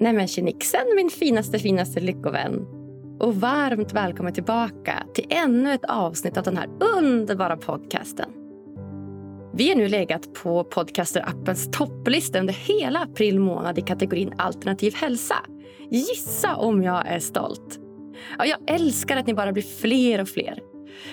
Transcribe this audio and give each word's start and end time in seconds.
Nej 0.00 0.12
men 0.12 0.28
tjenixen 0.28 0.86
min 0.96 1.10
finaste 1.10 1.58
finaste 1.58 2.00
lyckovän. 2.00 2.66
Och 3.18 3.36
varmt 3.36 3.92
välkommen 3.92 4.32
tillbaka 4.32 5.02
till 5.14 5.26
ännu 5.28 5.72
ett 5.72 5.84
avsnitt 5.84 6.36
av 6.36 6.44
den 6.44 6.56
här 6.56 6.68
underbara 6.96 7.56
podcasten. 7.56 8.30
Vi 9.54 9.68
har 9.68 9.76
nu 9.76 9.88
legat 9.88 10.34
på 10.34 10.64
Podcaster-appens 10.64 11.72
topplista 11.72 12.40
under 12.40 12.54
hela 12.54 12.98
april 13.00 13.40
månad 13.40 13.78
i 13.78 13.82
kategorin 13.82 14.32
alternativ 14.38 14.94
hälsa. 14.94 15.36
Gissa 15.90 16.56
om 16.56 16.82
jag 16.82 17.06
är 17.06 17.18
stolt. 17.18 17.78
Ja, 18.38 18.46
jag 18.46 18.58
älskar 18.74 19.16
att 19.16 19.26
ni 19.26 19.34
bara 19.34 19.52
blir 19.52 19.80
fler 19.80 20.20
och 20.20 20.28
fler. 20.28 20.58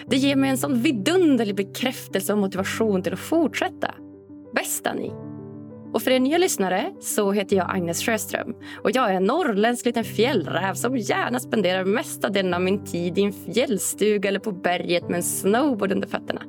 Det 0.05 0.17
ger 0.17 0.35
mig 0.35 0.49
en 0.49 0.57
sån 0.57 0.81
vidunderlig 0.81 1.55
bekräftelse 1.55 2.33
och 2.33 2.39
motivation 2.39 3.03
till 3.03 3.13
att 3.13 3.19
fortsätta. 3.19 3.93
Bästa 4.55 4.93
ni! 4.93 5.26
Och 5.97 6.03
för 6.03 6.11
er 6.11 6.19
nya 6.19 6.37
lyssnare 6.37 6.91
så 6.99 7.31
heter 7.31 7.55
jag 7.55 7.69
Agnes 7.69 8.05
Sjöström 8.05 8.55
och 8.83 8.91
jag 8.91 9.09
är 9.09 9.13
en 9.13 9.23
norrländsk 9.23 9.85
liten 9.85 10.03
fjällräv 10.03 10.73
som 10.73 10.97
gärna 10.97 11.39
spenderar 11.39 11.85
mesta 11.85 12.29
delen 12.29 12.53
av 12.53 12.61
min 12.61 12.85
tid 12.85 13.17
i 13.17 13.23
en 13.23 13.33
fjällstuga 13.33 14.29
eller 14.29 14.39
på 14.39 14.51
berget 14.51 15.09
med 15.09 15.17
en 15.17 15.23
snowboard 15.23 15.91
under 15.91 16.07
fötterna. 16.07 16.41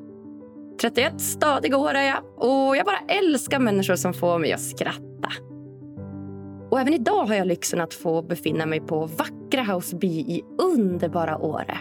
31 0.80 1.20
stadiga 1.20 1.76
år 1.76 1.94
är 1.94 2.02
jag 2.02 2.24
och 2.36 2.76
jag 2.76 2.86
bara 2.86 2.98
älskar 3.08 3.58
människor 3.58 3.96
som 3.96 4.14
får 4.14 4.38
mig 4.38 4.52
att 4.52 4.60
skratta. 4.60 5.32
Och 6.70 6.80
även 6.80 6.94
idag 6.94 7.24
har 7.24 7.34
jag 7.34 7.46
lyxen 7.46 7.80
att 7.80 7.94
få 7.94 8.22
befinna 8.22 8.66
mig 8.66 8.80
på 8.80 9.06
vackra 9.06 9.62
House 9.74 9.96
B 9.96 10.06
i 10.06 10.42
underbara 10.58 11.38
Åre. 11.38 11.78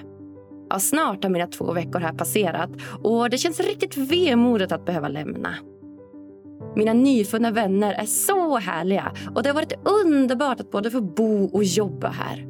Ja, 0.69 0.79
snart 0.79 1.23
har 1.23 1.29
mina 1.29 1.47
två 1.47 1.73
veckor 1.73 1.99
här 1.99 2.13
passerat 2.13 2.69
och 3.03 3.29
det 3.29 3.37
känns 3.37 3.59
riktigt 3.59 3.97
vemodigt 3.97 4.71
att 4.71 4.85
behöva 4.85 5.07
lämna. 5.07 5.55
Mina 6.75 6.93
nyfunna 6.93 7.51
vänner 7.51 7.93
är 7.93 8.05
så 8.05 8.57
härliga 8.57 9.11
och 9.35 9.43
det 9.43 9.49
har 9.49 9.53
varit 9.53 9.73
underbart 9.83 10.59
att 10.59 10.71
både 10.71 10.91
få 10.91 11.01
bo 11.01 11.45
och 11.45 11.63
jobba 11.63 12.07
här. 12.07 12.47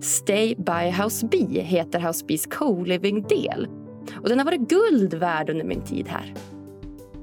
Stay 0.00 0.54
by 0.54 1.02
House 1.02 1.26
B 1.26 1.60
heter 1.60 2.00
House 2.00 2.24
Bs 2.24 2.46
co-living-del 2.46 3.68
och 4.22 4.28
den 4.28 4.38
har 4.38 4.44
varit 4.44 4.68
guld 4.68 5.14
värd 5.14 5.50
under 5.50 5.64
min 5.64 5.80
tid 5.80 6.08
här. 6.08 6.34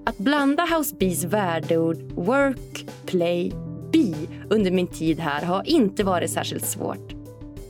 Att 0.06 0.18
blanda 0.18 0.66
House 0.66 0.96
Bs 0.96 1.24
värdeord 1.24 1.98
work, 2.16 2.86
play, 3.06 3.54
be 3.92 4.14
under 4.50 4.72
min 4.72 4.88
tid 4.88 5.20
här 5.20 5.46
har 5.46 5.70
inte 5.70 6.04
varit 6.04 6.32
särskilt 6.32 6.66
svårt. 6.66 7.23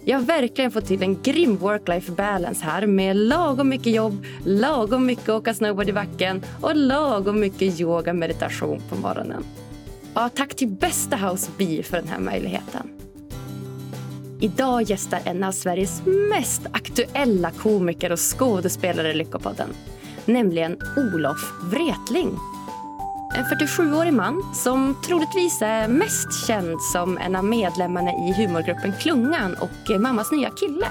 Jag 0.05 0.17
har 0.17 0.25
verkligen 0.25 0.71
fått 0.71 0.85
till 0.85 1.03
en 1.03 1.21
grym 1.21 1.57
work-life 1.57 2.11
balance 2.11 2.65
här 2.65 2.87
med 2.87 3.15
lagom 3.15 3.69
mycket 3.69 3.93
jobb, 3.93 4.25
lagom 4.45 5.05
mycket 5.05 5.29
åka 5.29 5.53
snowboard 5.53 5.89
i 5.89 5.93
backen 5.93 6.41
och 6.61 6.75
lagom 6.75 7.39
mycket 7.39 7.79
yoga 7.79 8.13
meditation 8.13 8.81
på 8.89 8.95
morgonen. 8.95 9.43
Ja, 10.13 10.29
tack 10.29 10.55
till 10.55 10.67
bästa 10.67 11.15
House 11.15 11.51
B 11.57 11.83
för 11.83 11.97
den 11.97 12.07
här 12.07 12.19
möjligheten. 12.19 12.89
Idag 14.39 14.81
gästar 14.81 15.19
en 15.25 15.43
av 15.43 15.51
Sveriges 15.51 16.01
mest 16.05 16.61
aktuella 16.71 17.51
komiker 17.51 18.11
och 18.11 18.19
skådespelare 18.19 19.11
i 19.11 19.13
Lyckopodden. 19.13 19.69
Nämligen 20.25 20.77
Olof 20.97 21.53
Wretling. 21.61 22.37
En 23.35 23.45
47-årig 23.45 24.13
man 24.13 24.43
som 24.53 24.95
troligtvis 25.01 25.61
är 25.61 25.87
mest 25.87 26.47
känd 26.47 26.81
som 26.81 27.17
en 27.17 27.35
av 27.35 27.45
medlemmarna 27.45 28.11
i 28.11 28.33
humorgruppen 28.37 28.93
Klungan 28.99 29.53
och 29.53 30.01
Mammas 30.01 30.31
nya 30.31 30.49
kille. 30.49 30.87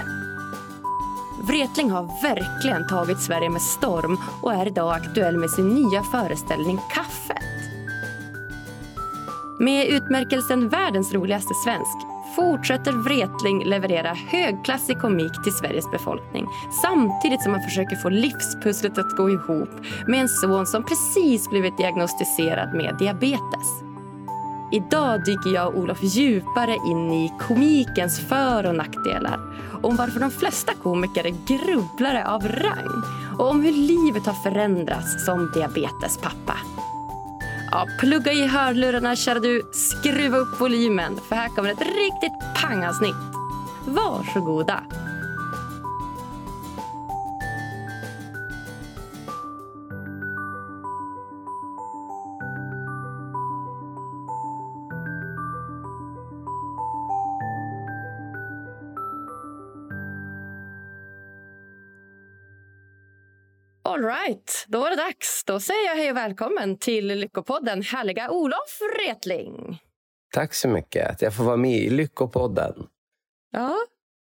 Wretling 1.47 1.91
har 1.91 2.21
verkligen 2.21 2.87
tagit 2.87 3.21
Sverige 3.21 3.49
med 3.49 3.61
storm 3.61 4.17
och 4.41 4.53
är 4.53 4.67
idag 4.67 4.93
aktuell 4.93 5.37
med 5.37 5.49
sin 5.49 5.69
nya 5.69 6.03
föreställning 6.03 6.79
Kaffet. 6.93 7.43
Med 9.59 9.87
utmärkelsen 9.87 10.69
Världens 10.69 11.13
roligaste 11.13 11.53
svensk 11.53 12.12
fortsätter 12.35 12.91
Wretling 12.91 13.63
leverera 13.63 14.13
högklassig 14.27 14.99
komik 14.99 15.43
till 15.43 15.53
Sveriges 15.53 15.91
befolkning 15.91 16.47
samtidigt 16.81 17.41
som 17.41 17.51
han 17.51 17.61
försöker 17.61 17.95
få 17.95 18.09
livspusslet 18.09 18.97
att 18.97 19.17
gå 19.17 19.29
ihop 19.29 19.69
med 20.07 20.21
en 20.21 20.29
son 20.29 20.65
som 20.65 20.83
precis 20.83 21.49
blivit 21.49 21.77
diagnostiserad 21.77 22.73
med 22.75 22.95
diabetes. 22.99 23.83
Idag 24.71 25.25
dyker 25.25 25.49
jag 25.49 25.67
och 25.67 25.79
Olof 25.79 26.03
djupare 26.03 26.75
in 26.75 27.11
i 27.11 27.33
komikens 27.39 28.19
för 28.19 28.65
och 28.65 28.75
nackdelar 28.75 29.39
om 29.83 29.95
varför 29.95 30.19
de 30.19 30.31
flesta 30.31 30.73
komiker 30.73 31.25
är 31.25 31.47
grubblare 31.47 32.27
av 32.27 32.47
rang 32.47 33.03
och 33.39 33.49
om 33.49 33.61
hur 33.61 33.71
livet 33.71 34.25
har 34.25 34.51
förändrats 34.51 35.25
som 35.25 35.51
diabetespappa. 35.53 36.57
Ja, 37.73 37.87
plugga 37.99 38.31
i 38.31 38.47
hörlurarna 38.47 39.15
kära 39.15 39.39
du. 39.39 39.61
Skruva 39.71 40.37
upp 40.37 40.61
volymen 40.61 41.19
för 41.29 41.35
här 41.35 41.49
kommer 41.49 41.69
ett 41.69 41.79
riktigt 41.79 42.61
pangasnitt. 42.61 43.15
Varsågoda. 43.85 44.83
All 63.93 64.03
right, 64.03 64.65
då 64.67 64.79
var 64.79 64.89
det 64.89 64.95
dags. 64.95 65.43
Då 65.45 65.59
säger 65.59 65.85
jag 65.85 65.95
hej 65.95 66.11
och 66.11 66.17
välkommen 66.17 66.77
till 66.77 67.07
Lyckopodden, 67.07 67.81
härliga 67.81 68.31
Olof 68.31 68.79
Retling. 68.99 69.77
Tack 70.31 70.53
så 70.53 70.67
mycket 70.67 71.09
att 71.09 71.21
jag 71.21 71.35
får 71.35 71.43
vara 71.43 71.57
med 71.57 71.77
i 71.77 71.89
Lyckopodden. 71.89 72.73
Ja, 73.51 73.75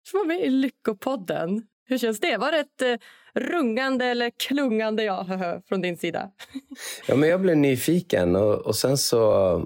du 0.04 0.10
får 0.10 0.18
vara 0.18 0.26
med 0.28 0.40
i 0.40 0.50
Lyckopodden. 0.50 1.62
Hur 1.86 1.98
känns 1.98 2.20
det? 2.20 2.36
Var 2.36 2.52
det 2.52 2.58
ett 2.58 2.82
eh, 2.82 2.94
rungande 3.40 4.04
eller 4.04 4.30
klungande 4.30 5.02
ja 5.02 5.26
från 5.68 5.80
din 5.80 5.96
sida? 5.96 6.30
ja, 7.06 7.16
men 7.16 7.28
jag 7.28 7.40
blev 7.40 7.56
nyfiken 7.56 8.36
och, 8.36 8.54
och 8.54 8.76
sen 8.76 8.98
så 8.98 9.62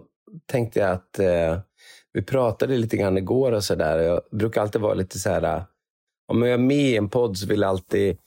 tänkte 0.46 0.80
jag 0.80 0.90
att 0.90 1.19
eh, 1.19 1.58
vi 2.12 2.22
pratade 2.22 2.76
lite 2.76 2.96
grann 2.96 3.19
igår 3.19 3.52
och 3.52 3.64
så 3.64 3.74
där. 3.74 3.98
Jag 3.98 4.20
brukar 4.30 4.62
alltid 4.62 4.80
vara 4.80 4.94
lite 4.94 5.19
så 5.19 5.30
här, 5.30 5.64
om 6.28 6.42
jag 6.42 6.50
är 6.50 6.58
med 6.58 6.76
i 6.76 6.96
en 6.96 7.08
podd 7.08 7.38
så 7.38 7.46
vill 7.46 7.60
jag 7.60 7.69
alltid 7.69 8.19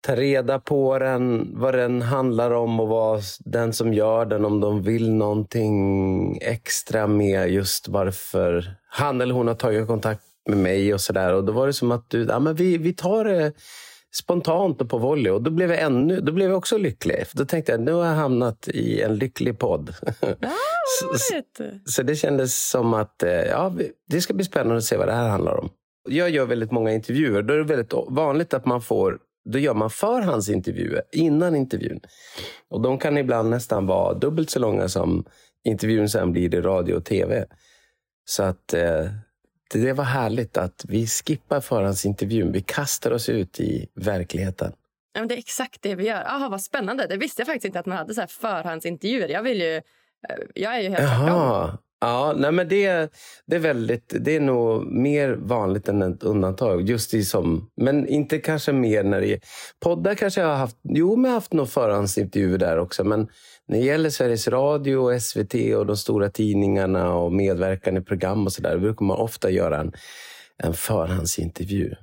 ta 0.00 0.16
reda 0.16 0.58
på 0.58 0.98
den, 0.98 1.50
vad 1.54 1.74
den 1.74 2.02
handlar 2.02 2.50
om 2.50 2.80
och 2.80 2.88
vad 2.88 3.22
den 3.44 3.72
som 3.72 3.94
gör 3.94 4.26
den, 4.26 4.44
om 4.44 4.60
de 4.60 4.82
vill 4.82 5.10
någonting 5.10 6.38
extra 6.42 7.06
med 7.06 7.50
just 7.50 7.88
varför 7.88 8.74
han 8.88 9.20
eller 9.20 9.34
hon 9.34 9.48
har 9.48 9.54
tagit 9.54 9.86
kontakt 9.86 10.22
med 10.48 10.58
mig 10.58 10.94
och 10.94 11.00
sådär. 11.00 11.34
Och 11.34 11.44
då 11.44 11.52
var 11.52 11.66
det 11.66 11.72
som 11.72 11.92
att 11.92 12.10
du, 12.10 12.24
ja, 12.24 12.38
men 12.38 12.54
vi, 12.54 12.78
vi 12.78 12.92
tar 12.92 13.24
det 13.24 13.52
spontant 14.12 14.80
och 14.80 14.90
på 14.90 14.98
volley. 14.98 15.32
Och 15.32 15.42
då 15.42 15.50
blev 15.50 15.70
jag, 15.70 15.80
ännu, 15.80 16.20
då 16.20 16.32
blev 16.32 16.48
jag 16.48 16.58
också 16.58 16.78
lycklig. 16.78 17.24
Då 17.32 17.44
tänkte 17.44 17.72
jag, 17.72 17.80
nu 17.80 17.92
har 17.92 18.06
jag 18.06 18.14
hamnat 18.14 18.68
i 18.68 19.02
en 19.02 19.16
lycklig 19.16 19.58
podd. 19.58 19.94
Ja, 20.20 20.36
så, 21.00 21.18
så, 21.18 21.42
så 21.84 22.02
det 22.02 22.16
kändes 22.16 22.68
som 22.70 22.94
att 22.94 23.22
eh, 23.22 23.30
ja, 23.30 23.72
det 24.08 24.20
ska 24.20 24.34
bli 24.34 24.44
spännande 24.44 24.76
att 24.76 24.84
se 24.84 24.96
vad 24.96 25.08
det 25.08 25.14
här 25.14 25.28
handlar 25.28 25.56
om. 25.60 25.68
Jag 26.08 26.30
gör 26.30 26.46
väldigt 26.46 26.70
många 26.70 26.92
intervjuer. 26.92 27.42
Då 27.42 27.54
är 27.54 27.58
det 27.58 27.64
väldigt 27.64 27.92
vanligt 28.08 28.54
att 28.54 28.66
man 28.66 28.82
får 28.82 29.18
då 29.50 29.58
gör 29.58 29.74
man 29.74 29.90
förhandsintervjuer 29.90 31.02
innan 31.12 31.56
intervjun. 31.56 32.00
Och 32.68 32.80
de 32.80 32.98
kan 32.98 33.18
ibland 33.18 33.50
nästan 33.50 33.86
vara 33.86 34.14
dubbelt 34.14 34.50
så 34.50 34.58
långa 34.58 34.88
som 34.88 35.24
intervjun 35.64 36.08
sen 36.08 36.32
blir 36.32 36.54
i 36.54 36.60
radio 36.60 36.94
och 36.94 37.04
tv. 37.04 37.44
Så 38.24 38.42
att 38.42 38.74
eh, 38.74 39.06
det 39.72 39.92
var 39.92 40.04
härligt 40.04 40.56
att 40.56 40.84
vi 40.88 41.06
skippar 41.06 41.60
förhandsintervjun. 41.60 42.52
Vi 42.52 42.60
kastar 42.60 43.10
oss 43.10 43.28
ut 43.28 43.60
i 43.60 43.86
verkligheten. 43.94 44.72
Ja, 45.12 45.20
men 45.20 45.28
det 45.28 45.34
är 45.34 45.38
exakt 45.38 45.82
det 45.82 45.94
vi 45.94 46.06
gör. 46.06 46.24
Aha, 46.24 46.48
vad 46.48 46.62
spännande. 46.62 47.06
Det 47.06 47.16
visste 47.16 47.40
jag 47.40 47.46
faktiskt 47.46 47.64
inte 47.64 47.80
att 47.80 47.86
man 47.86 47.98
hade 47.98 48.14
så 48.14 48.26
förhandsintervjuer. 48.26 49.28
Jag 49.28 49.42
vill 49.42 49.60
ju... 49.60 49.76
Eh, 49.76 49.82
jag 50.54 50.76
är 50.76 50.80
ju 50.80 50.88
helt 50.88 50.98
tvärtom. 50.98 51.78
Ja, 52.00 52.34
nej 52.36 52.52
men 52.52 52.68
det, 52.68 53.12
det, 53.46 53.56
är 53.56 53.60
väldigt, 53.60 54.14
det 54.20 54.36
är 54.36 54.40
nog 54.40 54.86
mer 54.86 55.30
vanligt 55.30 55.88
än 55.88 56.02
ett 56.02 56.22
undantag. 56.22 56.88
Just 56.88 57.14
i 57.14 57.24
som, 57.24 57.70
men 57.76 58.08
inte 58.08 58.38
kanske 58.38 58.72
mer 58.72 59.04
när 59.04 59.20
det 59.20 59.32
är... 59.32 59.40
Poddar 59.80 60.14
kanske 60.14 60.40
jag 60.40 60.48
har 60.48 60.56
haft... 60.56 60.76
Jo, 60.82 61.16
men 61.16 61.24
jag 61.24 61.30
har 61.30 61.34
haft 61.34 61.52
några 61.52 61.66
förhandsintervjuer 61.66 62.58
där 62.58 62.78
också. 62.78 63.04
Men 63.04 63.28
när 63.68 63.78
det 63.78 63.84
gäller 63.84 64.10
Sveriges 64.10 64.48
Radio, 64.48 64.96
och 64.96 65.22
SVT 65.22 65.54
och 65.76 65.86
de 65.86 65.96
stora 65.96 66.30
tidningarna 66.30 67.14
och 67.14 67.32
medverkan 67.32 67.96
i 67.96 68.00
program 68.00 68.46
och 68.46 68.52
så 68.52 68.62
där, 68.62 68.78
brukar 68.78 69.06
man 69.06 69.16
ofta 69.16 69.50
göra 69.50 69.80
en, 69.80 69.92
en 70.62 70.74
förhandsintervju. 70.74 71.94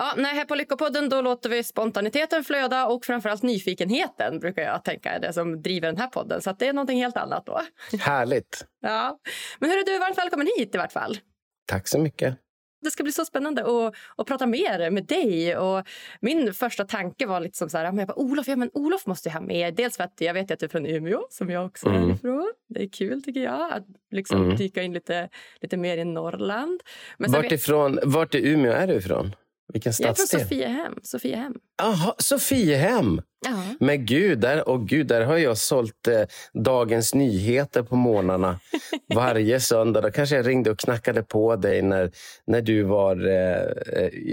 Ja, 0.00 0.14
nej, 0.16 0.34
här 0.34 0.44
på 0.44 0.54
Lyckopodden 0.54 1.08
då 1.08 1.20
låter 1.20 1.48
vi 1.48 1.64
spontaniteten 1.64 2.44
flöda 2.44 2.86
och 2.86 3.04
framförallt 3.04 3.42
nyfikenheten 3.42 4.38
brukar 4.38 4.62
jag 4.62 4.84
tänka 4.84 5.10
är 5.10 5.20
det 5.20 5.32
som 5.32 5.62
driver 5.62 5.88
den 5.88 5.96
här 5.96 6.06
podden. 6.06 6.42
Så 6.42 6.52
det 6.58 6.68
är 6.68 6.72
någonting 6.72 6.98
helt 6.98 7.16
annat 7.16 7.46
då. 7.46 7.60
Härligt. 8.00 8.66
ja. 8.82 9.18
Men 9.58 9.70
hur 9.70 9.78
är 9.78 9.84
du, 9.84 9.98
varmt 9.98 10.18
välkommen 10.18 10.48
hit 10.58 10.74
i 10.74 10.78
vart 10.78 10.92
fall. 10.92 11.18
Tack 11.66 11.88
så 11.88 11.98
mycket. 11.98 12.36
det 12.82 12.90
ska 12.90 13.02
bli 13.02 13.12
så 13.12 13.24
spännande 13.24 13.62
att, 13.62 13.94
att 14.16 14.26
prata 14.26 14.46
mer 14.46 14.90
med 14.90 15.06
dig. 15.06 15.56
Och 15.56 15.86
min 16.20 16.54
första 16.54 16.84
tanke 16.84 17.26
var 17.26 17.40
liksom 17.40 17.68
så 17.68 17.78
här, 17.78 17.84
jag 17.84 17.94
bara, 17.94 18.18
Olof, 18.18 18.48
ja, 18.48 18.56
men 18.56 18.70
Olof 18.74 19.06
måste 19.06 19.28
jag 19.28 19.34
ha 19.34 19.40
med. 19.40 19.74
Dels 19.74 19.96
för 19.96 20.04
att 20.04 20.14
jag 20.20 20.34
vet 20.34 20.50
att 20.50 20.58
du 20.58 20.66
är 20.66 20.70
från 20.70 20.86
Umeå, 20.86 21.26
som 21.30 21.50
jag 21.50 21.66
också 21.66 21.88
mm. 21.88 22.10
är 22.10 22.14
ifrån. 22.14 22.52
Det 22.68 22.82
är 22.82 22.88
kul 22.88 23.22
tycker 23.22 23.40
jag, 23.40 23.72
att 23.72 23.84
liksom 24.10 24.44
mm. 24.44 24.56
dyka 24.56 24.82
in 24.82 24.92
lite, 24.92 25.28
lite 25.60 25.76
mer 25.76 25.98
i 25.98 26.04
Norrland. 26.04 26.80
Men 27.18 27.32
vart, 27.32 27.52
ifrån, 27.52 27.98
vart 28.02 28.34
i 28.34 28.48
Umeå 28.48 28.72
är 28.72 28.86
du 28.86 28.94
ifrån? 28.94 29.34
Vilken 29.72 29.92
stadsdel? 29.92 30.60
Jag 30.60 30.70
är 30.70 30.84
från 30.84 30.94
Sofiehem. 31.02 31.54
Sofiehem. 32.18 33.20
Ja. 33.46 33.62
Men 33.80 34.06
gud, 34.06 34.38
där, 34.38 34.68
och 34.68 34.88
gud, 34.88 35.06
där 35.06 35.24
har 35.24 35.36
jag 35.36 35.58
sålt 35.58 36.08
eh, 36.08 36.20
Dagens 36.52 37.14
Nyheter 37.14 37.82
på 37.82 37.96
morgnarna 37.96 38.60
varje 39.14 39.60
söndag. 39.60 40.00
Då 40.00 40.10
kanske 40.10 40.36
jag 40.36 40.46
ringde 40.46 40.70
och 40.70 40.78
knackade 40.78 41.22
på 41.22 41.56
dig 41.56 41.82
när, 41.82 42.10
när 42.46 42.60
du 42.60 42.82
var 42.82 43.26
eh, 43.26 43.62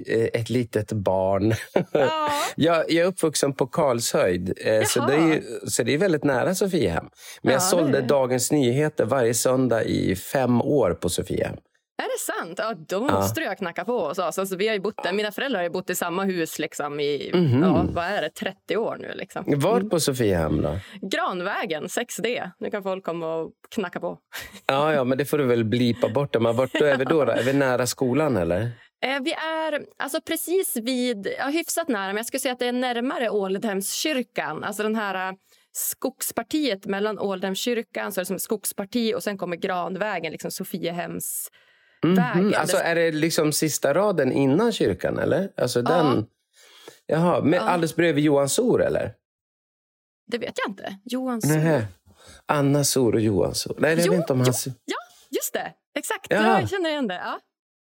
eh 0.07 0.29
ett 0.33 0.49
litet 0.49 0.91
barn. 0.91 1.53
Ja. 1.91 2.29
jag, 2.55 2.91
jag 2.91 3.05
är 3.05 3.05
uppvuxen 3.05 3.53
på 3.53 3.67
Karlshöjd, 3.67 4.53
eh, 4.57 4.83
så, 4.83 5.05
det 5.05 5.13
är, 5.13 5.41
så 5.69 5.83
det 5.83 5.93
är 5.93 5.97
väldigt 5.97 6.23
nära 6.23 6.55
Sofiehem. 6.55 7.05
Men 7.41 7.51
ja, 7.51 7.51
jag 7.51 7.61
sålde 7.61 8.01
Dagens 8.01 8.51
Nyheter 8.51 9.05
varje 9.05 9.33
söndag 9.33 9.83
i 9.83 10.15
fem 10.15 10.61
år 10.61 10.91
på 10.93 11.09
Sofiehem. 11.09 11.57
Är 11.97 12.03
det 12.03 12.33
sant? 12.33 12.59
Ja, 12.59 12.73
då 12.87 13.01
måste 13.01 13.41
ja. 13.41 13.47
jag 13.47 13.57
knacka 13.57 13.85
på. 13.85 13.95
Och 13.95 14.15
så. 14.15 14.23
Alltså, 14.23 14.55
vi 14.55 14.67
har 14.67 14.79
bott 14.79 15.03
där. 15.03 15.13
Mina 15.13 15.31
föräldrar 15.31 15.61
har 15.61 15.69
bott 15.69 15.89
i 15.89 15.95
samma 15.95 16.23
hus 16.23 16.59
liksom, 16.59 16.99
i 16.99 17.29
mm 17.33 17.45
-hmm. 17.45 17.65
ja, 17.65 17.85
vad 17.93 18.05
är 18.05 18.21
det, 18.21 18.29
30 18.29 18.77
år 18.77 18.97
nu. 18.99 19.13
Liksom. 19.15 19.43
Var 19.47 19.81
på 19.81 19.99
Sofiehem 19.99 20.61
då? 20.61 20.79
Granvägen, 21.01 21.83
6D. 21.83 22.51
Nu 22.59 22.71
kan 22.71 22.83
folk 22.83 23.03
komma 23.03 23.35
och 23.35 23.51
knacka 23.75 23.99
på. 23.99 24.17
Ja, 24.65 24.93
ja 24.93 25.03
men 25.03 25.17
det 25.17 25.25
får 25.25 25.37
du 25.37 25.45
väl 25.45 25.65
blipa 25.65 26.09
bort. 26.09 26.41
Men 26.41 26.55
vart 26.55 26.73
då 26.73 26.85
är 26.85 26.97
vi 26.97 27.05
då, 27.05 27.25
då? 27.25 27.31
Är 27.31 27.43
vi 27.43 27.53
nära 27.53 27.87
skolan 27.87 28.37
eller? 28.37 28.61
Eh, 29.03 29.21
vi 29.23 29.33
är 29.33 29.85
alltså 29.97 30.21
precis 30.21 30.77
vid, 30.77 31.27
ja, 31.37 31.45
hyfsat 31.47 31.87
nära, 31.87 32.07
men 32.07 32.17
jag 32.17 32.25
skulle 32.25 32.39
säga 32.39 32.53
att 32.53 32.59
det 32.59 32.67
är 32.67 32.71
närmare 32.71 33.29
Ålidhemskyrkan. 33.29 34.63
Alltså 34.63 34.83
den 34.83 34.95
här 34.95 35.29
eh, 35.29 35.35
skogspartiet 35.71 36.85
mellan 36.85 37.19
Ålidhemskyrkan, 37.19 38.11
så 38.11 38.19
är 38.19 38.21
det 38.21 38.25
som 38.25 38.39
skogsparti 38.39 39.13
och 39.15 39.23
sen 39.23 39.37
kommer 39.37 39.55
Granvägen, 39.55 40.31
liksom 40.31 40.51
Sofiehems 40.51 41.49
Mm 42.03 42.17
-hmm. 42.17 42.55
Alltså 42.55 42.77
är 42.77 42.95
det 42.95 43.11
liksom 43.11 43.53
sista 43.53 43.93
raden 43.93 44.31
innan 44.31 44.71
kyrkan 44.71 45.19
eller? 45.19 45.51
Alltså 45.57 45.81
den... 45.81 46.05
Ja. 46.05 46.23
Jaha, 47.05 47.41
men 47.41 47.53
ja. 47.53 47.61
alldeles 47.61 47.95
bredvid 47.95 48.23
Johan 48.23 48.49
Sor 48.49 48.83
eller? 48.83 49.13
Det 50.31 50.37
vet 50.37 50.53
jag 50.57 50.71
inte. 50.71 50.97
Johan 51.03 51.41
Sor. 51.41 51.55
Nej. 51.55 51.85
Anna 52.45 52.83
Sor 52.83 53.15
och 53.15 53.21
Johan 53.21 53.55
Sor. 53.55 53.75
Nej, 53.79 53.91
jag 53.91 54.05
jo, 54.05 54.11
vet 54.11 54.21
inte 54.21 54.33
om 54.33 54.41
hans... 54.41 54.67
Ja, 54.67 54.97
just 55.31 55.53
det. 55.53 55.73
Exakt. 55.97 56.27
Ja. 56.29 56.59
Jag 56.59 56.69
känner 56.69 56.89
igen 56.89 57.07
det. 57.07 57.15
Ja, 57.15 57.39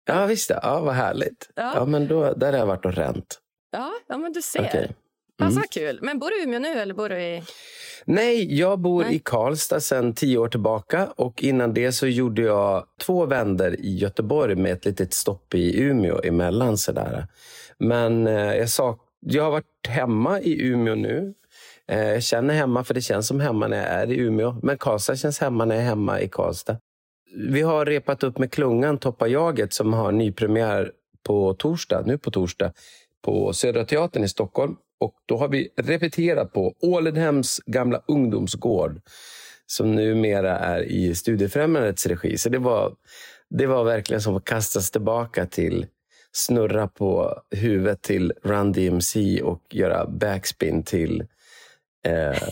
ja 0.06 0.26
visst 0.26 0.48
det. 0.48 0.60
Ja, 0.62 0.80
vad 0.80 0.94
härligt. 0.94 1.50
Ja. 1.54 1.72
ja 1.74 1.84
men 1.84 2.08
då, 2.08 2.32
där 2.32 2.52
har 2.52 2.58
jag 2.58 2.66
varit 2.66 2.84
och 2.84 2.94
ränt. 2.94 3.40
Ja, 3.70 3.92
ja 4.06 4.18
men 4.18 4.32
du 4.32 4.42
ser. 4.42 4.64
Okay. 4.64 4.88
Mm. 5.40 5.56
Alltså, 5.56 5.70
kul. 5.70 5.98
Men 6.02 6.18
bor 6.18 6.30
du 6.30 6.40
i 6.40 6.44
Umeå 6.44 6.58
nu 6.58 6.80
eller 6.80 6.94
bor 6.94 7.08
du 7.08 7.20
i... 7.22 7.42
Nej, 8.04 8.58
jag 8.58 8.78
bor 8.78 9.02
Nej. 9.02 9.14
i 9.14 9.18
Karlstad 9.18 9.80
sedan 9.80 10.14
tio 10.14 10.38
år 10.38 10.48
tillbaka. 10.48 11.08
Och 11.16 11.42
Innan 11.42 11.74
det 11.74 11.92
så 11.92 12.06
gjorde 12.06 12.42
jag 12.42 12.86
två 13.00 13.26
vänder 13.26 13.80
i 13.80 13.96
Göteborg 13.96 14.54
med 14.54 14.72
ett 14.72 14.84
litet 14.84 15.14
stopp 15.14 15.54
i 15.54 15.80
Umeå 15.80 16.20
emellan. 16.24 16.76
Sådär. 16.76 17.26
Men 17.78 18.26
eh, 18.26 18.54
jag, 18.54 18.68
sa, 18.68 18.98
jag 19.20 19.44
har 19.44 19.50
varit 19.50 19.86
hemma 19.88 20.40
i 20.40 20.62
Umeå 20.62 20.94
nu. 20.94 21.34
Eh, 21.88 22.08
jag 22.08 22.22
känner 22.22 22.54
hemma, 22.54 22.84
för 22.84 22.94
det 22.94 23.00
känns 23.00 23.26
som 23.26 23.40
hemma 23.40 23.68
när 23.68 23.76
jag 23.76 23.86
är 23.86 24.10
i 24.10 24.16
Umeå. 24.16 24.56
Men 24.62 24.78
Karlstad 24.78 25.16
känns 25.16 25.40
hemma 25.40 25.64
när 25.64 25.74
jag 25.74 25.84
är 25.84 25.88
hemma 25.88 26.20
i 26.20 26.28
Karlstad. 26.28 26.76
Vi 27.34 27.62
har 27.62 27.86
repat 27.86 28.22
upp 28.22 28.38
med 28.38 28.52
Klungan, 28.52 28.98
Toppa 28.98 29.28
jaget, 29.28 29.72
som 29.72 29.92
har 29.92 30.12
nypremiär 30.12 30.92
på 31.26 31.54
torsdag, 31.54 32.02
nu 32.06 32.18
på 32.18 32.30
torsdag 32.30 32.72
på 33.22 33.52
Södra 33.52 33.84
Teatern 33.84 34.24
i 34.24 34.28
Stockholm. 34.28 34.76
Och 35.00 35.14
då 35.26 35.36
har 35.36 35.48
vi 35.48 35.68
repeterat 35.76 36.52
på 36.52 36.74
Ålidhems 36.80 37.60
gamla 37.66 38.02
ungdomsgård 38.08 39.00
som 39.66 39.94
numera 39.94 40.58
är 40.58 40.82
i 40.82 41.14
Studiefrämjandets 41.14 42.06
regi. 42.06 42.38
Så 42.38 42.48
det 42.48 42.58
var, 42.58 42.94
det 43.50 43.66
var 43.66 43.84
verkligen 43.84 44.20
som 44.20 44.36
att 44.36 44.44
kastas 44.44 44.90
tillbaka 44.90 45.46
till 45.46 45.86
snurra 46.32 46.88
på 46.88 47.42
huvudet 47.50 48.02
till 48.02 48.32
Run 48.42 48.72
DMC 48.72 49.42
och 49.42 49.62
göra 49.70 50.06
backspin 50.06 50.82
till 50.82 51.24
eh, 52.06 52.48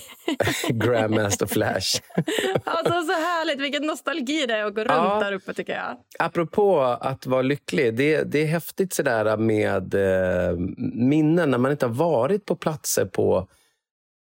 Grandmaster 0.68 1.46
Flash. 1.46 2.00
alltså 2.64 2.92
så 2.92 3.12
härligt, 3.12 3.60
vilken 3.60 3.86
nostalgi 3.86 4.46
det 4.46 4.54
är 4.54 4.64
att 4.64 4.74
gå 4.74 4.80
runt 4.80 4.90
ja, 4.90 5.20
där 5.20 5.32
uppe 5.32 5.54
tycker 5.54 5.72
jag. 5.72 5.96
Apropå 6.18 6.80
att 6.80 7.26
vara 7.26 7.42
lycklig, 7.42 7.96
det, 7.96 8.22
det 8.22 8.42
är 8.42 8.46
häftigt 8.46 8.92
sådär 8.92 9.36
med 9.36 9.94
eh, 9.94 10.58
minnen 10.94 11.50
när 11.50 11.58
man 11.58 11.70
inte 11.70 11.86
har 11.86 11.94
varit 11.94 12.46
på 12.46 12.56
platser 12.56 13.04
på 13.04 13.48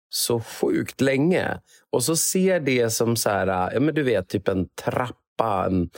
så 0.09 0.41
sjukt 0.41 1.01
länge. 1.01 1.61
Och 1.91 2.05
så 2.05 2.17
ser 2.17 2.61
det 2.61 2.91
som 2.91 3.17
så 3.17 3.31
här, 3.31 3.71
ja, 3.75 3.81
men 3.81 3.95
du 3.95 4.03
vet, 4.03 4.29
typ 4.29 4.49
en 4.49 4.69
trappa, 4.69 5.67
en, 5.67 5.91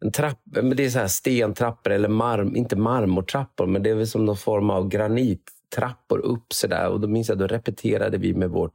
en 0.00 0.12
trapp, 0.12 0.38
det 0.76 0.84
är 0.84 0.90
så 0.90 0.98
här 0.98 1.08
stentrappor 1.08 1.92
eller 1.92 2.08
marm, 2.08 2.56
inte 2.56 2.76
marmortrappor, 2.76 3.66
men 3.66 3.82
det 3.82 3.90
är 3.90 3.94
väl 3.94 4.06
som 4.06 4.24
någon 4.24 4.36
form 4.36 4.70
av 4.70 4.88
granit 4.88 5.52
trappor 5.76 6.18
upp. 6.18 6.52
Så 6.52 6.66
där. 6.66 6.88
Och 6.88 7.00
då 7.00 7.08
minns 7.08 7.28
jag, 7.28 7.38
då 7.38 7.46
repeterade 7.46 8.18
vi 8.18 8.34
med 8.34 8.50
vårt, 8.50 8.74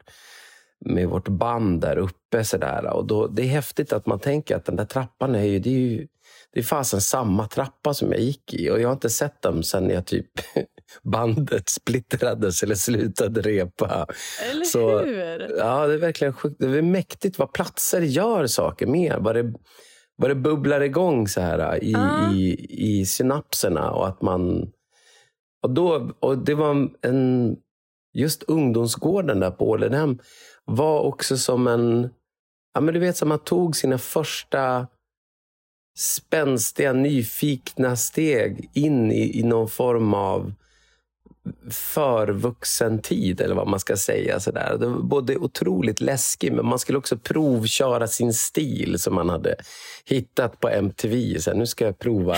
med 0.86 1.10
vårt 1.10 1.28
band 1.28 1.82
där 1.82 1.98
uppe. 1.98 2.44
Så 2.44 2.58
där. 2.58 2.94
Och 2.94 3.08
då, 3.08 3.28
det 3.28 3.42
är 3.42 3.48
häftigt 3.48 3.94
att 3.94 4.06
man 4.06 4.20
tänker 4.20 4.56
att 4.56 4.66
den 4.66 4.76
där 4.76 4.86
trappan 4.86 5.36
är 5.36 5.44
ju, 5.44 5.60
det 5.60 5.70
är 5.70 5.74
ju 5.74 6.08
det 6.54 6.60
är 6.60 6.64
fasen 6.64 7.02
samma 7.02 7.48
trappa 7.48 7.94
som 7.94 8.12
jag 8.12 8.22
gick 8.22 8.54
i. 8.54 8.70
Och 8.70 8.82
jag 8.82 8.88
har 8.88 8.94
inte 8.94 9.10
sett 9.10 9.42
dem 9.42 9.64
sen 9.64 9.90
jag 9.90 10.06
typ 10.06 10.28
bandet 11.04 11.70
splittrades 11.70 12.64
eller 12.64 12.76
slutade 12.76 13.42
repa. 13.42 14.08
Eller 14.52 14.66
så, 14.66 15.00
hur? 15.00 15.58
Ja, 15.58 15.88
det 15.88 15.94
är 15.94 15.98
verkligen 15.98 16.34
sjukt. 16.34 16.56
Det 16.60 16.78
är 16.78 16.82
mäktigt 16.82 17.40
vad 17.40 17.54
platser 17.54 18.02
gör 18.02 18.48
saker 18.48 18.88
med. 18.88 19.16
Vad 19.20 19.36
det, 19.36 19.54
vad 20.16 20.30
det 20.30 20.36
bubblar 20.36 20.82
igång 20.82 21.28
så 21.28 21.42
här 21.42 21.84
i, 21.84 21.96
ah. 21.96 22.32
i, 22.34 22.68
i 22.70 23.06
synapserna 23.06 23.92
och 23.92 24.08
att 24.08 24.22
man 24.22 24.72
och, 25.64 25.70
då, 25.70 26.12
och 26.20 26.38
det 26.38 26.56
var 26.56 26.90
en... 27.02 27.58
Just 28.16 28.44
ungdomsgården 28.44 29.40
där 29.40 29.52
på 29.52 29.70
Ålenhem 29.70 30.20
var 30.66 31.00
också 31.00 31.38
som 31.38 31.68
en... 31.68 32.10
Ja, 32.74 32.82
men 32.82 32.94
du 32.94 33.00
vet, 33.00 33.18
som 33.18 33.30
man 33.30 33.40
tog 33.40 33.76
sina 33.76 33.98
första 33.98 34.88
spänstiga, 35.98 36.94
nyfikna 36.94 37.96
steg 37.96 38.70
in 38.74 39.12
i, 39.12 39.40
i 39.40 39.44
någon 39.44 39.70
form 39.70 40.14
av 40.14 40.54
förvuxen 41.70 43.02
tid, 43.02 43.42
eller 43.42 43.56
vad 43.56 43.68
man 43.68 43.80
ska 43.80 43.98
säga. 43.98 44.40
Sådär. 44.40 44.78
Det 44.80 44.88
var 44.88 45.02
både 45.02 45.38
otroligt 45.38 46.02
läskigt, 46.02 46.54
men 46.54 46.66
man 46.66 46.80
skulle 46.80 46.98
också 46.98 47.18
provköra 47.18 48.08
sin 48.08 48.34
stil 48.34 49.00
som 49.00 49.16
man 49.16 49.30
hade 49.30 49.56
hittat 50.06 50.60
på 50.60 50.70
MTV. 50.70 51.40
Så 51.40 51.54
nu 51.54 51.68
ska 51.68 51.86
jag 51.86 52.00
prova, 52.00 52.36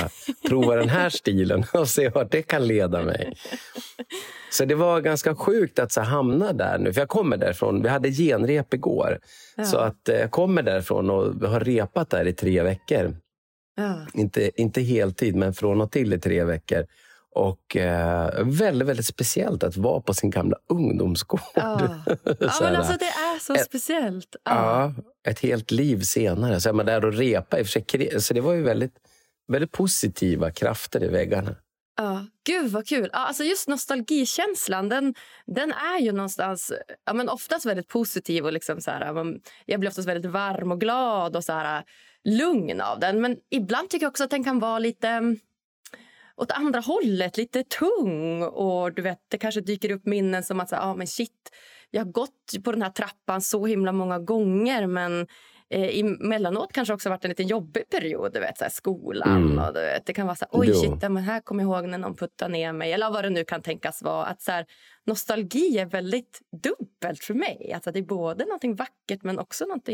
prova 0.47 0.75
den 0.75 0.89
här 0.89 1.09
stilen 1.09 1.65
och 1.73 1.87
se 1.87 2.09
vart 2.09 2.31
det 2.31 2.41
kan 2.41 2.67
leda 2.67 3.03
mig. 3.03 3.33
Så 4.51 4.65
det 4.65 4.75
var 4.75 5.01
ganska 5.01 5.35
sjukt 5.35 5.79
att 5.79 5.91
så 5.91 6.01
hamna 6.01 6.53
där 6.53 6.77
nu. 6.77 6.93
För 6.93 7.01
jag 7.01 7.09
kommer 7.09 7.37
därifrån. 7.37 7.81
Vi 7.81 7.89
hade 7.89 8.11
genrep 8.11 8.73
igår. 8.73 9.19
Ja. 9.55 9.63
Så 9.63 9.77
att 9.77 10.09
eh, 10.09 10.15
jag 10.15 10.31
kommer 10.31 10.63
därifrån 10.63 11.09
och 11.09 11.49
har 11.49 11.59
repat 11.59 12.09
där 12.09 12.27
i 12.27 12.33
tre 12.33 12.63
veckor. 12.63 13.15
Ja. 13.75 14.07
Inte, 14.13 14.61
inte 14.61 14.81
heltid, 14.81 15.35
men 15.35 15.53
från 15.53 15.81
och 15.81 15.91
till 15.91 16.13
i 16.13 16.19
tre 16.19 16.43
veckor. 16.43 16.85
Och 17.35 17.75
eh, 17.75 18.45
väldigt, 18.45 18.87
väldigt 18.87 19.05
speciellt 19.05 19.63
att 19.63 19.77
vara 19.77 20.01
på 20.01 20.13
sin 20.13 20.29
gamla 20.29 20.57
ungdomsgård. 20.69 21.41
Ja, 21.53 21.79
ja 22.39 22.53
men 22.61 22.75
alltså 22.75 22.97
det 22.99 23.05
är 23.05 23.39
så 23.39 23.53
ett, 23.53 23.65
speciellt. 23.65 24.35
Ja. 24.43 24.93
ja. 25.23 25.31
ett 25.31 25.39
helt 25.39 25.71
liv 25.71 26.01
senare. 26.01 26.61
Så 26.61 26.69
är 26.69 26.73
man 26.73 26.85
där 26.85 27.05
och 27.05 27.13
repa. 27.13 27.57
Så 28.19 28.33
det 28.33 28.41
var 28.41 28.53
ju 28.53 28.63
väldigt, 28.63 28.93
väldigt 29.47 29.71
positiva 29.71 30.51
krafter 30.51 31.03
i 31.03 31.07
väggarna. 31.07 31.55
Ja, 31.97 32.25
Gud 32.45 32.71
vad 32.71 32.87
kul! 32.87 33.09
Ja, 33.13 33.19
alltså 33.19 33.43
just 33.43 33.67
nostalgikänslan 33.67 34.89
den, 34.89 35.15
den 35.45 35.71
är 35.71 35.99
ju 35.99 36.11
någonstans 36.11 36.73
ja, 37.05 37.13
men 37.13 37.29
oftast 37.29 37.65
väldigt 37.65 37.87
positiv. 37.87 38.45
och 38.45 38.53
liksom 38.53 38.81
så 38.81 38.91
här, 38.91 39.35
Jag 39.65 39.79
blir 39.79 39.89
oftast 39.89 40.07
väldigt 40.07 40.31
varm 40.31 40.71
och 40.71 40.79
glad 40.79 41.35
och 41.35 41.43
så 41.43 41.53
här, 41.53 41.83
lugn 42.23 42.81
av 42.81 42.99
den. 42.99 43.21
Men 43.21 43.37
ibland 43.51 43.89
tycker 43.89 44.05
jag 44.05 44.11
också 44.11 44.23
att 44.23 44.29
den 44.29 44.43
kan 44.43 44.59
vara 44.59 44.79
lite 44.79 45.37
åt 46.37 46.51
andra 46.51 46.79
hållet, 46.79 47.37
lite 47.37 47.63
tung. 47.63 48.43
Och 48.43 48.93
du 48.93 49.01
vet, 49.01 49.19
Det 49.27 49.37
kanske 49.37 49.61
dyker 49.61 49.91
upp 49.91 50.05
minnen 50.05 50.43
som 50.43 50.59
att 50.59 50.73
ah, 50.73 50.95
men 50.95 51.07
shit, 51.07 51.51
jag 51.91 52.05
har 52.05 52.11
gått 52.11 52.63
på 52.63 52.71
den 52.71 52.81
här 52.81 52.89
trappan 52.89 53.41
så 53.41 53.65
himla 53.65 53.91
många 53.91 54.19
gånger 54.19 54.87
men 54.87 55.27
eh, 55.69 55.99
emellanåt 55.99 56.73
kanske 56.73 56.93
också 56.93 57.09
varit 57.09 57.25
en 57.25 57.29
lite 57.29 57.43
jobbig 57.43 57.89
period. 57.89 58.33
Du 58.33 58.39
vet, 58.39 58.57
så 58.57 58.63
här, 58.63 58.71
skolan 58.71 59.43
mm. 59.43 59.59
och 59.59 59.73
du 59.73 59.79
vet, 59.79 60.05
Det 60.05 60.13
kan 60.13 60.27
vara 60.27 60.35
så 60.35 60.45
här, 60.51 60.59
oj 60.59 60.73
shit, 60.73 61.01
men 61.01 61.17
här 61.17 61.41
kommer 61.41 61.63
jag 61.63 61.71
ihåg 61.71 61.89
när 61.89 61.97
någon 61.97 62.15
puttade 62.15 62.51
ner 62.51 62.73
mig. 62.73 62.93
Eller 62.93 63.11
vad 63.11 63.23
det 63.23 63.29
nu 63.29 63.43
kan 63.43 63.61
tänkas 63.61 64.01
vara. 64.01 64.25
Att, 64.25 64.41
så 64.41 64.51
här, 64.51 64.65
nostalgi 65.05 65.77
är 65.77 65.85
väldigt 65.85 66.41
dubbelt 66.63 67.23
för 67.23 67.33
mig. 67.33 67.71
Alltså, 67.73 67.91
det 67.91 67.99
är 67.99 68.03
både 68.03 68.45
något 68.45 68.79
vackert 68.79 69.23
men 69.23 69.39
också 69.39 69.65
något 69.65 69.89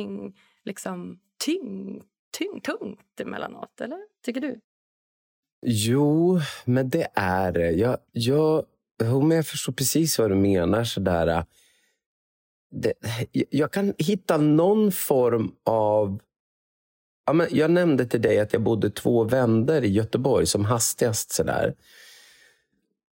liksom, 0.65 1.19
tyng, 1.45 2.01
tyng, 2.37 2.61
tungt 2.61 3.19
emellanåt. 3.19 3.81
Eller 3.81 3.99
tycker 4.25 4.41
du? 4.41 4.59
Jo, 5.61 6.39
men 6.65 6.89
det 6.89 7.07
är 7.13 7.51
det. 7.51 7.71
Jag, 7.71 7.97
jag, 8.11 8.65
jag 8.97 9.45
förstår 9.47 9.73
precis 9.73 10.19
vad 10.19 10.31
du 10.31 10.35
menar. 10.35 10.83
Sådär. 10.83 11.27
Äh, 11.27 11.43
det, 12.71 12.93
jag 13.49 13.71
kan 13.71 13.93
hitta 13.97 14.37
någon 14.37 14.91
form 14.91 15.55
av... 15.63 16.19
Ja, 17.25 17.33
men 17.33 17.47
jag 17.51 17.71
nämnde 17.71 18.05
till 18.05 18.21
dig 18.21 18.39
att 18.39 18.53
jag 18.53 18.61
bodde 18.61 18.89
två 18.89 19.23
vändor 19.23 19.83
i 19.83 19.87
Göteborg 19.87 20.45
som 20.45 20.65
hastigast. 20.65 21.31
Sådär. 21.31 21.75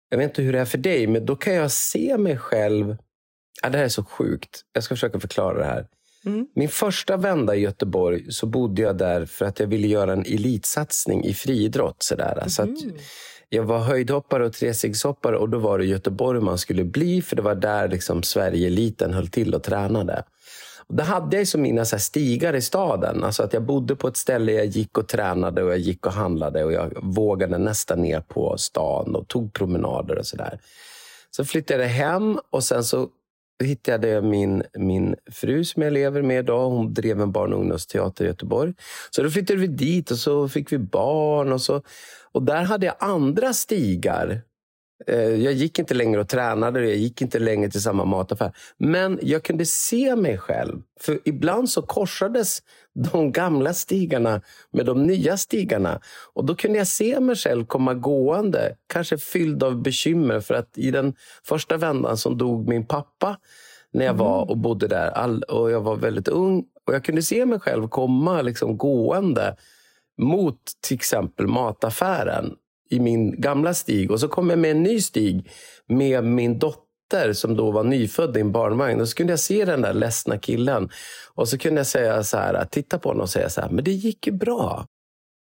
Jag 0.09 0.17
vet 0.17 0.29
inte 0.29 0.41
hur 0.41 0.53
det 0.53 0.59
är 0.59 0.65
för 0.65 0.77
dig, 0.77 1.07
men 1.07 1.25
då 1.25 1.35
kan 1.35 1.53
jag 1.53 1.71
se 1.71 2.17
mig 2.17 2.37
själv... 2.37 2.97
Ja, 3.61 3.69
det 3.69 3.77
här 3.77 3.85
är 3.85 3.89
så 3.89 4.03
sjukt. 4.03 4.61
Jag 4.73 4.83
ska 4.83 4.95
försöka 4.95 5.19
förklara 5.19 5.57
det 5.57 5.65
här. 5.65 5.87
Mm. 6.25 6.47
Min 6.55 6.69
första 6.69 7.17
vända 7.17 7.55
i 7.55 7.59
Göteborg 7.59 8.31
så 8.31 8.45
bodde 8.45 8.81
jag 8.81 8.97
där 8.97 9.25
för 9.25 9.45
att 9.45 9.59
jag 9.59 9.67
ville 9.67 9.87
göra 9.87 10.13
en 10.13 10.25
elitsatsning 10.25 11.23
i 11.23 11.33
friidrott. 11.33 12.03
Sådär. 12.03 12.31
Mm. 12.31 12.49
Så 12.49 12.67
jag 13.49 13.63
var 13.63 13.79
höjdhoppare 13.79 14.45
och 14.45 14.53
trestegshoppare 14.53 15.37
och 15.37 15.49
då 15.49 15.57
var 15.57 15.77
det 15.77 15.85
Göteborg 15.85 16.41
man 16.41 16.57
skulle 16.57 16.83
bli 16.83 17.21
för 17.21 17.35
det 17.35 17.41
var 17.41 17.55
där 17.55 17.87
liksom 17.87 18.23
Sverige-eliten 18.23 19.13
höll 19.13 19.27
till 19.27 19.55
och 19.55 19.63
tränade. 19.63 20.23
Och 20.87 20.95
då 20.95 21.03
hade 21.03 21.37
jag 21.37 21.47
så 21.47 21.57
mina 21.57 21.85
så 21.85 21.99
stigar 21.99 22.55
i 22.55 22.61
staden. 22.61 23.23
Alltså 23.23 23.43
att 23.43 23.53
jag 23.53 23.63
bodde 23.63 23.95
på 23.95 24.07
ett 24.07 24.17
ställe 24.17 24.51
jag 24.51 24.65
gick 24.65 24.97
och 24.97 25.07
tränade 25.07 25.63
och 25.63 25.71
jag 25.71 25.79
gick 25.79 26.05
och 26.05 26.13
handlade 26.13 26.63
och 26.63 26.73
jag 26.73 26.97
vågade 27.01 27.57
nästan 27.57 28.01
ner 28.01 28.21
på 28.21 28.57
stan 28.57 29.15
och 29.15 29.27
tog 29.27 29.53
promenader 29.53 30.17
och 30.17 30.25
sådär. 30.25 30.59
Så 31.31 31.45
flyttade 31.45 31.83
jag 31.83 31.89
hem 31.89 32.39
och 32.49 32.63
sen 32.63 32.83
så 32.83 33.09
hittade 33.63 34.07
jag 34.09 34.23
min, 34.23 34.63
min 34.73 35.15
fru 35.31 35.65
som 35.65 35.81
jag 35.81 35.93
lever 35.93 36.21
med 36.21 36.39
idag. 36.39 36.69
Hon 36.69 36.93
drev 36.93 37.21
en 37.21 37.31
barn 37.31 37.53
och 37.53 37.59
ungdomsteater 37.59 38.25
i 38.25 38.27
Göteborg. 38.27 38.73
Så 39.09 39.23
då 39.23 39.29
flyttade 39.29 39.59
vi 39.59 39.67
dit 39.67 40.11
och 40.11 40.17
så 40.17 40.49
fick 40.49 40.71
vi 40.71 40.77
barn. 40.77 41.51
Och, 41.51 41.61
så, 41.61 41.81
och 42.31 42.43
där 42.43 42.63
hade 42.63 42.85
jag 42.85 42.95
andra 42.99 43.53
stigar. 43.53 44.41
Eh, 45.07 45.19
jag 45.19 45.53
gick 45.53 45.79
inte 45.79 45.93
längre 45.93 46.21
och 46.21 46.29
tränade, 46.29 46.87
jag 46.87 46.97
gick 46.97 47.21
inte 47.21 47.39
längre 47.39 47.71
till 47.71 47.81
samma 47.81 48.05
mataffär. 48.05 48.51
Men 48.77 49.19
jag 49.21 49.43
kunde 49.43 49.65
se 49.65 50.15
mig 50.15 50.37
själv. 50.37 50.81
För 50.99 51.19
ibland 51.25 51.69
så 51.69 51.81
korsades 51.81 52.61
de 52.95 53.31
gamla 53.31 53.73
stigarna 53.73 54.41
med 54.71 54.85
de 54.85 55.03
nya 55.03 55.37
stigarna. 55.37 55.99
Och 56.33 56.45
Då 56.45 56.55
kunde 56.55 56.77
jag 56.77 56.87
se 56.87 57.19
mig 57.19 57.35
själv 57.35 57.65
komma 57.65 57.93
gående, 57.93 58.75
kanske 58.87 59.17
fylld 59.17 59.63
av 59.63 59.81
bekymmer. 59.81 60.39
För 60.39 60.53
att 60.53 60.77
i 60.77 60.91
den 60.91 61.13
första 61.43 61.77
vändan 61.77 62.17
som 62.17 62.37
dog 62.37 62.67
min 62.67 62.85
pappa 62.85 63.37
när 63.93 64.05
jag 64.05 64.13
var 64.13 64.37
mm. 64.37 64.49
och 64.49 64.57
bodde 64.57 64.87
där. 64.87 65.09
All, 65.09 65.43
och 65.43 65.71
Jag 65.71 65.81
var 65.81 65.95
väldigt 65.95 66.27
ung. 66.27 66.65
Och 66.85 66.93
Jag 66.93 67.03
kunde 67.03 67.21
se 67.21 67.45
mig 67.45 67.59
själv 67.59 67.87
komma 67.87 68.41
liksom 68.41 68.77
gående 68.77 69.55
mot 70.17 70.59
till 70.81 70.95
exempel 70.95 71.47
mataffären 71.47 72.55
i 72.89 72.99
min 72.99 73.41
gamla 73.41 73.73
stig. 73.73 74.11
Och 74.11 74.19
så 74.19 74.27
kom 74.27 74.49
jag 74.49 74.59
med 74.59 74.71
en 74.71 74.83
ny 74.83 75.01
stig 75.01 75.51
med 75.87 76.23
min 76.23 76.59
dotter 76.59 76.88
dotter 77.09 77.33
som 77.33 77.55
då 77.55 77.71
var 77.71 77.83
nyfödd 77.83 78.37
i 78.37 78.39
en 78.39 78.51
barnvagn. 78.51 79.01
Och 79.01 79.09
så 79.09 79.15
kunde 79.15 79.33
jag 79.33 79.39
se 79.39 79.65
den 79.65 79.81
där 79.81 79.93
ledsna 79.93 80.37
killen. 80.37 80.89
Och 81.35 81.49
så 81.49 81.57
kunde 81.57 81.79
jag 81.79 81.87
säga 81.87 82.23
så 82.23 82.37
här, 82.37 82.65
titta 82.65 82.99
på 82.99 83.09
honom 83.09 83.21
och 83.21 83.29
säga 83.29 83.49
så 83.49 83.61
här, 83.61 83.69
men 83.69 83.83
det 83.83 83.91
gick 83.91 84.27
ju 84.27 84.33
bra. 84.33 84.85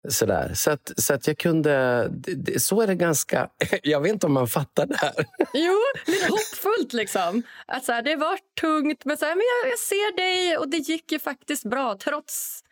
Så, 0.10 0.26
där. 0.26 0.54
så, 0.54 0.72
att, 0.72 0.92
så 0.98 1.14
att 1.14 1.28
jag 1.28 1.38
kunde... 1.38 2.10
Så 2.58 2.82
är 2.82 2.88
det 2.88 2.96
ganska... 2.96 3.50
Jag 3.84 4.02
vet 4.02 4.14
inte 4.14 4.26
om 4.26 4.34
man 4.34 4.48
fattar 4.48 4.86
det 4.86 4.96
här. 4.98 5.14
Jo, 5.54 5.76
lite 6.08 6.28
hoppfullt 6.30 6.94
liksom. 6.94 7.44
Att 7.68 7.86
så 7.86 7.92
här, 7.92 8.02
det 8.02 8.16
var 8.16 8.40
tungt, 8.62 9.06
men, 9.06 9.18
så 9.18 9.26
här, 9.26 9.36
men 9.36 9.44
jag, 9.64 9.72
jag 9.72 9.80
ser 9.80 10.16
dig 10.16 10.58
och 10.58 10.70
det 10.70 10.78
gick 10.78 11.12
ju 11.12 11.20
faktiskt 11.20 11.64
bra 11.64 11.98
trots 12.04 12.64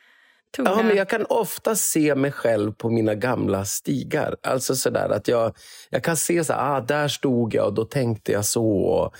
tunga... 0.56 0.70
Ja, 0.70 0.84
men 0.84 0.98
jag 0.98 1.10
kan 1.10 1.26
ofta 1.26 1.76
se 1.76 2.16
mig 2.16 2.32
själv 2.32 2.72
på 2.72 2.90
mina 2.90 3.16
gamla 3.16 3.66
stigar. 3.66 4.36
Alltså 4.44 4.76
sådär 4.76 5.10
att 5.10 5.28
jag, 5.28 5.56
jag 5.90 6.04
kan 6.04 6.18
se 6.18 6.44
så 6.44 6.54
här, 6.54 6.78
ah, 6.78 6.82
där 6.82 7.08
stod 7.08 7.54
jag 7.54 7.66
och 7.66 7.74
då 7.74 7.86
tänkte 7.86 8.32
jag 8.32 8.46
så. 8.46 9.12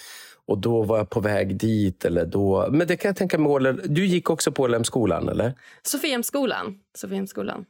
Och 0.48 0.58
då 0.58 0.84
var 0.84 0.98
jag 0.98 1.10
på 1.10 1.20
väg 1.20 1.58
dit. 1.58 2.06
Eller 2.06 2.26
då. 2.26 2.68
Men 2.72 2.88
det 2.88 2.98
kan 2.98 3.10
jag 3.10 3.16
tänka 3.16 3.38
mig. 3.38 3.74
Du 3.84 4.06
gick 4.06 4.30
också 4.30 4.52
på 4.52 4.68
LM-skolan, 4.68 5.30
eller? 5.30 5.54
Sofiemskolan. 5.84 6.80
Sofiemskolan. 6.98 7.66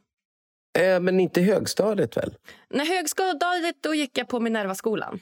Eh, 0.78 1.00
men 1.00 1.20
inte 1.20 1.40
högstadiet 1.40 2.16
väl? 2.16 2.34
Nej, 2.70 2.86
högstadiet 2.86 3.76
då 3.80 3.94
gick 3.94 4.18
jag 4.18 4.28
på 4.28 4.40
Minerva-skolan. 4.40 5.20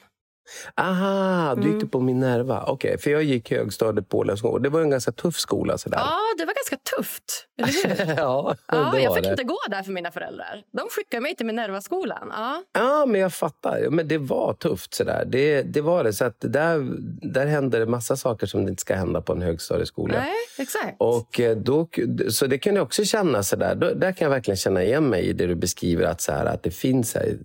Aha, 0.75 1.55
du 1.55 1.61
gick 1.61 1.75
mm. 1.75 1.89
på 1.89 1.99
Minerva. 1.99 2.63
Okej, 2.63 2.73
okay, 2.73 2.97
för 2.97 3.11
jag 3.11 3.23
gick 3.23 3.51
högstadiet 3.51 4.09
på 4.09 4.17
Ålandsskolan. 4.17 4.63
Det 4.63 4.69
var 4.69 4.81
en 4.81 4.89
ganska 4.89 5.11
tuff 5.11 5.35
skola. 5.35 5.77
Sådär. 5.77 5.97
Ja, 5.97 6.19
det 6.37 6.45
var 6.45 6.53
ganska 6.53 6.77
tufft. 6.95 7.47
ja, 8.17 8.55
ja, 8.67 8.99
jag 8.99 9.15
fick 9.15 9.23
det. 9.23 9.29
inte 9.29 9.43
gå 9.43 9.57
där 9.69 9.83
för 9.83 9.91
mina 9.91 10.11
föräldrar. 10.11 10.63
De 10.71 10.87
skickade 10.89 11.21
mig 11.21 11.35
till 11.35 11.45
Minerva-skolan. 11.45 12.31
Ja. 12.31 12.63
ja, 12.73 13.05
men 13.05 13.21
jag 13.21 13.33
fattar. 13.33 13.89
Men 13.89 14.07
det 14.07 14.17
var 14.17 14.53
tufft. 14.53 14.93
Sådär. 14.93 15.25
Det, 15.27 15.61
det 15.61 15.81
var 15.81 16.03
det. 16.03 16.13
Så 16.13 16.25
att 16.25 16.35
där, 16.39 16.97
där 17.33 17.45
hände 17.45 17.79
det 17.79 17.85
massa 17.85 18.15
saker 18.15 18.47
som 18.47 18.67
inte 18.67 18.81
ska 18.81 18.95
hända 18.95 19.21
på 19.21 19.33
en 19.33 19.41
högstadieskola. 19.41 20.17
Nej, 20.17 20.33
exakt. 20.57 20.95
Och 20.99 21.39
eh, 21.39 21.57
då, 21.57 21.89
så 22.29 22.47
det 22.47 22.57
kan 22.57 22.75
jag 22.75 22.83
också 22.83 23.03
känna. 23.03 23.43
Sådär. 23.43 23.75
Där 23.75 24.11
kan 24.11 24.25
jag 24.25 24.29
verkligen 24.29 24.57
känna 24.57 24.83
igen 24.83 25.09
mig 25.09 25.23
i 25.23 25.33
det 25.33 25.47
du 25.47 25.55
beskriver. 25.55 26.05
Att, 26.05 26.21
såhär, 26.21 26.45
att 26.45 26.63
det 26.63 26.71
finns 26.71 27.11
såhär, 27.11 27.37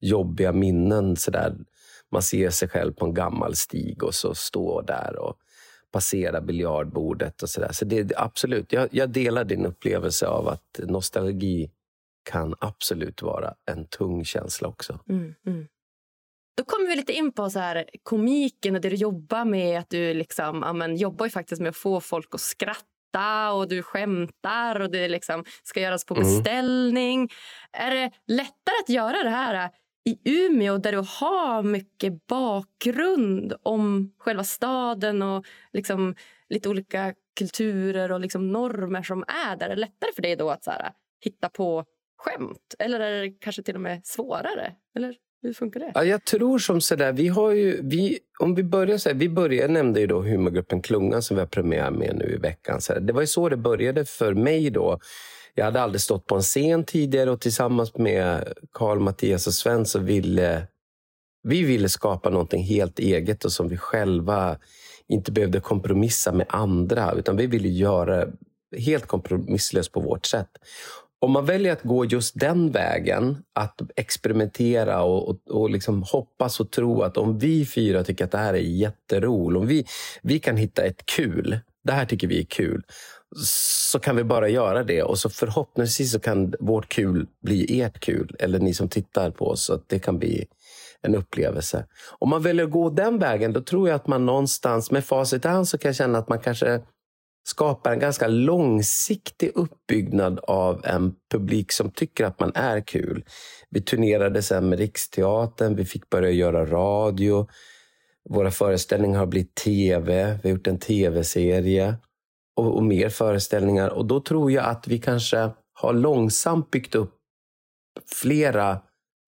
jobbiga 0.00 0.52
minnen. 0.52 1.16
Sådär 1.16 1.54
man 2.12 2.22
ser 2.22 2.50
sig 2.50 2.68
själv 2.68 2.92
på 2.92 3.04
en 3.04 3.14
gammal 3.14 3.56
stig 3.56 4.02
och 4.02 4.14
så 4.14 4.34
står 4.34 4.82
där 4.82 5.18
och 5.18 5.38
passera 5.92 6.40
biljardbordet 6.40 7.42
och 7.42 7.50
sådär. 7.50 7.72
Så 7.72 7.84
det, 7.84 8.12
absolut, 8.16 8.72
jag, 8.72 8.88
jag 8.92 9.10
delar 9.10 9.44
din 9.44 9.66
upplevelse 9.66 10.26
av 10.26 10.48
att 10.48 10.80
nostalgi 10.82 11.70
kan 12.30 12.54
absolut 12.60 13.22
vara 13.22 13.54
en 13.70 13.86
tung 13.86 14.24
känsla 14.24 14.68
också. 14.68 14.98
Mm, 15.08 15.34
mm. 15.46 15.66
Då 16.56 16.64
kommer 16.64 16.88
vi 16.88 16.96
lite 16.96 17.12
in 17.12 17.32
på 17.32 17.50
så 17.50 17.58
här, 17.58 17.84
komiken 18.02 18.74
och 18.74 18.80
det 18.80 18.88
du 18.88 18.96
jobbar 18.96 19.44
med. 19.44 19.78
Att 19.78 19.90
Du 19.90 20.14
liksom, 20.14 20.62
ja, 20.66 20.72
men, 20.72 20.96
jobbar 20.96 21.26
ju 21.26 21.30
faktiskt 21.30 21.60
med 21.62 21.68
att 21.68 21.76
få 21.76 22.00
folk 22.00 22.34
att 22.34 22.40
skratta 22.40 23.52
och 23.52 23.68
du 23.68 23.82
skämtar 23.82 24.80
och 24.80 24.90
det 24.90 25.08
liksom 25.08 25.44
ska 25.62 25.80
göras 25.80 26.04
på 26.04 26.14
mm. 26.14 26.26
beställning. 26.26 27.18
Mm. 27.18 27.28
Är 27.72 27.94
det 27.94 28.10
lättare 28.26 28.74
att 28.82 28.88
göra 28.88 29.22
det 29.22 29.30
här 29.30 29.70
i 30.08 30.18
Umeå 30.24 30.78
där 30.78 30.92
du 30.92 30.98
har 30.98 31.62
mycket 31.62 32.26
bakgrund 32.26 33.52
om 33.62 34.12
själva 34.18 34.44
staden 34.44 35.22
och 35.22 35.46
liksom 35.72 36.14
lite 36.48 36.68
olika 36.68 37.14
kulturer 37.38 38.12
och 38.12 38.20
liksom 38.20 38.52
normer 38.52 39.02
som 39.02 39.24
är 39.48 39.56
där. 39.56 39.66
Är 39.66 39.70
det 39.70 39.80
lättare 39.80 40.12
för 40.14 40.22
dig 40.22 40.36
då 40.36 40.50
att 40.50 40.64
så 40.64 40.70
här, 40.70 40.92
hitta 41.24 41.48
på 41.48 41.84
skämt? 42.18 42.74
Eller 42.78 43.00
är 43.00 43.22
det 43.22 43.30
kanske 43.30 43.62
till 43.62 43.74
och 43.74 43.80
med 43.80 44.06
svårare? 44.06 44.72
Eller 44.96 45.14
hur 45.42 45.52
funkar 45.52 45.80
det? 45.80 45.92
Ja, 45.94 46.04
jag 46.04 46.24
tror 46.24 46.58
som 46.58 46.80
så 46.80 46.96
där, 46.96 47.12
vi 47.12 47.28
har 47.28 47.50
ju, 47.50 47.80
vi, 47.82 48.18
om 48.38 48.54
vi 48.54 48.62
börjar 48.62 48.98
så 48.98 49.08
här, 49.08 49.16
vi 49.16 49.28
började, 49.28 49.56
jag 49.56 49.70
nämnde 49.70 50.00
ju 50.00 50.06
då 50.06 50.22
humorgruppen 50.22 50.82
Klungan 50.82 51.22
som 51.22 51.36
vi 51.36 51.40
har 51.40 51.46
premiär 51.46 51.90
med 51.90 52.16
nu 52.16 52.34
i 52.34 52.36
veckan. 52.36 52.80
Så 52.80 52.92
här, 52.92 53.00
det 53.00 53.12
var 53.12 53.20
ju 53.20 53.26
så 53.26 53.48
det 53.48 53.56
började 53.56 54.04
för 54.04 54.34
mig 54.34 54.70
då. 54.70 54.98
Jag 55.58 55.64
hade 55.64 55.82
aldrig 55.82 56.00
stått 56.00 56.26
på 56.26 56.34
en 56.34 56.42
scen 56.42 56.84
tidigare 56.84 57.30
och 57.30 57.40
tillsammans 57.40 57.96
med 57.96 58.52
Karl, 58.72 58.98
Mattias 58.98 59.46
och 59.46 59.54
Sven 59.54 59.86
så 59.86 59.98
ville 59.98 60.66
vi 61.42 61.62
ville 61.64 61.88
skapa 61.88 62.30
någonting 62.30 62.62
helt 62.62 62.98
eget 62.98 63.44
och 63.44 63.52
som 63.52 63.68
vi 63.68 63.76
själva 63.76 64.56
inte 65.08 65.32
behövde 65.32 65.60
kompromissa 65.60 66.32
med 66.32 66.46
andra. 66.48 67.12
Utan 67.12 67.36
vi 67.36 67.46
ville 67.46 67.68
göra 67.68 68.26
helt 68.76 69.06
kompromisslöst 69.06 69.92
på 69.92 70.00
vårt 70.00 70.26
sätt. 70.26 70.50
Om 71.20 71.32
man 71.32 71.46
väljer 71.46 71.72
att 71.72 71.82
gå 71.82 72.04
just 72.04 72.40
den 72.40 72.70
vägen, 72.70 73.36
att 73.52 73.80
experimentera 73.96 75.02
och, 75.02 75.28
och, 75.28 75.36
och 75.50 75.70
liksom 75.70 76.02
hoppas 76.02 76.60
och 76.60 76.70
tro 76.70 77.02
att 77.02 77.16
om 77.16 77.38
vi 77.38 77.66
fyra 77.66 78.04
tycker 78.04 78.24
att 78.24 78.30
det 78.30 78.38
här 78.38 78.54
är 78.54 78.58
jätteroligt, 78.58 79.60
om 79.60 79.66
vi, 79.66 79.86
vi 80.22 80.38
kan 80.38 80.56
hitta 80.56 80.82
ett 80.82 81.06
kul, 81.06 81.58
det 81.84 81.92
här 81.92 82.04
tycker 82.04 82.26
vi 82.26 82.40
är 82.40 82.44
kul, 82.44 82.82
så 83.36 83.98
kan 83.98 84.16
vi 84.16 84.24
bara 84.24 84.48
göra 84.48 84.84
det. 84.84 85.02
Och 85.02 85.18
så 85.18 85.30
förhoppningsvis 85.30 86.12
så 86.12 86.20
kan 86.20 86.54
vårt 86.60 86.88
kul 86.88 87.26
bli 87.42 87.80
ert 87.80 88.00
kul. 88.00 88.36
Eller 88.38 88.58
ni 88.58 88.74
som 88.74 88.88
tittar 88.88 89.30
på 89.30 89.48
oss. 89.48 89.64
Så 89.64 89.74
att 89.74 89.88
det 89.88 89.98
kan 89.98 90.18
bli 90.18 90.46
en 91.02 91.14
upplevelse. 91.14 91.86
Om 92.18 92.28
man 92.30 92.42
väljer 92.42 92.64
att 92.64 92.70
gå 92.70 92.90
den 92.90 93.18
vägen, 93.18 93.52
då 93.52 93.60
tror 93.60 93.88
jag 93.88 93.96
att 93.96 94.06
man 94.06 94.26
någonstans 94.26 94.90
med 94.90 95.04
facit 95.04 95.44
i 95.44 95.48
hand 95.48 95.68
så 95.68 95.78
kan 95.78 95.88
jag 95.88 95.96
känna 95.96 96.18
att 96.18 96.28
man 96.28 96.40
kanske 96.40 96.80
skapar 97.46 97.92
en 97.92 97.98
ganska 97.98 98.26
långsiktig 98.26 99.52
uppbyggnad 99.54 100.40
av 100.42 100.80
en 100.84 101.14
publik 101.32 101.72
som 101.72 101.90
tycker 101.90 102.24
att 102.24 102.40
man 102.40 102.52
är 102.54 102.80
kul. 102.80 103.24
Vi 103.70 103.80
turnerade 103.82 104.42
sen 104.42 104.68
med 104.68 104.78
Riksteatern, 104.78 105.76
vi 105.76 105.84
fick 105.84 106.10
börja 106.10 106.30
göra 106.30 106.66
radio. 106.66 107.48
Våra 108.30 108.50
föreställningar 108.50 109.18
har 109.18 109.26
blivit 109.26 109.54
tv, 109.54 110.38
vi 110.42 110.48
har 110.48 110.56
gjort 110.56 110.66
en 110.66 110.78
tv-serie 110.78 111.96
och, 112.58 112.76
och 112.76 112.82
mer 112.82 113.08
föreställningar. 113.08 113.88
Och 113.88 114.06
då 114.06 114.20
tror 114.20 114.52
jag 114.52 114.64
att 114.64 114.88
vi 114.88 114.98
kanske 114.98 115.50
har 115.72 115.92
långsamt 115.92 116.70
byggt 116.70 116.94
upp 116.94 117.14
flera 118.06 118.80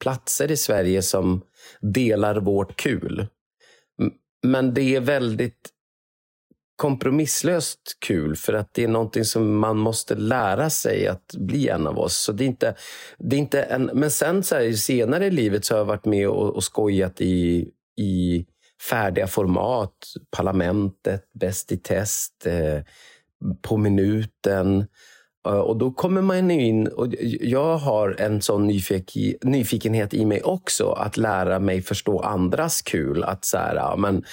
platser 0.03 0.51
i 0.51 0.57
Sverige 0.57 1.03
som 1.03 1.43
delar 1.81 2.37
vårt 2.37 2.77
kul. 2.77 3.27
Men 4.43 4.75
det 4.75 4.97
är 4.97 5.01
väldigt 5.01 5.71
kompromisslöst 6.77 7.81
kul 8.07 8.37
för 8.37 8.53
att 8.53 8.75
det 8.75 8.85
är 8.85 8.89
någonting 8.89 9.25
som 9.25 9.59
man 9.59 9.77
måste 9.77 10.15
lära 10.15 10.71
sig 10.71 11.07
att 11.07 11.35
bli 11.35 11.69
en 11.69 11.87
av 11.87 11.99
oss. 11.99 12.17
Så 12.17 12.33
det 12.33 12.45
är 12.45 12.47
inte, 12.47 12.75
det 13.19 13.37
är 13.37 13.41
inte 13.41 13.63
en, 13.63 13.91
men 13.95 14.11
sen 14.11 14.43
så 14.43 14.55
här, 14.55 14.73
senare 14.73 15.27
i 15.27 15.31
livet 15.31 15.65
så 15.65 15.75
har 15.75 15.79
jag 15.79 15.85
varit 15.85 16.05
med 16.05 16.29
och, 16.29 16.57
och 16.57 16.65
skojat 16.65 17.21
i, 17.21 17.69
i 18.01 18.47
färdiga 18.91 19.27
format. 19.27 19.95
Parlamentet, 20.37 21.25
Bäst 21.41 21.73
i 21.73 21.77
test, 21.77 22.47
eh, 22.47 22.81
på 23.63 23.77
minuten. 23.77 24.87
Eh, 25.47 25.53
och 25.53 25.77
då 25.77 25.91
kommer 25.91 26.23
man 26.23 26.51
in, 26.51 26.87
och 26.87 27.07
jag 27.41 27.77
har 27.77 28.17
en 28.19 28.43
sån 28.43 28.67
nyfikenhet 29.43 30.15
i 30.15 30.25
mig 30.25 30.43
också, 30.43 30.91
att 30.93 31.17
lära 31.17 31.59
mig 31.59 31.83
förstå 31.83 32.21
andras 32.21 32.83
kul. 32.83 33.25
Att 33.25 33.45
så 33.45 33.59
här, 33.59 33.97
men 33.97 34.25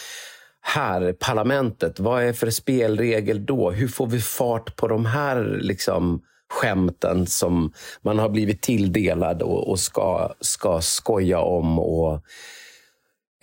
här, 0.62 1.14
parlamentet, 1.14 2.00
vad 2.00 2.24
är 2.24 2.34
för 2.34 2.50
spelregel 2.50 3.46
då? 3.46 3.72
Hur 3.72 3.88
får 3.88 4.08
vi 4.08 4.20
fart 4.20 4.76
på 4.76 4.88
de 4.88 5.06
här 5.06 5.60
liksom, 5.62 6.22
skämten 6.50 7.28
som 7.28 7.74
man 8.02 8.20
har 8.20 8.30
blivit 8.30 8.62
tilldelad 8.62 9.42
och, 9.42 9.70
och 9.70 9.80
ska, 9.80 10.34
ska 10.40 10.82
skoja 10.82 11.40
om? 11.40 11.80
Och, 11.80 12.22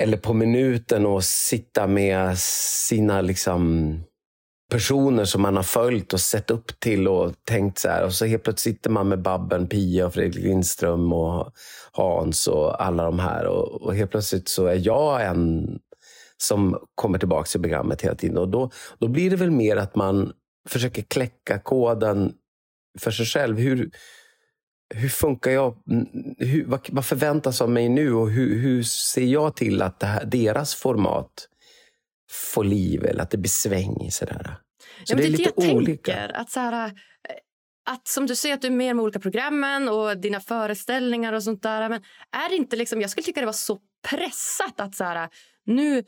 eller 0.03 0.17
på 0.17 0.35
minuten 0.35 1.07
och 1.07 1.25
sitta 1.25 1.87
med 1.87 2.39
sina 2.39 3.21
liksom, 3.21 3.95
personer 4.75 5.25
som 5.25 5.43
man 5.43 5.57
har 5.57 5.63
följt 5.63 6.13
och 6.13 6.21
sett 6.21 6.51
upp 6.51 6.81
till 6.81 7.09
och 7.09 7.33
tänkt 7.45 7.79
så 7.79 7.89
här. 7.89 8.05
Och 8.05 8.13
så 8.13 8.25
helt 8.25 8.43
plötsligt 8.43 8.77
sitter 8.77 8.91
man 8.91 9.09
med 9.09 9.23
Babben, 9.23 9.67
Pia, 9.67 10.07
och 10.07 10.15
Fredrik 10.15 10.45
Lindström 10.45 11.13
och 11.13 11.53
Hans 11.93 12.47
och 12.47 12.85
alla 12.85 13.05
de 13.05 13.19
här. 13.19 13.47
Och, 13.47 13.83
och 13.83 13.95
helt 13.95 14.11
plötsligt 14.11 14.49
så 14.49 14.67
är 14.67 14.87
jag 14.87 15.27
en 15.27 15.79
som 16.37 16.79
kommer 16.95 17.19
tillbaka 17.19 17.47
till 17.47 17.61
programmet 17.61 18.03
hela 18.03 18.15
tiden. 18.15 18.39
Och 18.39 18.49
då, 18.49 18.71
då 18.99 19.09
blir 19.09 19.31
det 19.31 19.37
väl 19.37 19.51
mer 19.51 19.77
att 19.77 19.97
man 19.97 20.33
försöker 20.69 21.03
kläcka 21.03 21.59
koden 21.59 22.33
för 22.99 23.11
sig 23.11 23.27
själv. 23.27 23.59
Hur, 23.59 23.91
hur 24.95 25.09
funkar 25.09 25.51
jag? 25.51 25.77
Hur, 26.39 26.65
vad, 26.67 26.81
vad 26.93 27.05
förväntas 27.05 27.61
av 27.61 27.71
mig 27.71 27.89
nu 27.89 28.13
och 28.13 28.31
hur, 28.31 28.61
hur 28.61 28.83
ser 28.83 29.25
jag 29.25 29.57
till 29.57 29.83
att 29.83 30.03
här, 30.03 30.25
deras 30.25 30.75
format 30.75 31.49
får 32.53 32.65
liv 32.65 33.05
eller 33.05 33.23
att 33.23 33.31
det 33.31 33.39
blir 33.39 33.51
sväng? 33.51 34.11
Sådär. 34.11 34.64
Så 35.05 35.13
ja, 35.13 35.17
det 35.17 35.25
är 35.25 35.31
lite 35.31 35.53
jag 35.57 35.75
olika. 35.75 36.13
Tänker, 36.13 36.37
att, 36.37 36.51
så 36.51 36.61
här, 36.61 36.87
eh, 36.87 36.91
att 37.91 38.09
som 38.09 38.27
du 38.27 38.37
säger, 38.37 38.55
att 38.55 38.63
du 38.63 38.67
är 38.67 38.73
med 38.73 38.97
med 38.97 39.03
olika 39.03 39.21
programmen 39.21 39.89
och 39.89 40.19
dina 40.19 40.41
föreställningar 40.41 41.33
och 41.33 41.43
sånt 41.43 41.63
där. 41.63 41.89
Men 41.89 42.03
är 42.33 42.49
det 42.49 42.57
inte 42.57 42.77
liksom, 42.77 43.01
jag 43.01 43.11
skulle 43.11 43.25
tycka 43.25 43.41
det 43.41 43.47
var 43.47 43.53
så 43.53 43.81
pressat 44.11 44.81
att 44.81 44.95
så 44.95 45.05
här, 45.05 45.29
nu 45.65 46.05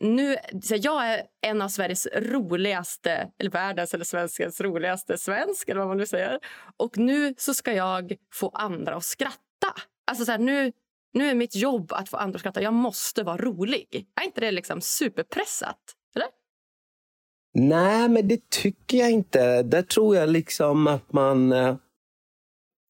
nu, 0.00 0.36
så 0.62 0.76
jag 0.78 1.08
är 1.08 1.22
en 1.40 1.62
av 1.62 1.68
Sveriges 1.68 2.06
roligaste, 2.16 3.30
eller 3.38 3.50
världens 3.50 3.94
eller 3.94 4.04
svenskens 4.04 4.60
roligaste 4.60 5.18
svensk, 5.18 5.68
eller 5.68 5.80
vad 5.80 5.88
man 5.88 5.96
nu 5.96 6.06
säger. 6.06 6.38
Och 6.76 6.98
nu 6.98 7.34
så 7.38 7.54
ska 7.54 7.72
jag 7.72 8.16
få 8.32 8.48
andra 8.48 8.96
att 8.96 9.04
skratta. 9.04 9.74
Alltså 10.06 10.24
så 10.24 10.30
här, 10.30 10.38
nu, 10.38 10.72
nu 11.12 11.30
är 11.30 11.34
mitt 11.34 11.56
jobb 11.56 11.92
att 11.92 12.08
få 12.08 12.16
andra 12.16 12.36
att 12.36 12.40
skratta. 12.40 12.62
Jag 12.62 12.74
måste 12.74 13.22
vara 13.22 13.36
rolig. 13.36 14.06
Är 14.20 14.24
inte 14.24 14.40
det 14.40 14.50
liksom 14.50 14.80
superpressat? 14.80 15.78
Nej, 17.54 18.08
men 18.08 18.28
det 18.28 18.50
tycker 18.50 18.98
jag 18.98 19.10
inte. 19.10 19.62
Där 19.62 19.82
tror 19.82 20.16
jag 20.16 20.28
liksom 20.28 20.86
att 20.86 21.12
man... 21.12 21.52
Eh, 21.52 21.76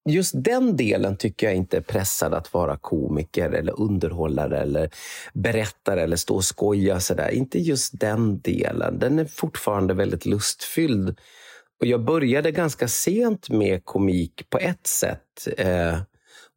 just 0.08 0.32
den 0.36 0.76
delen 0.76 1.16
tycker 1.16 1.46
jag 1.46 1.56
inte 1.56 1.76
är 1.76 1.80
pressad 1.80 2.34
att 2.34 2.52
vara 2.52 2.76
komiker 2.76 3.50
eller 3.50 3.80
underhållare 3.80 4.58
eller 4.58 4.90
berättare 5.34 6.02
eller 6.02 6.16
stå 6.16 6.34
och 6.34 6.44
skoja. 6.44 7.00
Sådär. 7.00 7.30
Inte 7.30 7.58
just 7.58 8.00
den 8.00 8.40
delen. 8.40 8.98
Den 8.98 9.18
är 9.18 9.24
fortfarande 9.24 9.94
väldigt 9.94 10.26
lustfylld. 10.26 11.18
Och 11.80 11.86
jag 11.86 12.04
började 12.04 12.50
ganska 12.50 12.88
sent 12.88 13.50
med 13.50 13.84
komik 13.84 14.50
på 14.50 14.58
ett 14.58 14.86
sätt. 14.86 15.48
Eh, 15.56 15.98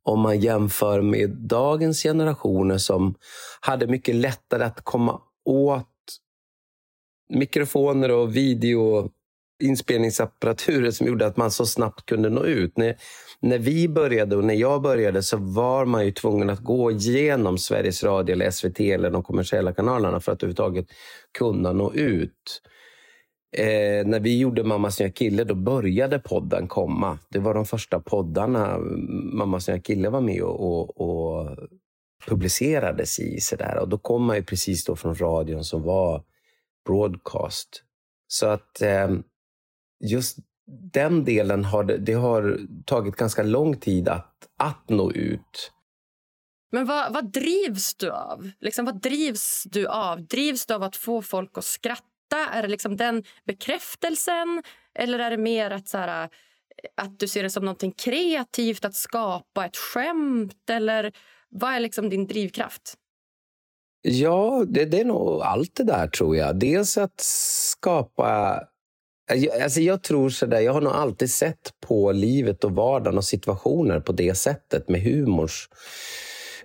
om 0.03 0.19
man 0.19 0.39
jämför 0.39 1.01
med 1.01 1.29
dagens 1.29 2.03
generationer 2.03 2.77
som 2.77 3.15
hade 3.61 3.87
mycket 3.87 4.15
lättare 4.15 4.63
att 4.63 4.81
komma 4.83 5.21
åt 5.45 5.87
mikrofoner 7.29 8.11
och 8.11 8.35
videoinspelningsapparaturer 8.35 10.91
som 10.91 11.07
gjorde 11.07 11.25
att 11.25 11.37
man 11.37 11.51
så 11.51 11.65
snabbt 11.65 12.05
kunde 12.05 12.29
nå 12.29 12.45
ut. 12.45 12.77
När, 12.77 12.95
när 13.39 13.57
vi 13.57 13.89
började 13.89 14.35
och 14.35 14.43
när 14.43 14.53
jag 14.53 14.81
började 14.81 15.23
så 15.23 15.37
var 15.37 15.85
man 15.85 16.05
ju 16.05 16.11
tvungen 16.11 16.49
att 16.49 16.59
gå 16.59 16.91
igenom 16.91 17.57
Sveriges 17.57 18.03
Radio, 18.03 18.33
eller 18.33 18.51
SVT 18.51 18.79
eller 18.79 19.11
de 19.11 19.23
kommersiella 19.23 19.73
kanalerna 19.73 20.19
för 20.19 20.31
att 20.31 20.43
överhuvudtaget 20.43 20.87
kunna 21.37 21.73
nå 21.73 21.93
ut. 21.93 22.61
Eh, 23.57 24.05
när 24.05 24.19
vi 24.19 24.39
gjorde 24.39 24.63
Mammas 24.63 24.99
nya 24.99 25.09
kille, 25.09 25.43
då 25.43 25.55
började 25.55 26.19
podden 26.19 26.67
komma. 26.67 27.19
Det 27.29 27.39
var 27.39 27.53
de 27.53 27.65
första 27.65 27.99
poddarna 27.99 28.77
Mammas 29.33 29.67
nya 29.67 29.79
kille 29.79 30.09
var 30.09 30.21
med 30.21 30.41
och, 30.41 30.61
och, 30.61 31.01
och 31.01 31.57
publicerades 32.27 33.19
i. 33.19 33.39
Sådär. 33.39 33.77
Och 33.81 33.89
då 33.89 33.97
kom 33.97 34.23
man 34.23 34.35
ju 34.35 34.43
precis 34.43 34.85
då 34.85 34.95
från 34.95 35.15
radion 35.15 35.63
som 35.63 35.81
var 35.81 36.23
broadcast. 36.87 37.83
Så 38.27 38.45
att 38.45 38.81
eh, 38.81 39.09
just 40.03 40.37
den 40.93 41.25
delen 41.25 41.65
har 41.65 41.83
det, 41.83 42.13
har 42.13 42.59
tagit 42.85 43.15
ganska 43.15 43.43
lång 43.43 43.79
tid 43.79 44.09
att, 44.09 44.47
att 44.57 44.89
nå 44.89 45.11
ut. 45.11 45.71
Men 46.71 46.85
vad, 46.85 47.13
vad 47.13 47.31
drivs 47.31 47.95
du 47.95 48.11
av? 48.11 48.51
Liksom, 48.59 48.85
vad 48.85 49.01
drivs 49.01 49.63
du 49.65 49.87
av? 49.87 50.27
Drivs 50.27 50.65
du 50.65 50.73
av 50.73 50.83
att 50.83 50.95
få 50.95 51.21
folk 51.21 51.57
att 51.57 51.63
skratta? 51.63 52.47
Är 52.53 52.61
det 52.61 52.67
liksom 52.67 52.97
den 52.97 53.23
bekräftelsen? 53.45 54.63
Eller 54.95 55.19
är 55.19 55.29
det 55.29 55.37
mer 55.37 55.71
att, 55.71 55.87
så 55.87 55.97
här, 55.97 56.23
eh, 56.23 56.29
att 56.95 57.19
du 57.19 57.27
ser 57.27 57.43
det 57.43 57.49
som 57.49 57.65
något 57.65 57.97
kreativt 57.97 58.85
att 58.85 58.95
skapa 58.95 59.65
ett 59.65 59.77
skämt? 59.77 60.69
Eller 60.69 61.13
vad 61.49 61.73
är 61.73 61.79
liksom 61.79 62.09
din 62.09 62.27
drivkraft? 62.27 62.97
Ja, 64.09 64.65
det, 64.67 64.85
det 64.85 64.99
är 64.99 65.05
nog 65.05 65.41
allt 65.41 65.75
det 65.75 65.83
där, 65.83 66.07
tror 66.07 66.37
jag. 66.37 66.59
Dels 66.59 66.97
att 66.97 67.19
skapa 67.19 68.59
Alltså 69.61 69.81
jag 69.81 70.03
tror 70.03 70.29
sådär, 70.29 70.59
jag 70.59 70.73
har 70.73 70.81
nog 70.81 70.93
alltid 70.93 71.31
sett 71.31 71.73
på 71.87 72.11
livet 72.11 72.63
och 72.63 72.71
vardagen 72.71 73.17
och 73.17 73.23
situationer 73.23 73.99
på 73.99 74.11
det 74.11 74.37
sättet 74.37 74.89
med 74.89 75.01
humors 75.01 75.69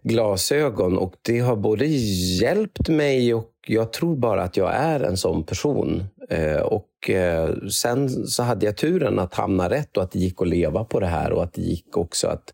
glasögon. 0.03 0.99
Och 0.99 1.15
det 1.23 1.39
har 1.39 1.57
både 1.57 1.87
hjälpt 1.87 2.89
mig 2.89 3.35
och 3.35 3.51
jag 3.67 3.93
tror 3.93 4.17
bara 4.17 4.43
att 4.43 4.57
jag 4.57 4.75
är 4.75 5.01
en 5.01 5.17
sån 5.17 5.45
person. 5.45 6.05
Eh, 6.29 6.61
och 6.61 7.11
eh, 7.11 7.51
sen 7.69 8.09
så 8.27 8.43
hade 8.43 8.67
jag 8.67 8.77
turen 8.77 9.19
att 9.19 9.35
hamna 9.35 9.71
rätt 9.71 9.97
och 9.97 10.03
att 10.03 10.11
det 10.11 10.19
gick 10.19 10.43
att 10.43 10.49
leva 10.49 10.85
på 10.85 11.01
det 11.01 11.07
här 11.07 11.33
och 11.33 11.43
att 11.43 11.53
det 11.53 11.63
gick 11.63 11.97
också 11.97 12.29
att 12.29 12.53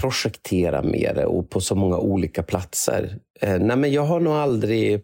projektera 0.00 0.82
med 0.82 1.12
det 1.14 1.26
och 1.26 1.50
på 1.50 1.60
så 1.60 1.74
många 1.74 1.98
olika 1.98 2.42
platser. 2.42 3.18
Eh, 3.40 3.58
nej 3.58 3.76
men 3.76 3.92
jag 3.92 4.02
har 4.02 4.20
nog 4.20 4.32
aldrig... 4.32 4.94
Eh, 4.94 5.00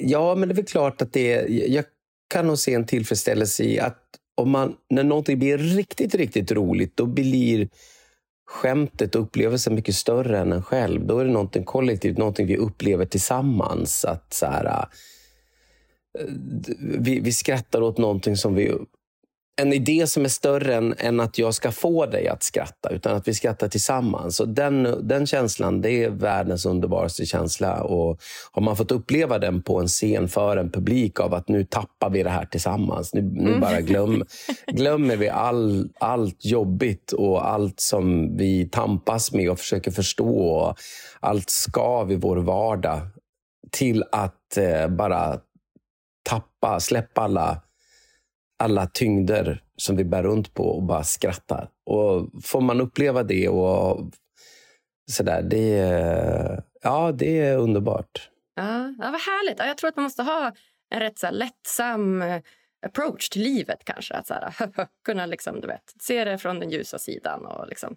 ja, 0.00 0.34
men 0.34 0.48
det 0.48 0.52
är 0.52 0.56
väl 0.56 0.64
klart 0.64 1.02
att 1.02 1.12
det... 1.12 1.46
Jag 1.48 1.84
kan 2.28 2.46
nog 2.46 2.58
se 2.58 2.74
en 2.74 2.86
tillfredsställelse 2.86 3.64
i 3.64 3.80
att 3.80 4.02
om 4.34 4.50
man, 4.50 4.76
när 4.90 5.04
någonting 5.04 5.38
blir 5.38 5.58
riktigt, 5.58 6.14
riktigt 6.14 6.52
roligt, 6.52 6.96
då 6.96 7.06
blir 7.06 7.68
skämtet 8.46 9.14
och 9.14 9.22
upplevelsen 9.22 9.74
mycket 9.74 9.94
större 9.94 10.38
än 10.38 10.52
en 10.52 10.62
själv. 10.62 11.06
Då 11.06 11.18
är 11.18 11.24
det 11.24 11.30
någonting 11.30 11.64
kollektivt, 11.64 12.18
någonting 12.18 12.46
vi 12.46 12.56
upplever 12.56 13.04
tillsammans. 13.04 14.04
Att 14.04 14.34
så 14.34 14.46
här, 14.46 14.86
eh, 16.18 16.24
vi, 16.98 17.20
vi 17.20 17.32
skrattar 17.32 17.82
åt 17.82 17.98
någonting 17.98 18.36
som 18.36 18.54
vi 18.54 18.72
en 19.60 19.72
idé 19.72 20.06
som 20.06 20.24
är 20.24 20.28
större 20.28 20.74
än, 20.74 20.94
än, 20.98 21.20
att 21.20 21.38
jag 21.38 21.54
ska 21.54 21.72
få 21.72 22.06
dig 22.06 22.28
att 22.28 22.42
skratta, 22.42 22.90
utan 22.90 23.16
att 23.16 23.28
vi 23.28 23.34
skrattar 23.34 23.68
tillsammans. 23.68 24.40
Och 24.40 24.48
den, 24.48 25.08
den 25.08 25.26
känslan 25.26 25.80
det 25.80 26.04
är 26.04 26.10
världens 26.10 26.66
underbaraste 26.66 27.26
känsla. 27.26 27.82
Och 27.82 28.20
har 28.52 28.62
man 28.62 28.76
fått 28.76 28.92
uppleva 28.92 29.38
den 29.38 29.62
på 29.62 29.80
en 29.80 29.88
scen 29.88 30.28
för 30.28 30.56
en 30.56 30.70
publik 30.70 31.20
av 31.20 31.34
att 31.34 31.48
nu 31.48 31.64
tappar 31.64 32.10
vi 32.10 32.22
det 32.22 32.30
här 32.30 32.44
tillsammans. 32.44 33.14
Nu, 33.14 33.22
nu 33.22 33.48
mm. 33.48 33.60
bara 33.60 33.80
glöm, 33.80 34.24
glömmer 34.66 35.16
vi 35.16 35.28
all, 35.28 35.88
allt 35.98 36.44
jobbigt 36.44 37.12
och 37.12 37.48
allt 37.48 37.80
som 37.80 38.36
vi 38.36 38.68
tampas 38.68 39.32
med 39.32 39.50
och 39.50 39.58
försöker 39.58 39.90
förstå. 39.90 40.38
Och 40.38 40.76
allt 41.20 41.50
skav 41.50 42.12
i 42.12 42.16
vår 42.16 42.36
vardag 42.36 43.00
till 43.70 44.04
att 44.12 44.56
eh, 44.56 44.88
bara 44.88 45.38
tappa, 46.22 46.80
släppa 46.80 47.20
alla 47.20 47.62
alla 48.60 48.86
tyngder 48.86 49.62
som 49.76 49.96
vi 49.96 50.04
bär 50.04 50.22
runt 50.22 50.54
på 50.54 50.64
och 50.64 50.82
bara 50.82 51.04
skrattar. 51.04 51.70
Och 51.86 52.28
Får 52.44 52.60
man 52.60 52.80
uppleva 52.80 53.22
det 53.22 53.48
och 53.48 54.10
sådär, 55.10 55.42
det, 55.42 55.66
ja, 56.82 57.12
det 57.12 57.40
är 57.40 57.56
underbart. 57.56 58.30
Ja, 58.54 58.94
ja, 58.98 59.10
vad 59.10 59.20
härligt. 59.20 59.58
Ja, 59.58 59.66
jag 59.66 59.78
tror 59.78 59.88
att 59.88 59.96
man 59.96 60.02
måste 60.02 60.22
ha 60.22 60.52
en 60.90 61.00
rätt 61.00 61.18
så 61.18 61.26
här, 61.26 61.32
lättsam 61.32 62.22
eh, 62.22 62.42
approach 62.86 63.28
till 63.28 63.42
livet. 63.42 63.84
kanske. 63.84 64.14
Att 64.14 64.26
så 64.26 64.34
här, 64.34 64.54
kunna 65.04 65.26
liksom, 65.26 65.60
du 65.60 65.66
vet, 65.66 65.94
se 66.00 66.24
det 66.24 66.38
från 66.38 66.60
den 66.60 66.70
ljusa 66.70 66.98
sidan 66.98 67.46
och 67.46 67.68
liksom, 67.68 67.96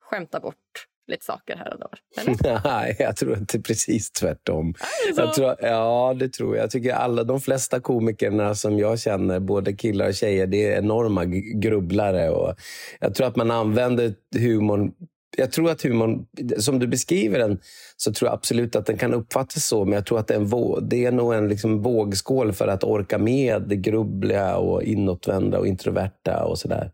skämta 0.00 0.40
bort 0.40 0.86
lite 1.06 1.24
saker 1.24 1.56
här 1.56 1.74
och 1.74 1.80
där? 1.80 2.60
Nej, 2.64 2.96
jag 2.98 3.16
tror 3.16 3.32
att 3.32 3.48
det 3.48 3.58
är 3.58 3.62
precis 3.62 4.10
tvärtom. 4.10 4.74
Jag 5.16 5.34
tror, 5.34 5.56
ja, 5.60 6.14
det 6.18 6.28
tror 6.28 6.56
jag. 6.56 6.62
Jag 6.62 6.70
tycker 6.70 6.92
alla, 6.92 7.24
de 7.24 7.40
flesta 7.40 7.80
komikerna 7.80 8.54
som 8.54 8.78
jag 8.78 9.00
känner, 9.00 9.40
både 9.40 9.72
killar 9.72 10.08
och 10.08 10.14
tjejer, 10.14 10.46
det 10.46 10.64
är 10.72 10.78
enorma 10.78 11.24
grubblare. 11.54 12.30
Och 12.30 12.54
jag 13.00 13.14
tror 13.14 13.26
att 13.26 13.36
man 13.36 13.50
använder 13.50 14.14
humorn 14.38 14.92
jag 15.36 15.52
tror 15.52 15.70
att 15.70 15.82
humorn, 15.82 16.26
som 16.58 16.78
du 16.78 16.86
beskriver 16.86 17.38
den, 17.38 17.58
så 17.96 18.12
tror 18.12 18.28
jag 18.28 18.34
absolut 18.34 18.76
att 18.76 18.86
den 18.86 18.98
kan 18.98 19.14
uppfattas 19.14 19.66
så. 19.66 19.84
Men 19.84 19.92
jag 19.92 20.06
tror 20.06 20.18
att 20.18 20.28
det 20.28 20.34
är, 20.34 20.38
en, 20.38 20.88
det 20.88 21.04
är 21.04 21.12
nog 21.12 21.34
en 21.34 21.48
liksom 21.48 21.82
vågskål 21.82 22.52
för 22.52 22.68
att 22.68 22.84
orka 22.84 23.18
med 23.18 23.62
det 23.62 23.76
grubbliga 23.76 24.56
och 24.56 24.82
inåtvända 24.82 25.58
och 25.58 25.66
introverta 25.66 26.44
och 26.44 26.58
sådär. 26.58 26.90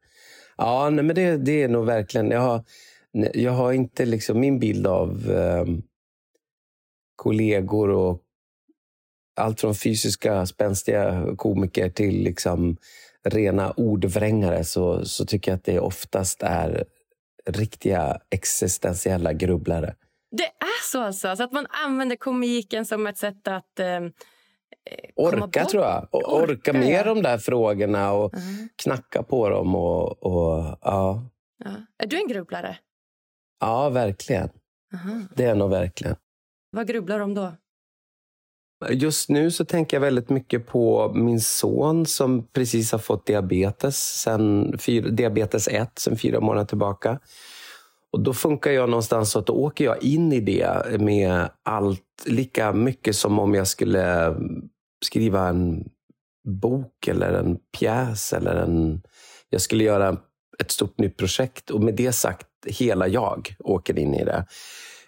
Ja, 0.57 0.91
nej, 0.91 1.05
men 1.05 1.17
det, 1.17 1.37
det 1.37 1.63
är 1.63 1.69
nog 1.69 1.87
verkligen... 1.87 2.31
Jag 2.31 2.41
har, 2.41 2.65
jag 3.35 3.53
har 3.53 3.73
inte 3.73 4.05
liksom 4.05 4.41
min 4.41 4.59
bild 4.59 4.87
av 4.87 5.31
eh, 5.31 5.65
kollegor 7.17 7.91
och 7.91 8.23
allt 9.37 9.61
från 9.61 9.75
fysiska 9.75 10.47
spänstiga 10.47 11.27
komiker 11.37 11.91
till 11.91 12.23
liksom 12.23 12.77
rena 13.25 13.73
ordvrängare 13.73 14.65
så, 14.65 15.05
så 15.05 15.27
tycker 15.27 15.51
jag 15.51 15.57
att 15.57 15.65
det 15.65 15.81
oftast 15.81 16.43
är 16.43 16.85
riktiga 17.47 18.21
existentiella 18.31 19.33
grubblare. 19.33 19.95
Det 20.31 20.45
är 20.45 20.91
så 20.93 21.03
alltså? 21.03 21.37
Så 21.37 21.43
att 21.43 21.53
man 21.53 21.67
använder 21.71 22.17
komiken 22.17 22.87
som 22.87 23.07
ett 23.07 23.19
sätt 23.19 23.49
att 23.49 23.79
eh, 23.79 24.01
Orka, 25.17 25.65
tror 25.65 25.85
jag. 25.85 26.09
orka, 26.11 26.53
orka 26.53 26.73
med 26.73 27.01
ja. 27.01 27.05
de 27.05 27.23
där 27.23 27.39
frågorna 27.39 28.13
och 28.13 28.33
uh-huh. 28.33 28.69
knacka 28.77 29.23
på 29.23 29.49
dem. 29.49 29.75
Och, 29.75 30.23
och, 30.23 30.79
ja. 30.83 31.25
ja. 31.65 31.71
Är 31.99 32.07
du 32.07 32.17
en 32.17 32.29
grubblare? 32.29 32.79
Ja, 33.61 33.89
verkligen. 33.89 34.49
Uh-huh. 34.95 35.29
Det 35.37 35.45
är 35.45 35.55
nog 35.55 35.71
verkligen. 35.71 36.17
Vad 36.71 36.89
grubblar 36.89 37.21
om 37.21 37.35
då? 37.35 37.53
Just 38.91 39.29
nu 39.29 39.51
så 39.51 39.65
tänker 39.65 39.97
jag 39.97 40.01
väldigt 40.01 40.31
mycket 40.31 40.67
på 40.67 41.13
min 41.15 41.41
son 41.41 42.07
som 42.07 42.47
precis 42.47 42.93
har 42.93 42.99
fått 42.99 43.27
diabetes, 43.27 43.97
sen, 43.97 44.77
diabetes 45.11 45.69
1 45.69 45.99
sen 45.99 46.17
fyra 46.17 46.41
månader 46.41 46.67
tillbaka. 46.67 47.21
Och 48.13 48.21
Då 48.21 48.35
funkar 48.35 48.71
jag 48.71 48.89
någonstans 48.89 49.31
så 49.31 49.39
att 49.39 49.47
då 49.47 49.53
åker 49.53 49.85
jag 49.85 50.03
in 50.03 50.33
i 50.33 50.41
det 50.41 51.01
med 51.01 51.51
allt 51.63 52.25
lika 52.27 52.73
mycket 52.73 53.17
som 53.17 53.39
om 53.39 53.55
jag 53.55 53.67
skulle 53.67 54.35
skriva 55.05 55.49
en 55.49 55.89
bok 56.49 57.09
eller 57.09 57.33
en 57.33 57.59
pjäs 57.79 58.33
eller 58.33 58.57
en... 58.57 59.03
Jag 59.51 59.61
skulle 59.61 59.85
göra 59.85 60.17
ett 60.59 60.71
stort 60.71 60.99
nytt 60.99 61.17
projekt 61.17 61.71
och 61.71 61.83
med 61.83 61.95
det 61.95 62.13
sagt, 62.13 62.47
hela 62.67 63.09
jag 63.09 63.55
åker 63.59 63.99
in 63.99 64.15
i 64.15 64.25
det. 64.25 64.45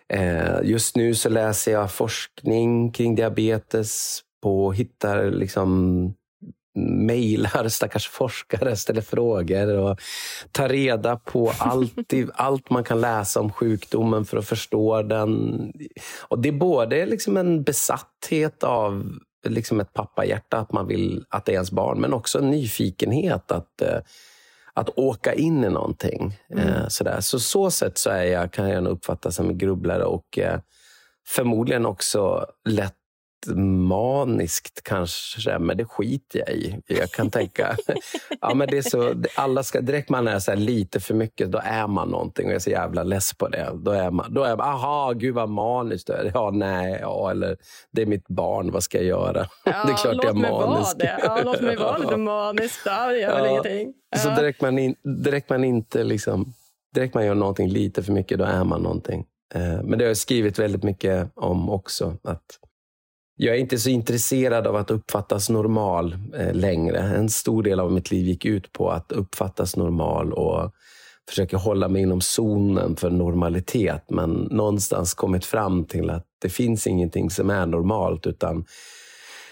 Eh, 0.09 0.59
just 0.63 0.97
nu 0.97 1.15
så 1.15 1.29
läser 1.29 1.73
jag 1.73 1.93
forskning 1.93 2.93
kring 2.93 3.15
diabetes 3.15 4.21
på 4.43 4.73
hittar 4.73 5.31
liksom 5.31 6.15
mejlar 6.75 7.69
stackars 7.69 8.09
forskare, 8.09 8.77
ställer 8.77 9.01
frågor 9.01 9.79
och 9.79 10.01
tar 10.53 10.69
reda 10.69 11.17
på 11.17 11.53
allt, 11.59 12.13
allt 12.35 12.71
man 12.71 12.85
kan 12.85 13.01
läsa 13.01 13.41
om 13.41 13.53
sjukdomen 13.53 14.25
för 14.25 14.37
att 14.37 14.49
förstå 14.49 15.03
den. 15.03 15.73
Och 16.21 16.39
Det 16.39 16.49
är 16.49 16.53
både 16.53 17.07
liksom 17.07 17.37
en 17.37 17.63
besatthet 17.63 18.65
av 18.65 19.13
liksom 19.49 19.81
ett 19.81 19.93
pappahjärta, 19.93 20.59
att 20.59 20.73
man 20.73 20.87
vill 20.87 21.25
att 21.29 21.45
det 21.45 21.53
är 21.53 21.55
ens 21.55 21.71
barn, 21.71 22.01
men 22.01 22.13
också 22.13 22.39
en 22.39 22.51
nyfikenhet 22.51 23.53
att 23.53 23.83
eh, 23.83 23.99
att 24.75 24.99
åka 24.99 25.35
in 25.35 25.65
i 25.65 25.69
någonting. 25.69 26.39
Mm. 26.51 26.69
Eh, 26.69 26.89
sådär. 26.89 27.21
Så 27.21 27.41
så 27.41 27.71
sätt 27.71 27.99
så 27.99 28.11
är 28.11 28.25
jag, 28.25 28.53
kan 28.53 28.71
jag 28.71 28.83
nog 28.83 28.93
uppfattas 28.93 29.37
som 29.37 29.49
en 29.49 29.59
grubblare 29.59 30.05
och 30.05 30.39
eh, 30.39 30.61
förmodligen 31.27 31.87
också 31.87 32.47
lätt 32.69 32.97
maniskt 33.57 34.83
kanske, 34.83 35.59
men 35.59 35.77
det 35.77 35.85
skiter 35.85 36.39
jag 36.39 36.51
i. 36.51 36.81
Jag 36.87 37.11
kan 37.11 37.31
tänka... 37.31 37.77
ja, 38.41 38.55
men 38.55 38.69
det 38.69 38.79
är 38.79 38.83
så, 38.83 39.15
alla 39.37 39.63
ska, 39.63 39.81
direkt 39.81 40.09
man 40.09 40.29
är 40.29 40.39
så 40.39 40.55
lite 40.55 41.01
för 41.01 41.15
mycket, 41.15 41.53
då 41.53 41.61
är 41.65 41.87
man 41.87 42.09
någonting 42.09 42.47
och 42.47 42.51
jag 42.51 42.57
är 42.57 42.61
så 42.61 42.71
jävla 42.71 43.03
less 43.03 43.35
på 43.35 43.49
det. 43.49 43.71
Då 43.75 43.91
är 43.91 44.11
man, 44.11 44.35
då 44.35 44.45
är 44.45 44.57
man 44.57 44.69
aha, 44.69 45.13
gud 45.13 45.35
vad 45.35 45.49
maniskt 45.49 46.11
är. 46.11 46.31
Ja, 46.35 46.51
nej, 46.51 46.99
ja, 47.01 47.31
eller 47.31 47.57
det 47.91 48.03
är 48.03 48.07
mitt 48.07 48.29
barn, 48.29 48.71
vad 48.71 48.83
ska 48.83 48.99
jag 48.99 49.07
göra? 49.07 49.47
Ja, 49.65 49.73
det 49.87 49.93
är 49.93 49.97
klart 49.97 50.17
låt 50.17 50.25
jag 50.25 50.37
är 50.37 50.51
manisk. 50.51 50.99
Mig 50.99 51.17
vara 51.19 51.19
det. 51.19 51.19
Ja, 51.23 51.41
låt 51.45 51.61
mig 51.61 51.77
vara 51.77 51.99
lite 51.99 52.17
manisk, 52.17 52.85
det 52.85 53.19
gör 53.19 53.35
väl 53.35 53.51
ingenting. 53.51 53.95
Så 54.17 54.29
direkt 54.29 54.61
man, 54.61 54.79
in, 54.79 54.95
direkt 55.25 55.51
man 55.51 55.65
inte 55.65 56.05
liksom, 56.05 56.53
direkt 56.95 57.15
man 57.15 57.27
gör 57.27 57.35
någonting 57.35 57.69
lite 57.69 58.03
för 58.03 58.13
mycket, 58.13 58.39
då 58.39 58.45
är 58.45 58.65
man 58.65 58.83
någonting. 58.83 59.27
Eh, 59.55 59.83
men 59.83 59.99
det 59.99 60.05
har 60.05 60.09
jag 60.09 60.17
skrivit 60.17 60.59
väldigt 60.59 60.83
mycket 60.83 61.31
om 61.35 61.71
också. 61.71 62.17
att 62.25 62.59
jag 63.43 63.57
är 63.57 63.61
inte 63.61 63.79
så 63.79 63.91
intresserad 63.91 64.67
av 64.67 64.77
att 64.77 64.91
uppfattas 64.91 65.51
normal 65.51 66.17
eh, 66.35 66.55
längre. 66.55 66.99
En 66.99 67.29
stor 67.29 67.63
del 67.63 67.81
av 67.81 67.93
mitt 67.93 68.11
liv 68.11 68.27
gick 68.27 68.45
ut 68.45 68.73
på 68.73 68.91
att 68.91 69.13
uppfattas 69.13 69.77
normal 69.77 70.33
och 70.33 70.73
försöka 71.29 71.57
hålla 71.57 71.89
mig 71.89 72.03
inom 72.03 72.21
zonen 72.21 72.97
för 72.97 73.11
normalitet. 73.11 74.05
Men 74.11 74.31
någonstans 74.31 75.15
kommit 75.15 75.45
fram 75.45 75.85
till 75.85 76.11
att 76.11 76.27
det 76.43 76.49
finns 76.49 76.87
ingenting 76.87 77.31
som 77.31 77.51
är 77.51 77.67
normalt. 77.67 78.27
utan 78.27 78.65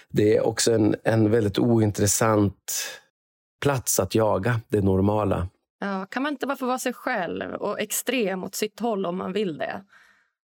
Det 0.09 0.37
är 0.37 0.45
också 0.45 0.73
en, 0.73 0.95
en 1.03 1.31
väldigt 1.31 1.59
ointressant 1.59 2.73
plats 3.61 3.99
att 3.99 4.15
jaga 4.15 4.61
det 4.69 4.81
normala. 4.81 5.47
Ja, 5.79 6.05
kan 6.05 6.23
man 6.23 6.31
inte 6.31 6.47
bara 6.47 6.57
få 6.57 6.65
vara 6.65 6.79
sig 6.79 6.93
själv 6.93 7.53
och 7.53 7.79
extrem 7.79 8.43
åt 8.43 8.55
sitt 8.55 8.79
håll 8.79 9.05
om 9.05 9.17
man 9.17 9.33
vill 9.33 9.57
det? 9.57 9.83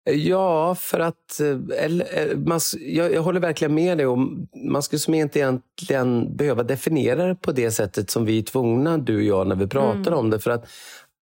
Ja, 0.04 0.76
för 0.76 1.00
att... 1.00 1.40
Eh, 1.40 1.84
eller, 1.84 2.32
eh, 2.32 2.38
man, 2.38 2.60
jag, 2.80 3.14
jag 3.14 3.22
håller 3.22 3.40
verkligen 3.40 3.74
med 3.74 3.98
dig. 3.98 4.06
om 4.06 4.48
Man 4.66 4.84
skulle 4.84 5.00
som 5.00 5.14
inte 5.14 5.40
egentligen 5.40 6.36
behöva 6.36 6.64
definiera 6.64 7.28
det 7.28 7.36
på 7.36 7.52
det 7.52 7.72
sättet 7.72 8.10
som 8.10 8.26
vi 8.26 8.40
är 8.40 8.44
tvungna, 8.44 8.98
du 8.98 9.16
och 9.16 9.24
jag, 9.24 9.48
när 9.48 9.56
vi 9.56 9.68
pratar 9.68 10.12
mm. 10.12 10.14
om 10.14 10.30
det. 10.30 10.40
För 10.40 10.52
att 10.52 10.68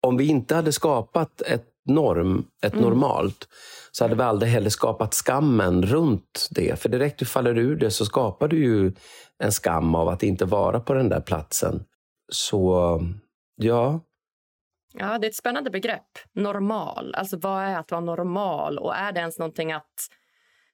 om 0.02 0.16
vi 0.16 0.26
inte 0.26 0.54
hade 0.54 0.72
skapat 0.72 1.42
ett 1.42 1.66
norm, 1.88 2.44
ett 2.62 2.72
mm. 2.72 2.84
normalt, 2.84 3.48
så 3.92 4.04
hade 4.04 4.14
vi 4.14 4.22
aldrig 4.22 4.52
heller 4.52 4.70
skapat 4.70 5.14
skammen 5.14 5.82
runt 5.82 6.48
det. 6.50 6.80
För 6.80 6.88
direkt 6.88 7.18
du 7.18 7.24
faller 7.24 7.58
ur 7.58 7.76
det 7.76 7.90
så 7.90 8.04
skapar 8.04 8.48
du 8.48 8.64
ju 8.64 8.92
en 9.38 9.52
skam 9.52 9.94
av 9.94 10.08
att 10.08 10.22
inte 10.22 10.44
vara 10.44 10.80
på 10.80 10.94
den 10.94 11.08
där 11.08 11.20
platsen. 11.20 11.84
Så 12.32 13.00
ja, 13.56 14.00
Ja, 14.98 15.18
det 15.18 15.26
är 15.26 15.28
ett 15.28 15.36
spännande 15.36 15.70
begrepp. 15.70 16.18
Normal. 16.32 17.14
Alltså 17.14 17.38
vad 17.38 17.62
är 17.62 17.78
att 17.78 17.90
vara 17.90 18.00
normal? 18.00 18.78
Och 18.78 18.96
är 18.96 19.12
det 19.12 19.20
ens 19.20 19.38
någonting 19.38 19.72
att 19.72 20.08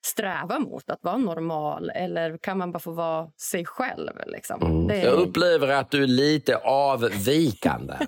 sträva 0.05 0.59
mot 0.59 0.91
att 0.91 0.99
vara 1.03 1.17
normal 1.17 1.91
eller 1.91 2.39
kan 2.39 2.59
man 2.59 2.73
bara 2.73 2.79
få 2.79 2.91
vara 2.91 3.31
sig 3.41 3.65
själv? 3.65 4.11
Liksom? 4.27 4.63
Mm. 4.63 4.91
Är... 4.91 5.05
Jag 5.05 5.15
upplever 5.15 5.69
att 5.69 5.91
du 5.91 6.03
är 6.03 6.07
lite 6.07 6.57
avvikande. 6.57 7.95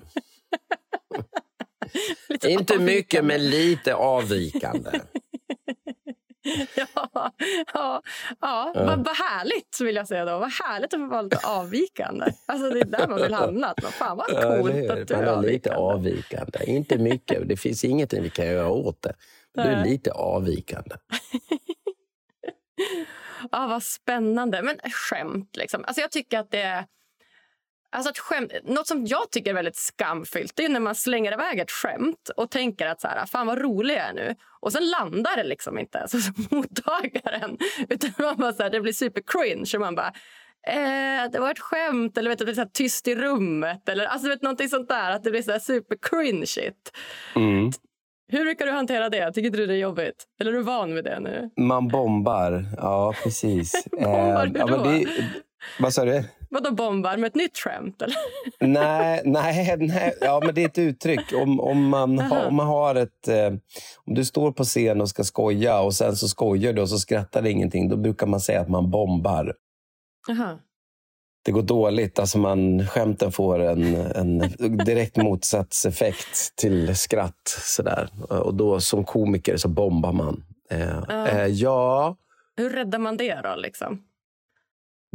lite 2.29 2.49
Inte 2.49 2.73
avvikande. 2.73 2.93
mycket, 2.93 3.25
men 3.25 3.49
lite 3.49 3.95
avvikande. 3.95 4.89
ja, 6.75 6.87
ja, 7.73 8.01
ja. 8.41 8.71
Vad, 8.75 9.05
vad 9.05 9.15
härligt, 9.15 9.81
vill 9.81 9.95
jag 9.95 10.07
säga. 10.07 10.25
då. 10.25 10.39
Vad 10.39 10.51
härligt 10.51 10.93
att 10.93 10.99
få 10.99 11.07
vara 11.07 11.21
lite 11.21 11.47
avvikande. 11.47 12.25
Alltså, 12.45 12.69
det 12.69 12.79
är 12.79 12.85
där 12.85 13.07
man 13.07 13.21
vill 13.21 13.33
hamna. 13.43 13.67
Att, 13.67 13.85
fan, 13.85 14.17
vad 14.17 14.27
coolt 14.27 14.75
ja, 14.75 14.93
att 14.93 15.07
du 15.07 15.13
är 15.13 15.25
avvikande. 15.25 15.51
lite 15.51 15.75
avvikande. 15.75 16.59
Inte 16.65 16.97
mycket. 16.97 17.49
Det 17.49 17.57
finns 17.57 17.83
ingenting 17.83 18.23
vi 18.23 18.29
kan 18.29 18.45
göra 18.45 18.69
åt 18.69 19.01
det. 19.01 19.13
Du 19.53 19.61
är 19.61 19.85
lite 19.85 20.11
avvikande. 20.11 20.91
ja, 23.51 23.67
vad 23.67 23.83
spännande. 23.83 24.61
Men 24.61 24.79
skämt, 24.91 25.55
liksom. 25.57 25.83
Alltså, 25.85 26.01
jag 26.01 26.11
tycker 26.11 26.39
att 26.39 26.51
det 26.51 26.61
är 26.61 26.85
Alltså 27.95 28.09
ett 28.09 28.19
skämt, 28.19 28.51
något 28.63 28.87
som 28.87 29.05
jag 29.05 29.31
tycker 29.31 29.49
är 29.49 29.55
väldigt 29.55 29.75
skamfyllt 29.75 30.59
är 30.59 30.69
när 30.69 30.79
man 30.79 30.95
slänger 30.95 31.33
iväg 31.33 31.59
ett 31.59 31.71
skämt 31.71 32.29
och 32.37 32.51
tänker 32.51 32.87
att 32.87 33.01
så 33.01 33.07
här, 33.07 33.25
fan 33.25 33.47
vad 33.47 33.61
rolig 33.61 33.95
jag 33.95 34.01
är 34.01 34.13
nu. 34.13 34.35
Och 34.61 34.71
sen 34.71 34.89
landar 34.89 35.37
det 35.37 35.43
liksom 35.43 35.79
inte 35.79 35.99
alltså, 35.99 36.17
som 36.19 36.33
mottagaren. 36.49 37.57
Utan 37.89 38.11
man 38.17 38.37
bara 38.37 38.53
så 38.53 38.63
här, 38.63 38.69
det 38.69 38.81
blir 38.81 38.93
super 38.93 39.21
cringe 39.27 39.71
och 39.73 39.81
man 39.81 39.95
bara 39.95 40.13
eh, 40.67 41.31
det 41.31 41.39
var 41.39 41.51
ett 41.51 41.59
skämt 41.59 42.17
eller 42.17 42.29
vet, 42.29 42.39
det 42.39 42.45
blir 42.45 42.55
så 42.55 42.61
här, 42.61 42.69
tyst 42.73 43.07
i 43.07 43.15
rummet 43.15 43.89
eller 43.89 44.05
alltså, 44.05 44.29
vet, 44.29 44.41
någonting 44.41 44.69
sånt 44.69 44.89
där. 44.89 45.11
Att 45.11 45.23
det 45.23 45.31
blir 45.31 45.41
så 45.41 45.51
här 45.51 45.59
super 45.59 45.97
cringeigt. 46.01 46.91
Mm. 47.35 47.71
Hur 48.27 48.43
brukar 48.43 48.65
du 48.65 48.71
hantera 48.71 49.09
det? 49.09 49.31
Tycker 49.31 49.49
du 49.49 49.65
det 49.65 49.73
är 49.73 49.77
jobbigt? 49.77 50.25
Eller 50.39 50.51
är 50.51 50.55
du 50.55 50.63
van 50.63 50.95
vid 50.95 51.03
det 51.03 51.19
nu? 51.19 51.49
Man 51.57 51.87
bombar, 51.87 52.65
ja 52.77 53.13
precis. 53.23 53.85
bombar 53.91 54.45
du 54.45 54.59
då? 54.59 54.67
Ja, 54.67 55.07
vad 55.79 55.93
sa 55.93 56.05
du? 56.05 56.23
Vadå 56.49 56.71
bombar? 56.71 57.17
Med 57.17 57.27
ett 57.27 57.35
nytt 57.35 57.57
skämt? 57.57 58.01
Eller? 58.01 58.15
nej, 58.59 59.21
nej, 59.25 59.77
nej. 59.79 60.13
Ja, 60.21 60.41
men 60.45 60.55
det 60.55 60.61
är 60.63 60.65
ett 60.65 60.77
uttryck. 60.77 61.33
Om, 61.33 61.59
om, 61.59 61.89
man, 61.89 62.19
ha, 62.19 62.45
om 62.47 62.55
man 62.55 62.67
har 62.67 62.95
ett... 62.95 63.27
Eh, 63.27 63.47
om 64.05 64.13
du 64.13 64.25
står 64.25 64.51
på 64.51 64.63
scen 64.63 65.01
och 65.01 65.09
ska 65.09 65.23
skoja 65.23 65.79
och 65.81 65.93
sen 65.93 66.15
så 66.15 66.27
skojar 66.27 66.73
du 66.73 66.81
och 66.81 66.89
så 66.89 66.97
skrattar 66.97 67.41
det 67.41 67.51
ingenting. 67.51 67.89
Då 67.89 67.95
brukar 67.97 68.27
man 68.27 68.39
säga 68.39 68.61
att 68.61 68.69
man 68.69 68.91
bombar. 68.91 69.53
Aha. 70.29 70.59
det 71.45 71.51
går 71.51 71.61
dåligt. 71.61 72.19
Alltså 72.19 72.37
man, 72.37 72.87
skämten 72.87 73.31
får 73.31 73.59
en, 73.59 73.95
en 73.95 74.37
direkt 74.85 75.17
motsatseffekt 75.17 76.55
till 76.55 76.95
skratt. 76.95 77.57
Sådär. 77.61 78.09
Och 78.29 78.53
då 78.55 78.79
som 78.79 79.03
komiker 79.03 79.57
så 79.57 79.67
bombar 79.67 80.11
man. 80.11 80.43
Eh, 80.71 80.79
Ja. 81.07 81.27
eh, 81.27 81.45
ja, 81.47 82.15
Hur 82.57 82.69
räddar 82.69 82.99
man 82.99 83.17
det 83.17 83.41
då? 83.43 83.55
Liksom? 83.55 84.01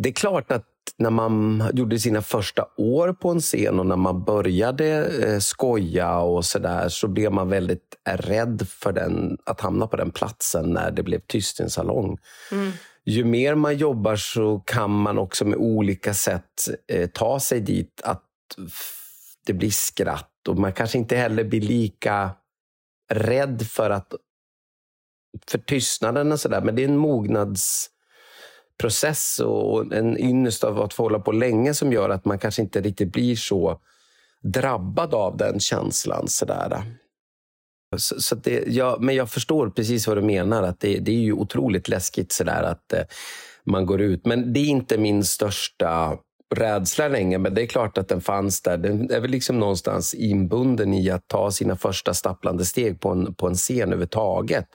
Det 0.03 0.09
är 0.09 0.13
klart 0.13 0.53
att 0.53 0.67
när 0.97 1.11
man 1.11 1.65
gjorde 1.75 1.99
sina 1.99 2.23
första 2.23 2.67
år 2.77 3.13
på 3.13 3.31
en 3.31 3.41
scen 3.41 3.81
och 3.81 3.87
när 3.87 3.97
man 3.97 4.25
började 4.25 5.05
eh, 5.05 5.39
skoja 5.39 6.19
och 6.19 6.45
sådär 6.45 6.89
så 6.89 7.09
blev 7.09 7.33
man 7.33 7.49
väldigt 7.49 7.97
rädd 8.05 8.69
för 8.69 8.93
den, 8.93 9.39
att 9.47 9.61
hamna 9.61 9.87
på 9.87 9.97
den 9.97 10.11
platsen 10.11 10.71
när 10.71 10.91
det 10.91 11.03
blev 11.03 11.21
tyst 11.21 11.61
i 11.61 11.63
en 11.63 11.71
salong. 11.71 12.19
Mm. 12.53 12.73
Ju 13.05 13.25
mer 13.25 13.55
man 13.55 13.77
jobbar 13.77 14.17
så 14.17 14.59
kan 14.59 14.91
man 14.91 15.19
också 15.19 15.45
med 15.45 15.59
olika 15.59 16.15
sätt 16.15 16.69
eh, 16.93 17.11
ta 17.11 17.41
sig 17.41 17.61
dit 17.61 18.01
att 18.05 18.25
det 19.47 19.53
blir 19.53 19.71
skratt 19.71 20.49
och 20.49 20.59
man 20.59 20.73
kanske 20.73 20.99
inte 20.99 21.17
heller 21.17 21.45
blir 21.45 21.61
lika 21.61 22.31
rädd 23.13 23.63
för 23.67 23.91
att 23.91 24.15
för 25.47 25.59
tystnaden 25.59 26.33
och 26.33 26.41
sådär. 26.41 26.61
Men 26.61 26.77
det 26.77 26.85
är 26.85 26.89
en 26.89 26.97
process 28.81 29.39
och 29.39 29.95
en 29.95 30.19
ynnest 30.19 30.65
av 30.65 30.81
att 30.81 30.95
få 30.95 31.03
hålla 31.03 31.19
på 31.19 31.33
länge 31.33 31.75
som 31.75 31.93
gör 31.93 32.11
att 32.11 32.25
man 32.25 32.39
kanske 32.39 32.63
inte 32.63 32.81
riktigt 32.81 33.13
blir 33.13 33.37
så 33.37 33.81
drabbad 34.43 35.15
av 35.15 35.37
den 35.37 35.61
känslan. 35.61 36.29
Sådär. 36.29 36.83
Så, 37.97 38.21
så 38.21 38.35
det, 38.35 38.65
ja, 38.67 38.97
men 39.01 39.15
jag 39.15 39.31
förstår 39.31 39.71
precis 39.71 40.07
vad 40.07 40.17
du 40.17 40.23
menar. 40.23 40.63
att 40.63 40.81
Det, 40.81 40.99
det 40.99 41.11
är 41.11 41.21
ju 41.21 41.33
otroligt 41.33 41.89
läskigt 41.89 42.33
sådär 42.33 42.63
att 42.63 42.93
eh, 42.93 43.03
man 43.65 43.87
går 43.87 44.01
ut. 44.01 44.27
Men 44.27 44.53
det 44.53 44.61
är 44.61 44.67
inte 44.67 44.99
min 44.99 45.25
största 45.25 46.19
rädsla 46.55 47.09
länge. 47.09 47.39
Men 47.39 47.55
det 47.55 47.63
är 47.63 47.67
klart 47.67 47.99
att 47.99 48.09
den 48.09 48.21
fanns 48.21 48.63
där. 48.63 48.77
Den 48.77 49.11
är 49.11 49.21
väl 49.21 49.31
liksom 49.31 49.61
någonstans 49.61 50.15
inbunden 50.15 50.95
i 50.95 51.11
att 51.11 51.29
ta 51.29 51.51
sina 51.51 51.77
första 51.77 52.15
stapplande 52.15 52.65
steg 52.65 53.01
på 53.01 53.09
en, 53.09 53.35
på 53.35 53.47
en 53.47 53.55
scen 53.55 53.83
överhuvudtaget. 53.83 54.67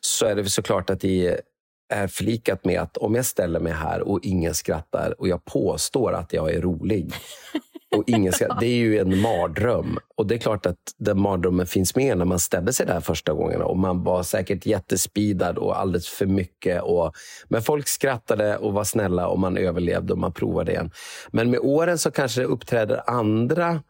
Så 0.00 0.26
är 0.26 0.34
det 0.34 0.44
såklart 0.44 0.90
att 0.90 1.00
det 1.00 1.40
är 1.88 2.06
förlikat 2.06 2.64
med 2.64 2.80
att 2.80 2.96
om 2.96 3.14
jag 3.14 3.24
ställer 3.24 3.60
mig 3.60 3.72
här 3.72 4.08
och 4.08 4.20
ingen 4.22 4.54
skrattar 4.54 5.20
och 5.20 5.28
jag 5.28 5.44
påstår 5.44 6.12
att 6.12 6.32
jag 6.32 6.50
är 6.50 6.60
rolig 6.60 7.12
och 7.96 8.04
ingen 8.06 8.32
skrattar, 8.32 8.60
det 8.60 8.66
är 8.66 8.76
ju 8.76 8.98
en 8.98 9.20
mardröm. 9.20 9.98
Och 10.16 10.26
det 10.26 10.34
är 10.34 10.38
klart 10.38 10.66
att 10.66 10.76
den 10.98 11.20
mardrömmen 11.20 11.66
finns 11.66 11.96
med 11.96 12.18
när 12.18 12.24
man 12.24 12.38
ställde 12.38 12.72
sig 12.72 12.86
där 12.86 13.00
första 13.00 13.32
gången. 13.32 13.62
Och 13.62 13.76
man 13.78 14.04
var 14.04 14.22
säkert 14.22 14.66
jättespidad 14.66 15.58
och 15.58 15.80
alldeles 15.80 16.08
för 16.08 16.26
mycket. 16.26 16.82
Och, 16.82 17.12
men 17.48 17.62
folk 17.62 17.88
skrattade 17.88 18.56
och 18.56 18.72
var 18.72 18.84
snälla 18.84 19.28
och 19.28 19.38
man 19.38 19.56
överlevde 19.56 20.12
och 20.12 20.18
man 20.18 20.32
provade 20.32 20.72
igen. 20.72 20.90
Men 21.30 21.50
med 21.50 21.60
åren 21.60 21.98
så 21.98 22.10
kanske 22.10 22.40
det 22.40 22.46
uppträder 22.46 23.10
andra 23.10 23.82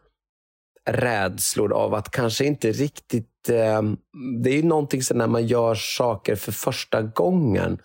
rädslor 0.93 1.73
av 1.73 1.93
att 1.93 2.11
kanske 2.11 2.45
inte 2.45 2.71
riktigt... 2.71 3.49
Eh, 3.49 3.81
det 4.43 4.49
är 4.49 4.55
ju 4.55 4.63
någonting 4.63 5.03
så 5.03 5.13
när 5.13 5.27
man 5.27 5.47
gör 5.47 5.75
saker 5.75 6.35
för 6.35 6.51
första 6.51 7.01
gången. 7.01 7.79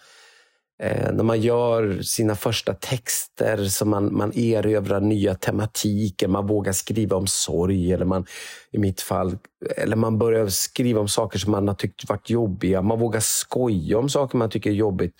Eh, 0.82 1.12
när 1.12 1.24
man 1.24 1.40
gör 1.40 2.02
sina 2.02 2.34
första 2.34 2.74
texter, 2.74 3.64
så 3.64 3.84
man, 3.84 4.16
man 4.16 4.32
erövrar 4.38 5.00
nya 5.00 5.34
tematiker, 5.34 6.28
man 6.28 6.46
vågar 6.46 6.72
skriva 6.72 7.16
om 7.16 7.26
sorg, 7.26 7.92
eller 7.92 8.04
man, 8.04 8.26
i 8.72 8.78
mitt 8.78 9.00
fall, 9.00 9.38
eller 9.76 9.96
man 9.96 10.18
börjar 10.18 10.46
skriva 10.48 11.00
om 11.00 11.08
saker 11.08 11.38
som 11.38 11.50
man 11.50 11.68
har 11.68 11.74
tyckt 11.74 12.08
varit 12.08 12.30
jobbiga. 12.30 12.82
Man 12.82 12.98
vågar 12.98 13.20
skoja 13.20 13.98
om 13.98 14.08
saker 14.08 14.38
man 14.38 14.50
tycker 14.50 14.70
är 14.70 14.74
jobbigt 14.74 15.14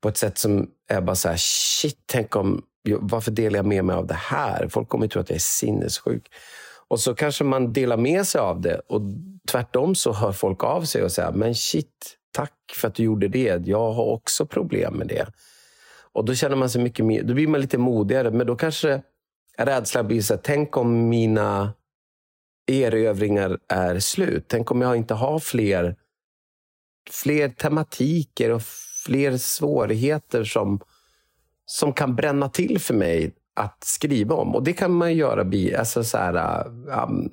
på 0.00 0.08
ett 0.08 0.16
sätt 0.16 0.38
som 0.38 0.66
är 0.88 1.00
bara 1.00 1.16
så 1.16 1.28
här, 1.28 1.36
shit, 1.38 1.98
tänk 2.06 2.36
om, 2.36 2.62
varför 3.00 3.30
delar 3.30 3.58
jag 3.58 3.66
med 3.66 3.84
mig 3.84 3.96
av 3.96 4.06
det 4.06 4.14
här? 4.14 4.68
Folk 4.68 4.88
kommer 4.88 5.06
att 5.06 5.12
tro 5.12 5.20
att 5.20 5.30
jag 5.30 5.36
är 5.36 5.40
sinnessjuk. 5.40 6.26
Och 6.88 7.00
så 7.00 7.14
kanske 7.14 7.44
man 7.44 7.72
delar 7.72 7.96
med 7.96 8.26
sig 8.26 8.40
av 8.40 8.60
det 8.60 8.80
och 8.86 9.00
tvärtom 9.48 9.94
så 9.94 10.12
hör 10.12 10.32
folk 10.32 10.64
av 10.64 10.82
sig 10.82 11.02
och 11.02 11.12
säger, 11.12 11.32
men 11.32 11.54
shit, 11.54 12.16
tack 12.30 12.52
för 12.74 12.88
att 12.88 12.94
du 12.94 13.02
gjorde 13.02 13.28
det. 13.28 13.66
Jag 13.66 13.92
har 13.92 14.04
också 14.04 14.46
problem 14.46 14.94
med 14.94 15.06
det. 15.08 15.26
Och 16.12 16.24
då 16.24 16.34
känner 16.34 16.56
man 16.56 16.70
sig 16.70 16.82
mycket 16.82 17.04
mer, 17.04 17.22
då 17.22 17.34
blir 17.34 17.46
man 17.46 17.60
lite 17.60 17.78
modigare, 17.78 18.30
men 18.30 18.46
då 18.46 18.56
kanske 18.56 19.02
rädslan 19.58 20.06
blir 20.06 20.22
så 20.22 20.34
här, 20.34 20.40
tänk 20.44 20.76
om 20.76 21.08
mina 21.08 21.72
erövringar 22.66 23.58
är 23.68 23.98
slut. 23.98 24.44
Tänk 24.48 24.70
om 24.70 24.82
jag 24.82 24.96
inte 24.96 25.14
har 25.14 25.38
fler, 25.38 25.96
fler 27.10 27.48
tematiker 27.48 28.50
och 28.50 28.62
fler 29.06 29.36
svårigheter 29.36 30.44
som, 30.44 30.80
som 31.66 31.92
kan 31.92 32.16
bränna 32.16 32.48
till 32.48 32.78
för 32.78 32.94
mig 32.94 33.34
att 33.54 33.84
skriva 33.84 34.34
om. 34.34 34.54
Och 34.54 34.62
det 34.62 34.72
kan 34.72 34.90
man 34.92 35.14
göra. 35.14 35.44
bi- 35.44 35.74
Alltså 35.74 36.04
så 36.04 36.18
här, 36.18 36.66
um, 36.68 37.30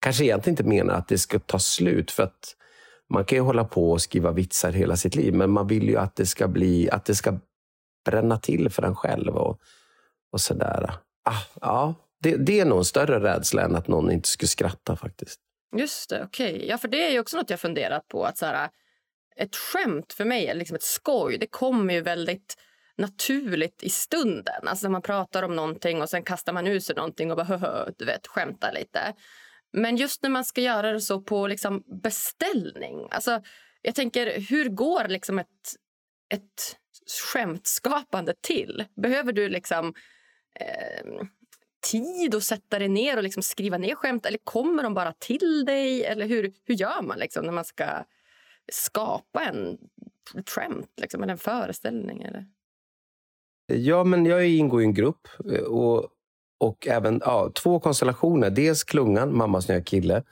kanske 0.00 0.24
egentligen 0.24 0.52
inte 0.52 0.64
menar 0.64 0.94
att 0.94 1.08
det 1.08 1.18
ska 1.18 1.38
ta 1.38 1.58
slut. 1.58 2.10
För 2.10 2.22
att 2.22 2.56
man 3.10 3.24
kan 3.24 3.38
ju 3.38 3.42
hålla 3.42 3.64
på 3.64 3.90
och 3.92 4.02
skriva 4.02 4.32
vitsar 4.32 4.72
hela 4.72 4.96
sitt 4.96 5.14
liv. 5.14 5.34
Men 5.34 5.50
man 5.50 5.66
vill 5.66 5.88
ju 5.88 5.96
att 5.96 6.16
det 6.16 6.26
ska 6.26 6.48
bli 6.48 6.90
att 6.90 7.04
det 7.04 7.14
ska 7.14 7.38
bränna 8.04 8.38
till 8.38 8.70
för 8.70 8.82
en 8.82 8.96
själv. 8.96 9.36
Och, 9.36 9.60
och 10.32 10.40
sådär. 10.40 10.94
Ah, 11.24 11.42
ja, 11.60 11.94
det, 12.22 12.36
det 12.36 12.60
är 12.60 12.64
nog 12.64 12.78
en 12.78 12.84
större 12.84 13.20
rädsla 13.20 13.62
än 13.62 13.76
att 13.76 13.88
någon 13.88 14.10
inte 14.10 14.28
skulle 14.28 14.48
skratta 14.48 14.96
faktiskt. 14.96 15.40
Just 15.76 16.10
det, 16.10 16.24
okej. 16.24 16.66
Ja, 16.68 16.78
för 16.78 16.88
det 16.88 17.06
är 17.06 17.10
ju 17.12 17.20
också 17.20 17.36
något 17.36 17.50
jag 17.50 17.60
funderat 17.60 18.08
på. 18.08 18.24
Att 18.24 18.38
så 18.38 18.46
här, 18.46 18.64
äh, 18.64 18.70
ett 19.36 19.56
skämt 19.56 20.12
för 20.12 20.24
mig, 20.24 20.54
liksom 20.54 20.74
ett 20.74 20.82
skoj, 20.82 21.38
det 21.38 21.46
kommer 21.46 21.94
ju 21.94 22.00
väldigt 22.00 22.56
naturligt 22.98 23.82
i 23.82 23.90
stunden. 23.90 24.68
Alltså 24.68 24.86
när 24.86 24.90
man 24.90 25.02
pratar 25.02 25.42
om 25.42 25.56
någonting 25.56 26.02
och 26.02 26.10
sen 26.10 26.22
kastar 26.22 26.52
man 26.52 26.66
ur 26.66 26.80
sig 26.80 26.96
någonting 26.96 27.30
och 27.30 27.36
bara 27.36 27.56
hö, 27.56 27.90
du 27.98 28.04
vet, 28.04 28.26
skämtar 28.26 28.72
lite. 28.72 29.14
Men 29.72 29.96
just 29.96 30.22
när 30.22 30.30
man 30.30 30.44
ska 30.44 30.60
göra 30.60 30.92
det 30.92 31.00
så 31.00 31.20
på 31.20 31.46
liksom 31.46 31.82
beställning. 32.02 33.08
Alltså, 33.10 33.42
jag 33.82 33.94
tänker, 33.94 34.40
hur 34.40 34.68
går 34.68 35.08
liksom 35.08 35.38
ett, 35.38 35.74
ett 36.28 36.76
skämtskapande 37.32 38.34
till? 38.40 38.84
Behöver 38.96 39.32
du 39.32 39.48
liksom 39.48 39.94
eh, 40.60 41.26
tid 41.90 42.34
att 42.34 42.44
sätta 42.44 42.78
dig 42.78 42.88
ner 42.88 43.16
och 43.16 43.22
liksom 43.22 43.42
skriva 43.42 43.78
ner 43.78 43.94
skämt? 43.94 44.26
Eller 44.26 44.38
kommer 44.38 44.82
de 44.82 44.94
bara 44.94 45.12
till 45.12 45.64
dig? 45.64 46.04
Eller 46.04 46.26
hur, 46.26 46.52
hur 46.64 46.74
gör 46.74 47.02
man 47.02 47.18
liksom 47.18 47.44
när 47.44 47.52
man 47.52 47.64
ska 47.64 48.04
skapa 48.72 49.44
en 49.44 49.78
ett 50.38 50.50
skämt 50.50 50.92
liksom, 50.96 51.22
eller 51.22 51.32
en 51.32 51.38
föreställning? 51.38 52.22
Eller? 52.22 52.46
Ja, 53.66 54.04
men 54.04 54.26
jag 54.26 54.48
ingår 54.48 54.82
i 54.82 54.84
en 54.84 54.94
grupp 54.94 55.28
eh, 55.52 55.60
och, 55.60 56.06
och 56.60 56.86
även 56.86 57.20
ja, 57.24 57.50
två 57.54 57.80
konstellationer. 57.80 58.50
Dels 58.50 58.84
klungan, 58.84 59.36
mammas 59.36 59.68
nya 59.68 59.82
kille. 59.82 60.22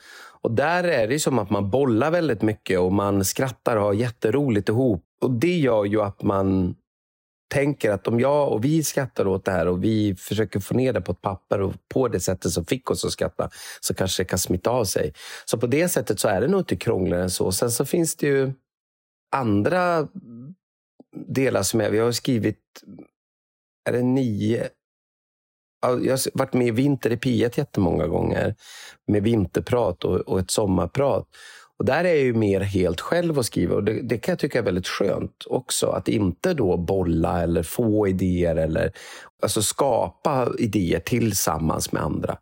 Och 0.41 0.51
där 0.51 0.85
är 0.85 1.09
det 1.09 1.19
som 1.19 1.39
att 1.39 1.51
man 1.51 1.71
bollar 1.71 2.11
väldigt 2.11 2.43
mycket 2.43 2.81
och 2.81 2.93
man 2.93 3.25
skrattar 3.25 3.77
och 3.77 3.83
har 3.83 3.93
jätteroligt 3.93 4.69
ihop. 4.69 5.05
Och 5.21 5.31
det 5.31 5.57
gör 5.57 5.85
ju 5.85 6.01
att 6.01 6.23
man 6.23 6.75
tänker 7.55 7.91
att 7.91 8.09
om 8.09 8.21
jag 8.21 8.53
och 8.53 8.65
vi 8.65 8.83
skrattar 8.83 9.27
åt 9.27 9.45
det 9.45 9.51
här 9.51 9.69
och 9.69 9.85
vi 9.85 10.15
försöker 10.17 10.61
få 10.61 10.75
ner 10.75 10.93
det 10.93 11.01
på 11.01 11.13
ett 11.13 11.23
papper 11.23 11.61
och 11.61 11.75
på 11.95 12.09
det 12.09 12.21
sättet 12.21 12.53
som 12.53 12.65
fick 12.65 12.91
oss 12.91 13.05
att 13.05 13.13
skratta 13.13 13.51
så 13.81 13.95
kanske 13.95 14.23
det 14.23 14.27
kan 14.27 14.39
smitta 14.39 14.71
av 14.71 14.85
sig. 14.85 15.13
Så 15.45 15.59
på 15.59 15.67
det 15.67 15.89
sättet 15.89 16.21
så 16.21 16.29
är 16.29 16.41
det 16.41 16.49
nog 16.49 16.61
inte 16.61 16.77
krångligare 16.77 17.23
än 17.23 17.31
så. 17.31 17.53
Sen 17.53 17.71
så 17.71 17.85
finns 17.85 18.17
det 18.17 18.27
ju 18.27 18.53
andra 19.33 20.09
delar 21.27 21.63
som 21.63 21.81
är... 21.81 21.91
Vi 21.91 21.99
har 21.99 22.13
skrivit 22.13 22.59
är 23.85 23.93
det 23.93 24.03
nio... 24.03 24.69
Jag 25.83 26.13
har 26.13 26.39
varit 26.39 26.55
med 26.55 26.67
i 26.67 26.71
Vinter 26.71 27.11
i 27.13 27.17
P1 27.17 27.59
jättemånga 27.59 28.07
gånger 28.07 28.55
med 29.07 29.23
vinterprat 29.23 30.05
och, 30.05 30.21
och 30.21 30.41
ett 30.41 30.51
sommarprat. 30.51 31.27
Och 31.77 31.85
där 31.85 32.05
är 32.05 32.09
jag 32.09 32.19
ju 32.19 32.35
mer 32.35 32.61
helt 32.61 33.01
själv 33.01 33.39
och 33.39 33.47
skriver. 33.47 33.75
och 33.77 33.85
det, 33.85 34.01
det 34.03 34.19
kan 34.19 34.33
jag 34.33 34.39
tycka 34.39 34.59
är 34.59 34.63
väldigt 34.63 34.87
skönt 34.87 35.45
också. 35.47 35.87
Att 35.87 36.09
inte 36.09 36.55
då 36.55 36.77
bolla 36.77 37.43
eller 37.43 37.63
få 37.63 38.09
idéer 38.09 38.57
eller 38.57 38.93
alltså 39.43 39.63
skapa 39.63 40.49
idéer 40.59 41.01
tillsammans 41.01 41.93
med 41.93 42.03
andra. 42.03 42.39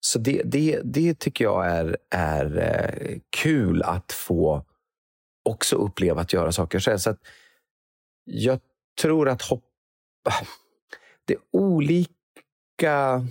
Så 0.00 0.18
det, 0.18 0.42
det, 0.44 0.80
det 0.84 1.18
tycker 1.18 1.44
jag 1.44 1.66
är, 1.66 1.96
är 2.10 2.58
eh, 2.58 3.18
kul 3.36 3.82
att 3.82 4.12
få 4.12 4.64
också 5.44 5.76
uppleva 5.76 6.20
att 6.20 6.32
göra 6.32 6.52
saker 6.52 6.80
själv. 6.80 6.98
Så 6.98 7.10
att 7.10 7.18
jag 8.24 8.60
tror 9.02 9.28
att 9.28 9.42
hoppa 9.42 9.64
det 11.30 11.34
är 11.34 11.60
olika... 11.60 13.26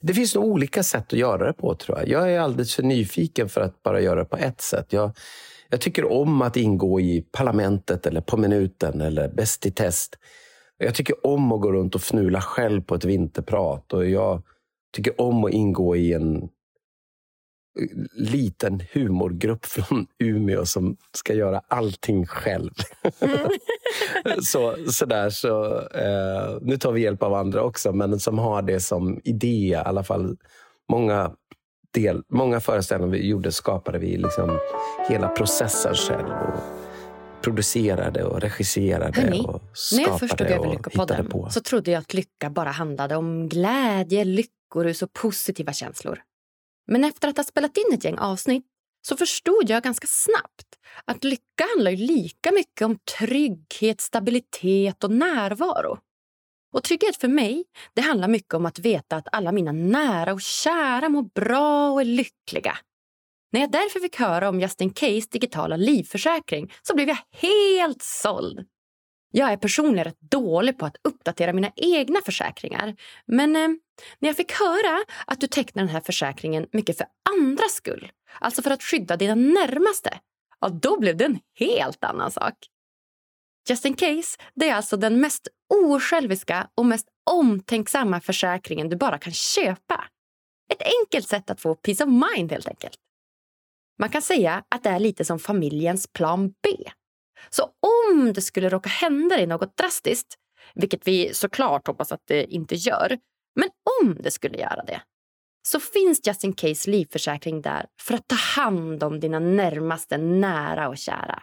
Det 0.00 0.14
finns 0.14 0.34
nog 0.34 0.44
olika 0.44 0.82
sätt 0.82 1.12
att 1.12 1.18
göra 1.18 1.46
det 1.46 1.52
på, 1.52 1.74
tror 1.74 1.98
jag. 1.98 2.08
Jag 2.08 2.32
är 2.32 2.40
alldeles 2.40 2.74
för 2.74 2.82
nyfiken 2.82 3.48
för 3.48 3.60
att 3.60 3.82
bara 3.82 4.00
göra 4.00 4.18
det 4.18 4.24
på 4.24 4.36
ett 4.36 4.60
sätt. 4.60 4.92
Jag, 4.92 5.16
jag 5.68 5.80
tycker 5.80 6.12
om 6.12 6.42
att 6.42 6.56
ingå 6.56 7.00
i 7.00 7.22
Parlamentet 7.32 8.06
eller 8.06 8.20
På 8.20 8.36
minuten 8.36 9.00
eller 9.00 9.28
Bäst 9.28 9.66
i 9.66 9.70
test. 9.70 10.18
Jag 10.78 10.94
tycker 10.94 11.26
om 11.26 11.52
att 11.52 11.60
gå 11.60 11.72
runt 11.72 11.94
och 11.94 12.00
fnula 12.00 12.40
själv 12.40 12.82
på 12.82 12.94
ett 12.94 13.04
vinterprat. 13.04 13.92
Och 13.92 14.06
jag 14.06 14.42
tycker 14.92 15.20
om 15.20 15.44
att 15.44 15.52
ingå 15.52 15.96
i 15.96 16.12
en 16.12 16.48
liten 18.12 18.82
humorgrupp 18.92 19.66
från 19.66 20.06
Umeå 20.18 20.66
som 20.66 20.96
ska 21.16 21.34
göra 21.34 21.62
allting 21.68 22.26
själv. 22.26 22.70
Mm. 23.20 23.38
så, 24.42 24.76
sådär, 24.90 25.30
så, 25.30 25.78
eh, 25.78 26.58
nu 26.60 26.76
tar 26.76 26.92
vi 26.92 27.00
hjälp 27.00 27.22
av 27.22 27.34
andra 27.34 27.62
också, 27.62 27.92
men 27.92 28.20
som 28.20 28.38
har 28.38 28.62
det 28.62 28.80
som 28.80 29.20
idé. 29.24 29.46
I 29.46 29.74
alla 29.74 30.04
fall 30.04 30.36
många, 30.88 31.32
del, 31.94 32.22
många 32.28 32.60
föreställningar 32.60 33.12
vi 33.12 33.28
gjorde 33.28 33.52
skapade 33.52 33.98
vi 33.98 34.16
liksom 34.16 34.58
hela 35.08 35.28
processen 35.28 35.94
själv. 35.94 36.28
Och, 36.28 36.80
producerade 37.42 38.24
och 38.24 38.40
regisserade 38.40 39.20
Hörrni, 39.20 39.40
och 39.40 39.62
skapade 39.72 40.02
när 40.02 40.10
jag 40.10 40.20
först 40.20 40.38
tog 40.38 40.46
över 40.46 40.70
Lyckopodden 40.70 41.50
så 41.50 41.60
trodde 41.60 41.90
jag 41.90 42.00
att 42.00 42.14
lycka 42.14 42.50
bara 42.50 42.70
handlade 42.70 43.16
om 43.16 43.48
glädje, 43.48 44.24
lyckorus 44.24 45.02
och 45.02 45.12
positiva 45.12 45.72
känslor. 45.72 46.22
Men 46.86 47.04
efter 47.04 47.28
att 47.28 47.36
ha 47.36 47.44
spelat 47.44 47.76
in 47.76 47.94
ett 47.94 48.04
gäng 48.04 48.18
avsnitt 48.18 48.66
så 49.02 49.16
förstod 49.16 49.70
jag 49.70 49.82
ganska 49.82 50.06
snabbt 50.06 50.78
att 51.04 51.24
lycka 51.24 51.64
handlar 51.74 51.92
lika 51.92 52.52
mycket 52.52 52.82
om 52.82 52.98
trygghet, 53.18 54.00
stabilitet 54.00 55.04
och 55.04 55.10
närvaro. 55.10 55.98
Och 56.72 56.82
trygghet 56.82 57.16
för 57.16 57.28
mig 57.28 57.64
det 57.94 58.00
handlar 58.00 58.28
mycket 58.28 58.54
om 58.54 58.66
att 58.66 58.78
veta 58.78 59.16
att 59.16 59.28
alla 59.32 59.52
mina 59.52 59.72
nära 59.72 60.32
och 60.32 60.40
kära 60.40 61.08
mår 61.08 61.22
bra 61.34 61.90
och 61.90 62.00
är 62.00 62.04
lyckliga. 62.04 62.78
När 63.52 63.60
jag 63.60 63.70
därför 63.70 64.00
fick 64.00 64.16
höra 64.16 64.48
om 64.48 64.60
Justin 64.60 64.90
Case 64.90 65.28
digitala 65.30 65.76
livförsäkring 65.76 66.72
så 66.82 66.94
blev 66.94 67.08
jag 67.08 67.18
helt 67.32 68.02
såld. 68.02 68.66
Jag 69.30 69.52
är 69.52 69.56
personligen 69.56 70.04
rätt 70.04 70.20
dålig 70.20 70.78
på 70.78 70.86
att 70.86 70.96
uppdatera 71.04 71.52
mina 71.52 71.72
egna 71.76 72.20
försäkringar. 72.24 72.96
Men 73.26 73.56
eh, 73.56 73.68
när 74.18 74.28
jag 74.28 74.36
fick 74.36 74.52
höra 74.52 75.04
att 75.26 75.40
du 75.40 75.46
tecknar 75.46 75.82
den 75.82 75.92
här 75.92 76.00
försäkringen 76.00 76.66
mycket 76.72 76.98
för 76.98 77.06
andras 77.30 77.72
skull, 77.72 78.12
alltså 78.40 78.62
för 78.62 78.70
att 78.70 78.82
skydda 78.82 79.16
dina 79.16 79.34
närmaste, 79.34 80.18
ja, 80.60 80.68
då 80.68 81.00
blev 81.00 81.16
det 81.16 81.24
en 81.24 81.38
helt 81.58 82.04
annan 82.04 82.30
sak. 82.30 82.54
Just 83.68 83.84
in 83.84 83.94
case 83.94 84.38
det 84.54 84.68
är 84.68 84.74
alltså 84.74 84.96
den 84.96 85.20
mest 85.20 85.48
osjälviska 85.74 86.68
och 86.74 86.86
mest 86.86 87.08
omtänksamma 87.30 88.20
försäkringen 88.20 88.88
du 88.88 88.96
bara 88.96 89.18
kan 89.18 89.32
köpa. 89.32 90.04
Ett 90.72 90.82
enkelt 90.82 91.28
sätt 91.28 91.50
att 91.50 91.60
få 91.60 91.74
peace 91.74 92.04
of 92.04 92.10
mind 92.10 92.52
helt 92.52 92.68
enkelt. 92.68 92.98
Man 93.98 94.08
kan 94.08 94.22
säga 94.22 94.64
att 94.68 94.82
det 94.82 94.90
är 94.90 94.98
lite 94.98 95.24
som 95.24 95.38
familjens 95.38 96.06
plan 96.06 96.48
B. 96.62 96.90
Så 97.50 97.62
om 97.62 98.32
det 98.32 98.42
skulle 98.42 98.68
råka 98.68 98.88
hända 98.88 99.36
dig 99.36 99.46
något 99.46 99.76
drastiskt, 99.76 100.34
vilket 100.74 101.06
vi 101.06 101.34
såklart 101.34 101.86
hoppas 101.86 102.12
att 102.12 102.22
det 102.26 102.44
inte 102.44 102.74
gör, 102.74 103.18
men 103.54 103.68
om 104.02 104.16
det 104.22 104.30
skulle 104.30 104.58
göra 104.58 104.84
det, 104.84 105.02
så 105.62 105.80
finns 105.80 106.26
Just 106.26 106.44
In 106.44 106.52
Case 106.52 106.90
livförsäkring 106.90 107.62
där 107.62 107.86
för 108.02 108.14
att 108.14 108.28
ta 108.28 108.36
hand 108.36 109.02
om 109.02 109.20
dina 109.20 109.38
närmaste 109.38 110.18
nära 110.18 110.88
och 110.88 110.98
kära. 110.98 111.42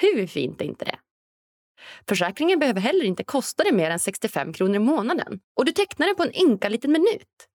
Hur 0.00 0.26
fint 0.26 0.60
är 0.60 0.64
inte 0.64 0.84
det? 0.84 0.98
Försäkringen 2.08 2.58
behöver 2.58 2.80
heller 2.80 3.04
inte 3.04 3.24
kosta 3.24 3.62
dig 3.62 3.72
mer 3.72 3.90
än 3.90 3.98
65 3.98 4.52
kronor 4.52 4.76
i 4.76 4.78
månaden 4.78 5.40
och 5.56 5.64
du 5.64 5.72
tecknar 5.72 6.06
den 6.06 6.16
på 6.16 6.22
en 6.22 6.36
ynka 6.36 6.68
liten 6.68 6.92
minut. 6.92 7.48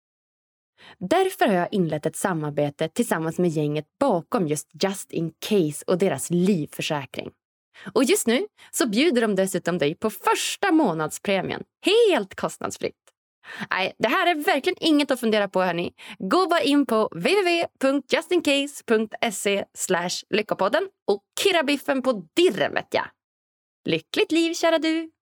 Därför 0.97 1.47
har 1.47 1.53
jag 1.53 1.67
inlett 1.71 2.05
ett 2.05 2.15
samarbete 2.15 2.89
tillsammans 2.89 3.37
med 3.37 3.49
gänget 3.49 3.85
bakom 3.99 4.47
just 4.47 4.69
Just 4.83 5.11
In 5.11 5.31
Case 5.39 5.83
och 5.87 5.97
deras 5.97 6.29
livförsäkring. 6.29 7.31
Och 7.93 8.03
just 8.03 8.27
nu 8.27 8.47
så 8.71 8.89
bjuder 8.89 9.21
de 9.21 9.35
dessutom 9.35 9.77
dig 9.77 9.95
på 9.95 10.09
första 10.09 10.71
månadspremien 10.71 11.63
helt 11.85 12.35
kostnadsfritt. 12.35 12.95
Nej, 13.69 13.93
det 13.97 14.07
här 14.07 14.27
är 14.27 14.35
verkligen 14.35 14.77
inget 14.79 15.11
att 15.11 15.19
fundera 15.19 15.47
på. 15.47 15.61
Hörni. 15.61 15.93
Gå 16.19 16.47
bara 16.47 16.61
in 16.61 16.85
på 16.85 17.09
www.justincase.se 17.11 19.65
lyckopodden 20.29 20.89
och 21.07 21.23
kirra 21.43 21.63
biffen 21.63 22.01
på 22.01 22.27
dirren, 22.35 22.73
vet 22.73 22.93
jag. 22.93 23.05
Lyckligt 23.85 24.31
liv, 24.31 24.53
kära 24.53 24.77
du! 24.77 25.14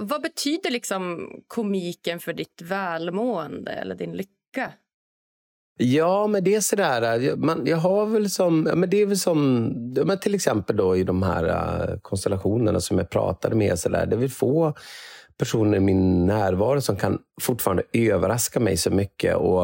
Vad 0.00 0.22
betyder 0.22 0.70
liksom 0.70 1.30
komiken 1.46 2.20
för 2.20 2.32
ditt 2.32 2.62
välmående 2.62 3.72
eller 3.72 3.94
din 3.94 4.12
lycka? 4.12 4.72
Ja, 5.80 6.26
men 6.26 6.44
det 6.44 6.54
är 6.54 6.60
sådär. 6.60 7.28
Eh, 7.28 7.36
man, 7.36 7.66
jag 7.66 7.76
har 7.76 8.06
väl 8.06 8.30
som... 8.30 8.60
Men 8.60 8.90
det 8.90 9.02
är 9.02 9.06
väl 9.06 9.18
som 9.18 9.64
men 10.04 10.20
till 10.20 10.34
exempel 10.34 10.76
då 10.76 10.96
i 10.96 11.04
de 11.04 11.22
här 11.22 11.44
uh, 11.44 11.98
konstellationerna 12.02 12.80
som 12.80 12.98
jag 12.98 13.10
pratade 13.10 13.56
med. 13.56 13.78
Så 13.78 13.88
där, 13.88 14.06
det 14.06 14.16
vill 14.16 14.30
få 14.30 14.74
personer 15.38 15.76
i 15.76 15.80
min 15.80 16.26
närvaro 16.26 16.80
som 16.80 16.96
kan 16.96 17.18
fortfarande 17.40 17.82
överraska 17.92 18.60
mig 18.60 18.76
så 18.76 18.90
mycket. 18.90 19.36
Och, 19.36 19.62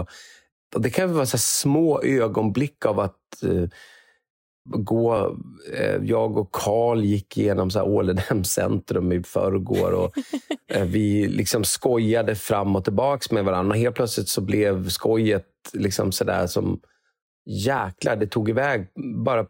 och 0.74 0.80
det 0.80 0.90
kan 0.90 1.14
vara 1.14 1.26
så 1.26 1.38
små 1.38 2.02
ögonblick 2.02 2.86
av 2.86 3.00
att 3.00 3.20
uh, 3.44 3.68
gå... 4.64 5.36
Eh, 5.72 5.96
jag 6.02 6.38
och 6.38 6.52
Karl 6.52 7.04
gick 7.04 7.38
igenom 7.38 7.70
Ålidhem 7.76 8.44
centrum 8.44 9.12
i 9.12 9.22
förrgår. 9.22 9.92
Och, 9.92 10.14
eh, 10.68 10.84
vi 10.84 11.26
liksom 11.26 11.64
skojade 11.64 12.34
fram 12.34 12.76
och 12.76 12.84
tillbaka 12.84 13.34
med 13.34 13.44
varandra. 13.44 13.74
Och 13.74 13.78
helt 13.78 13.96
plötsligt 13.96 14.28
så 14.28 14.40
blev 14.40 14.88
skojet 14.88 15.46
liksom 15.72 16.12
sådär 16.12 16.46
som... 16.46 16.80
Jäklar, 17.46 18.16
det 18.16 18.26
tog 18.26 18.48
iväg 18.48 18.88
bara 19.24 19.46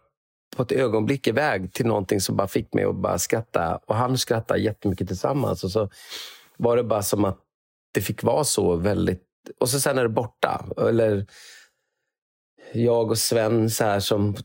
på 0.56 0.62
ett 0.62 0.72
ögonblick 0.72 1.26
iväg 1.26 1.72
till 1.72 1.86
någonting 1.86 2.20
som 2.20 2.36
bara 2.36 2.48
fick 2.48 2.74
mig 2.74 2.84
att 2.84 2.96
bara 2.96 3.18
skratta. 3.18 3.80
Och 3.86 3.94
han 3.94 4.18
skrattade 4.18 4.60
jättemycket 4.60 5.08
tillsammans. 5.08 5.64
Och 5.64 5.70
så 5.70 5.88
var 6.56 6.76
det 6.76 6.84
bara 6.84 7.02
som 7.02 7.24
att 7.24 7.38
det 7.92 8.00
fick 8.00 8.22
vara 8.22 8.44
så 8.44 8.76
väldigt... 8.76 9.22
Och 9.60 9.68
så 9.68 9.80
sen 9.80 9.98
är 9.98 10.02
det 10.02 10.08
borta. 10.08 10.64
Eller 10.76 11.26
jag 12.72 13.10
och 13.10 13.18
Sven 13.18 13.70
så 13.70 13.84
här, 13.84 14.00
som 14.00 14.36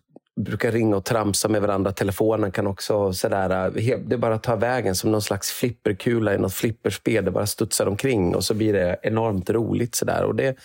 brukar 0.43 0.71
ringa 0.71 0.97
och 0.97 1.05
tramsa 1.05 1.47
med 1.47 1.61
varandra. 1.61 1.91
Telefonen 1.91 2.51
kan 2.51 2.67
också 2.67 3.13
sådär, 3.13 3.71
det 4.07 4.17
bara 4.17 4.37
tar 4.37 4.57
vägen 4.57 4.95
som 4.95 5.11
någon 5.11 5.21
slags 5.21 5.51
flipperkula 5.51 6.33
i 6.33 6.37
något 6.37 6.53
flipperspel. 6.53 7.25
Det 7.25 7.31
bara 7.31 7.47
studsar 7.47 7.85
omkring 7.85 8.35
och 8.35 8.43
så 8.43 8.53
blir 8.53 8.73
det 8.73 8.99
enormt 9.03 9.49
roligt. 9.49 9.95
Sådär. 9.95 10.23
Och 10.23 10.35
det, 10.35 10.57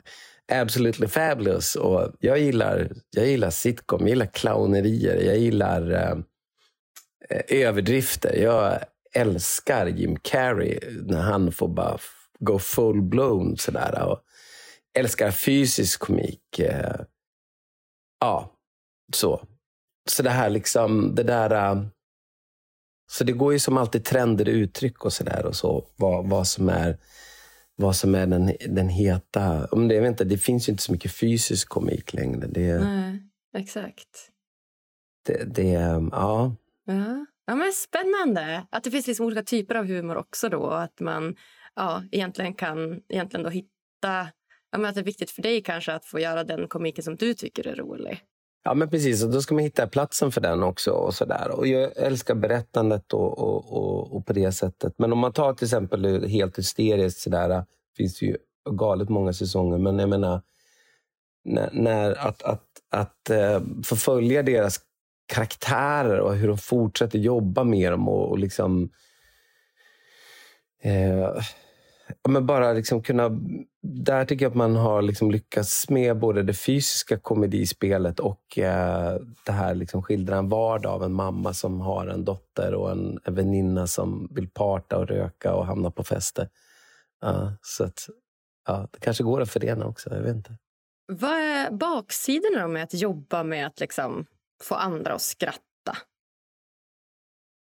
Absolutely 0.52 1.08
Fabulous. 1.08 1.76
Och 1.76 2.12
jag, 2.20 2.40
gillar, 2.40 2.92
jag 3.10 3.28
gillar 3.28 3.50
sitcom, 3.50 4.02
jag 4.02 4.10
gillar 4.10 4.26
clownerier, 4.26 5.22
jag 5.22 5.38
gillar 5.38 5.92
eh, 5.92 6.18
eh 7.30 7.68
överdrifter. 7.68 8.36
Jag 8.36 8.80
älskar 9.14 9.86
Jim 9.86 10.18
Carrey 10.20 10.80
när 11.06 11.22
han 11.22 11.52
får 11.52 11.68
bara 11.68 11.98
gå 12.40 12.60
full-blown. 12.60 13.56
Sådär, 13.56 14.04
och 14.04 14.20
älskar 14.94 15.32
fysisk 15.32 16.00
komik. 16.00 16.60
Eh, 16.60 16.96
ja, 18.20 18.52
så. 19.14 19.48
Så 20.10 20.24
det 20.24 20.30
här 20.30 20.50
liksom, 20.50 21.16
det 21.16 21.24
där... 21.24 21.52
Eh, 21.52 21.86
så 23.12 23.24
det 23.24 23.32
går 23.32 23.54
ju 23.54 23.60
som 23.60 23.78
alltid 23.78 24.06
trender 24.06 24.50
uttryck 24.50 25.06
och 25.06 25.14
sådär. 25.14 25.46
Och 25.46 25.56
så, 25.56 25.88
vad, 25.96 26.30
vad 26.30 26.48
som 26.48 26.70
är 26.70 26.98
vad 27.76 27.96
som 27.96 28.16
är 28.16 28.28
den, 28.28 28.52
den 28.70 28.90
heta... 28.90 29.66
Om 29.66 29.88
det, 29.88 29.96
jag 29.96 30.02
vet 30.02 30.10
inte, 30.10 30.24
det 30.24 30.38
finns 30.38 30.68
ju 30.68 30.72
inte 30.72 30.84
så 30.84 30.92
mycket 30.92 31.12
fysisk 31.12 31.70
komik 31.70 32.14
längre. 32.14 32.48
Det, 32.48 32.80
Nej, 32.80 33.20
exakt. 33.58 34.32
Det, 35.26 35.44
det, 35.44 35.72
ja. 36.12 36.56
ja. 36.86 37.26
Ja, 37.48 37.56
men 37.56 37.72
spännande 37.74 38.68
att 38.70 38.84
det 38.84 38.92
finns 38.92 39.08
liksom 39.08 39.26
olika 39.26 39.44
typer 39.44 39.76
av 39.76 39.86
humor 39.86 40.18
också. 40.18 40.50
då. 40.50 40.70
Att 40.70 41.00
man 41.00 41.36
ja, 41.76 42.04
egentligen 42.12 42.54
kan 42.54 43.02
egentligen 43.10 43.44
då 43.44 43.50
hitta... 43.50 43.70
Ja, 44.72 44.78
men 44.78 44.86
att 44.86 44.96
det 44.96 45.02
är 45.02 45.06
viktigt 45.06 45.32
för 45.32 45.42
dig 45.42 45.64
kanske 45.64 45.94
att 45.94 46.06
få 46.06 46.20
göra 46.20 46.44
den 46.44 46.68
komiken 46.68 47.04
som 47.04 47.16
du 47.16 47.34
tycker 47.34 47.68
är 47.68 47.76
rolig. 47.76 48.22
Ja, 48.68 48.74
men 48.74 48.90
precis. 48.90 49.24
Och 49.24 49.30
då 49.30 49.42
ska 49.42 49.56
man 49.56 49.64
hitta 49.64 49.88
platsen 49.88 50.32
för 50.32 50.42
den 50.42 50.64
också. 50.64 50.92
Och 50.92 51.14
så 51.14 51.26
där. 51.26 51.50
Och 51.52 51.68
jag 51.68 51.92
älskar 51.96 52.36
berättandet 52.36 53.14
och, 53.14 53.40
och, 53.40 53.74
och, 53.74 54.16
och, 54.16 54.26
på 54.26 54.34
det 54.34 54.52
sättet. 54.52 54.94
Men 54.98 55.14
om 55.14 55.20
man 55.20 55.34
tar 55.34 55.54
till 55.54 55.66
exempel 55.66 56.28
helt 56.28 56.58
hysteriskt 56.58 57.20
så 57.20 57.30
där, 57.30 57.66
finns 57.98 58.20
det 58.20 58.26
ju 58.26 58.38
galet 58.70 59.10
många 59.10 59.34
säsonger. 59.34 59.78
Men 59.78 60.00
jag 60.00 60.10
menar, 60.10 60.42
när, 61.44 61.70
när 61.74 62.28
att, 62.28 62.44
att, 62.44 62.64
att 62.90 63.30
eh, 63.30 63.56
uh, 63.56 63.82
förfölja 63.84 64.44
deras 64.44 64.80
karaktärer 65.26 66.20
och 66.20 66.36
hur 66.36 66.48
de 66.48 66.58
fortsätter 66.58 67.20
jobba 67.20 67.64
med 67.64 67.92
dem 67.92 68.10
och, 68.10 68.30
och 68.30 68.40
liksom... 68.40 68.90
Uh, 70.86 71.42
men 72.28 72.46
bara 72.46 72.74
liksom 72.74 73.02
kunna... 73.02 73.30
Där 73.82 74.26
tycker 74.26 74.46
jag 74.46 74.50
att 74.50 74.56
man 74.56 74.76
har 74.76 75.02
liksom 75.02 75.32
lyckats 75.32 75.90
med 75.90 76.20
både 76.20 76.44
det 76.44 76.54
fysiska 76.54 77.18
komedispelet 77.18 78.20
och 78.20 78.58
eh, 78.60 79.22
det 79.46 79.52
här 79.52 79.76
liksom 79.76 80.04
skildra 80.04 80.38
en 80.38 80.50
vardag 80.50 80.94
av 80.94 81.04
en 81.04 81.14
mamma 81.14 81.54
som 81.54 81.82
har 81.82 82.08
en 82.08 82.26
dotter 82.26 82.74
och 82.74 82.92
en, 82.92 83.20
en 83.24 83.36
väninna 83.36 83.88
som 83.88 84.28
vill 84.32 84.50
parta 84.50 84.98
och 84.98 85.08
röka 85.08 85.54
och 85.54 85.66
hamna 85.66 85.92
på 85.92 86.04
fester. 86.04 86.50
Uh, 87.26 87.52
så 87.62 87.84
att, 87.84 88.10
ja, 88.68 88.88
det 88.92 89.00
kanske 89.00 89.24
går 89.24 89.42
att 89.42 89.50
förena 89.50 89.86
också. 89.86 90.10
Jag 90.14 90.22
vet 90.22 90.36
inte. 90.36 90.58
Vad 91.08 91.32
är 91.32 91.72
baksidorna 91.72 92.68
med 92.68 92.84
att 92.84 92.94
jobba 92.94 93.44
med 93.44 93.68
att 93.68 93.80
liksom 93.80 94.26
få 94.64 94.76
andra 94.76 95.14
att 95.14 95.22
skratta? 95.22 95.98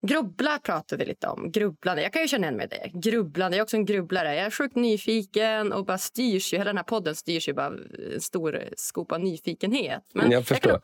Grubbla 0.07 0.59
pratar 0.59 0.97
vi 0.97 1.05
lite 1.05 1.29
om. 1.29 1.53
Grubblande. 1.53 2.03
Jag 2.03 2.13
kan 2.13 2.23
ju 2.23 2.29
känna 2.29 2.47
igen 2.47 2.57
mig 2.57 2.69
det. 2.69 2.91
Grubblande. 2.93 3.57
Jag 3.57 3.61
är 3.61 3.65
också 3.65 3.77
en 3.77 3.85
grubblare. 3.85 4.35
Jag 4.35 4.47
är 4.47 4.51
sjukt 4.51 4.77
nyfiken 4.77 5.73
och 5.73 5.85
bara 5.85 5.99
styrs 5.99 6.53
ju. 6.53 6.57
Hela 6.59 6.69
den 6.69 6.77
här 6.77 6.85
podden 6.85 7.15
styrs 7.15 7.49
ju 7.49 7.53
bara 7.53 7.67
en 7.67 8.21
stor 8.21 8.69
skopa 8.77 9.19
nyfikenhet. 9.19 10.03
Men 10.15 10.31
jag 10.31 10.47
förstår. 10.47 10.71
Jag 10.71 10.83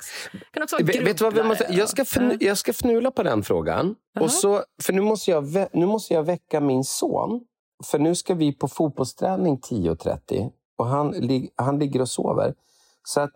kan 0.51 0.63
också, 0.63 0.77
kan 0.77 0.85
också 0.87 1.05
Vet 1.05 1.21
vad 1.21 1.35
vi 1.35 1.43
måste, 1.43 1.67
jag, 1.71 1.89
ska 1.89 2.03
fn, 2.03 2.37
jag 2.41 2.59
ska 2.59 2.73
fnula 2.73 3.11
på 3.11 3.23
den 3.23 3.43
frågan. 3.43 3.95
Och 4.21 4.31
så, 4.31 4.65
för 4.83 4.93
nu 4.93 5.01
måste, 5.01 5.31
jag, 5.31 5.69
nu 5.73 5.87
måste 5.87 6.15
jag 6.15 6.23
väcka 6.23 6.61
min 6.61 6.85
son. 6.85 7.45
För 7.85 7.99
nu 7.99 8.15
ska 8.15 8.35
vi 8.35 8.53
på 8.53 8.69
fotbollsträning 8.69 9.59
10.30 9.59 10.51
och 10.77 10.87
han, 10.87 11.15
han 11.57 11.79
ligger 11.79 12.01
och 12.01 12.09
sover. 12.09 12.55
Så 13.03 13.21
att 13.21 13.33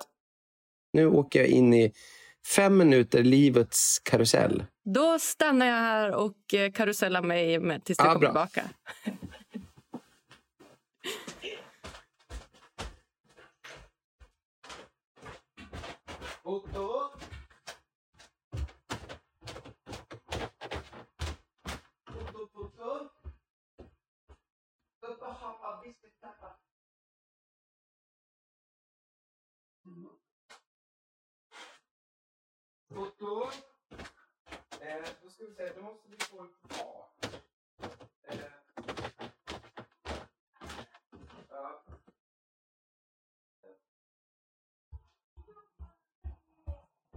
nu 0.92 1.06
åker 1.06 1.38
jag 1.38 1.48
in 1.48 1.74
i 1.74 1.92
fem 2.56 2.76
minuter 2.76 3.22
livets 3.22 3.98
karusell. 4.04 4.64
Då 4.84 5.18
stannar 5.18 5.66
jag 5.66 5.74
här 5.74 6.14
och 6.14 6.54
eh, 6.54 6.72
karusellar 6.72 7.22
mig 7.22 7.58
med 7.58 7.84
tills 7.84 7.98
du 7.98 8.04
ja, 8.04 8.12
kommer 8.14 8.32
bra. 8.32 8.46
tillbaka. 8.46 8.70
Otto, 16.42 17.10
Otto? 22.54 23.08
Upp 25.02 25.22
och 25.22 25.34
hoppa, 25.34 25.80
biskopstappa. 25.84 26.58
Otto? 32.98 33.50
Eh, 34.80 35.04
då 35.22 35.30
ska 35.30 35.44
vi 35.44 35.54
se, 35.54 35.72
då 35.76 35.82
måste 35.82 36.08
vi 36.08 36.16
få 36.24 36.40
en 36.40 36.54
fart. 36.68 37.24
Eh, 38.26 38.38
ja. 41.50 41.82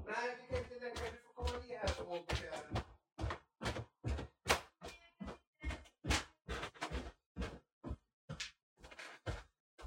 Nej, 0.05 0.37
du 0.41 0.47
kan 0.47 0.63
inte 0.63 0.79
lägga, 0.79 1.11
du 1.11 1.17
får 1.17 1.33
komma 1.33 1.59
ner 1.59 1.77
här 1.77 2.07
och... 2.07 2.33
Eh, 2.33 2.81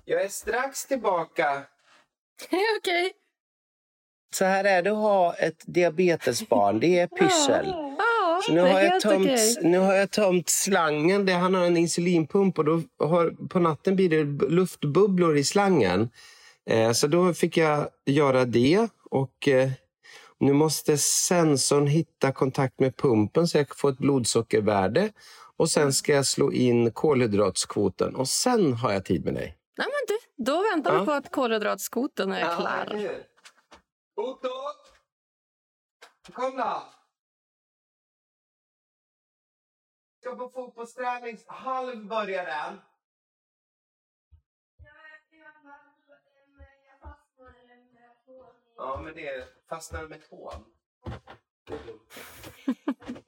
Jag 0.05 0.23
är 0.23 0.29
strax 0.29 0.87
tillbaka. 0.87 1.67
Okej. 2.45 2.79
Okay. 2.79 3.24
Så 4.35 4.45
här 4.45 4.65
är 4.65 4.83
det 4.83 4.91
att 4.91 4.97
ha 4.97 5.35
ett 5.35 5.63
diabetesbarn. 5.67 6.81
Det 6.81 6.99
är 6.99 7.07
pyssel. 7.07 7.67
Ja, 7.67 8.41
så 8.47 8.53
nu, 8.53 8.61
har 8.61 8.81
jag 8.81 9.01
tömt, 9.01 9.25
okay. 9.25 9.55
nu 9.63 9.79
har 9.79 9.95
jag 9.95 10.11
tömt 10.11 10.49
slangen. 10.49 11.27
Där 11.27 11.35
han 11.35 11.55
har 11.55 11.65
en 11.65 11.77
insulinpump 11.77 12.59
och 12.59 12.65
då 12.65 12.83
har, 12.99 13.49
på 13.49 13.59
natten 13.59 13.97
blir 13.97 14.09
det 14.09 14.49
luftbubblor 14.49 15.37
i 15.37 15.45
slangen. 15.45 16.11
Eh, 16.71 16.93
så 16.93 17.07
då 17.07 17.35
fick 17.35 17.57
jag 17.57 17.89
göra 18.07 18.45
det. 18.45 18.89
Och 19.11 19.49
eh, 19.49 19.71
Nu 20.41 20.53
måste 20.53 20.99
sensorn 20.99 21.87
hitta 21.87 22.33
kontakt 22.33 22.81
med 22.81 22.97
pumpen 22.97 23.49
så 23.49 23.59
jag 23.59 23.77
får 23.77 23.91
ett 23.91 23.99
blodsockervärde. 23.99 25.11
Och 25.57 25.71
Sen 25.71 25.93
ska 25.93 26.13
jag 26.13 26.27
slå 26.27 26.53
in 26.53 26.91
kolhydratskvoten 26.91 28.15
och 28.17 28.29
sen 28.29 28.73
har 28.73 28.93
jag 28.93 29.05
tid 29.05 29.25
med 29.25 29.35
dig. 29.35 29.57
Nej, 29.79 29.87
men 29.87 30.17
du, 30.17 30.45
då 30.45 30.65
väntar 30.73 30.95
ja. 30.95 31.01
vi 31.01 31.07
på 31.07 31.13
att 31.13 31.31
kolhydratskvoten 31.31 32.33
är 32.33 32.41
ja, 32.41 32.57
klar. 32.57 32.87
Otto! 32.91 33.34
Kom 36.33 36.57
då! 36.57 36.83
Ska 40.21 40.37
på 40.37 40.51
fotbollsträning. 40.51 41.39
Halv 41.47 42.07
börjar 42.07 42.47
den. 42.47 42.81
Ja, 48.77 49.01
men 49.05 49.15
det 49.15 49.49
fastnar 49.69 50.09
med 50.09 50.29
tån. 50.29 50.65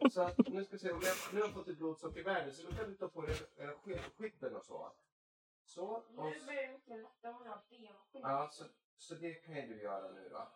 så 0.13 0.23
att, 0.23 0.39
nu 0.39 0.65
ska 0.65 0.73
vi 0.73 0.79
se, 0.79 0.93
nu 1.33 1.41
har 1.41 1.47
jag 1.47 1.55
fått 1.55 1.69
ett 1.69 1.79
blodsockervärde 1.79 2.53
så 2.53 2.71
då 2.71 2.77
kan 2.77 2.91
du 2.91 2.97
ta 2.97 3.09
på 3.09 3.23
dig 3.23 3.37
eh, 3.57 3.71
skydden 4.17 4.57
och 4.57 4.65
så. 4.65 4.93
Så. 5.65 5.87
Och, 5.87 6.05
nu 6.11 6.47
börjar 6.47 6.73
mycket 6.73 6.99
lättare 6.99 7.33
om 7.33 7.45
jag 7.45 7.53
har 7.53 7.63
benskydd. 7.71 8.23
Ja, 8.23 8.49
så, 8.53 8.65
så 8.97 9.15
det 9.15 9.35
kan 9.35 9.55
du 9.55 9.83
göra 9.83 10.11
nu 10.11 10.29
då. 10.29 10.49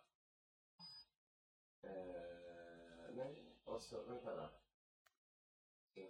Eh, 1.83 3.15
nej, 3.15 3.55
och 3.63 3.81
så, 3.81 4.03
vänta 4.03 4.35
då. 4.35 4.49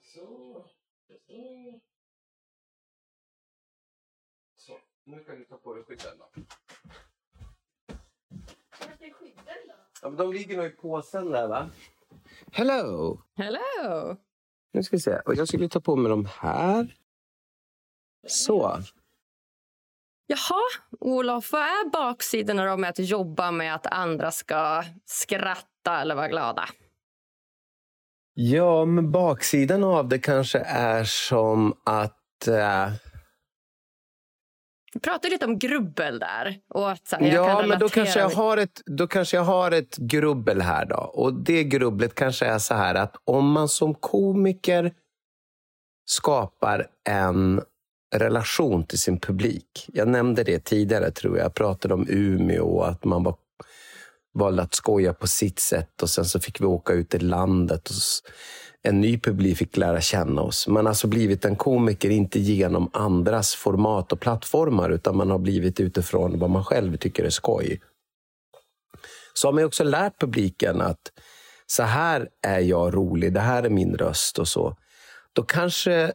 Så, 0.02 0.66
så. 1.18 1.80
Så, 4.56 4.80
nu 5.04 5.24
kan 5.24 5.36
du 5.36 5.46
ta 5.46 5.58
på 5.58 5.74
dig 5.74 5.84
skydden 5.84 6.18
då. 6.18 6.30
Är 8.80 9.14
skydden 9.14 9.68
då? 9.68 9.74
Ja, 10.02 10.10
men 10.10 10.16
de 10.16 10.34
ligger 10.34 10.58
nog 10.58 10.66
i 10.66 10.70
påsen 10.70 11.32
där 11.32 11.48
va? 11.48 11.70
Hello! 12.52 13.22
Hello! 13.36 14.18
Nu 14.72 14.84
ska 14.84 14.96
vi 14.96 15.02
se. 15.02 15.20
Och 15.20 15.36
jag 15.36 15.48
skulle 15.48 15.70
ta 15.70 15.80
på 15.80 15.96
mig 15.96 16.10
de 16.10 16.26
här. 16.26 16.98
Så. 18.28 18.80
Jaha, 20.32 20.62
Olof, 21.00 21.52
vad 21.52 21.62
är 21.62 21.90
baksidorna 21.90 22.66
då 22.66 22.78
med 22.78 22.90
att 22.90 23.00
jobba 23.00 23.52
med 23.52 23.76
att 23.76 23.88
andra 23.88 24.32
ska 24.32 24.84
skratta 25.06 26.02
eller 26.02 26.16
vara 26.16 26.28
glada? 26.28 26.66
Ja, 28.34 28.86
men 28.86 29.12
baksidan 29.12 29.84
av 29.84 30.08
det 30.08 30.20
kanske 30.20 30.60
är 30.60 31.04
som 31.04 31.74
att... 31.86 32.48
Äh... 32.48 32.92
Vi 34.94 35.00
pratade 35.00 35.30
lite 35.30 35.46
om 35.46 35.60
grubbel 35.60 36.20
där. 36.20 36.60
Och 36.70 36.92
att, 36.92 37.12
här, 37.12 37.34
ja, 37.34 37.66
men 37.68 37.80
då 37.80 37.90
kanske, 37.90 38.20
jag 38.20 38.30
har 38.30 38.58
ett, 38.58 38.82
då 38.86 39.08
kanske 39.08 39.38
jag 39.38 39.44
har 39.44 39.72
ett 39.72 39.98
grubbel 39.98 40.62
här. 40.62 40.86
då. 40.86 40.96
Och 40.96 41.34
Det 41.34 41.64
grubblet 41.64 42.16
kanske 42.16 42.46
är 42.46 42.60
så 42.60 42.74
här 42.74 42.96
att 42.96 43.16
om 43.24 43.52
man 43.52 43.70
som 43.70 43.96
komiker 43.96 44.94
skapar 46.06 46.88
en 47.10 47.62
relation 48.12 48.84
till 48.84 48.99
sin 48.99 49.20
publik. 49.20 49.86
Jag 49.88 50.07
nämnde 50.07 50.43
det 50.43 50.66
tidigare, 50.66 51.12
tror 51.12 51.38
jag. 51.38 51.45
Jag 51.45 51.53
pratade 51.53 51.93
om 51.93 52.05
Umeå 52.09 52.68
och 52.68 52.89
att 52.89 53.03
man 53.03 53.24
var, 53.24 53.36
valde 54.34 54.62
att 54.62 54.74
skoja 54.74 55.14
på 55.14 55.28
sitt 55.28 55.59
sätt 55.59 56.01
och 56.01 56.09
sen 56.09 56.26
så 56.26 56.39
fick 56.39 56.62
vi 56.62 56.66
åka 56.66 56.93
ut 56.93 57.16
i 57.16 57.20
landet. 57.20 57.89
Och 57.89 57.95
en 58.84 59.01
ny 59.01 59.20
publik 59.20 59.57
fick 59.57 59.78
lära 59.78 60.01
känna 60.01 60.41
oss. 60.41 60.68
Man 60.68 60.86
har 60.86 60.89
alltså 60.89 61.07
blivit 61.07 61.45
en 61.45 61.55
komiker, 61.55 62.09
inte 62.09 62.39
genom 62.39 62.89
andras 62.93 63.55
format 63.55 64.12
och 64.12 64.20
plattformar, 64.20 64.89
utan 64.89 65.18
man 65.18 65.32
har 65.32 65.39
blivit 65.39 65.80
utifrån 65.80 66.39
vad 66.39 66.49
man 66.49 66.64
själv 66.64 66.97
tycker 66.97 67.24
är 67.24 67.30
skoj. 67.30 67.82
Så 69.34 69.47
har 69.47 69.53
man 69.53 69.64
också 69.64 69.84
lärt 69.84 70.20
publiken 70.20 70.82
att 70.82 71.12
så 71.68 71.84
här 71.84 72.30
är 72.41 72.59
jag 72.59 72.95
rolig, 72.95 73.34
det 73.34 73.39
här 73.39 73.64
är 73.64 73.70
min 73.70 73.95
röst 73.95 74.39
och 74.39 74.47
så. 74.47 74.78
Då 75.34 75.43
kanske 75.43 76.14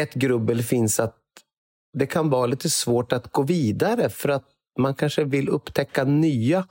ett 0.00 0.14
grubbel 0.14 0.62
finns 0.62 1.00
att 1.00 1.16
det 1.92 2.06
kan 2.06 2.30
vara 2.30 2.46
lite 2.46 2.70
svårt 2.70 3.12
att 3.12 3.32
gå 3.32 3.42
vidare 3.42 4.08
för 4.08 4.28
att 4.28 4.44
man 4.78 4.94
kanske 4.94 5.24
vill 5.24 5.48
upptäcka 5.48 6.04
nya 6.04 6.66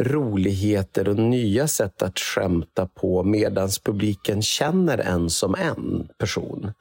roligheter 0.00 1.08
och 1.08 1.16
nya 1.16 1.68
sätt 1.68 2.02
att 2.02 2.18
skämta 2.18 2.86
på 2.86 3.22
medan 3.22 3.68
publiken 3.84 4.42
känner 4.42 4.98
en 4.98 5.30
som 5.30 5.54
en 5.54 6.08
person. 6.18 6.72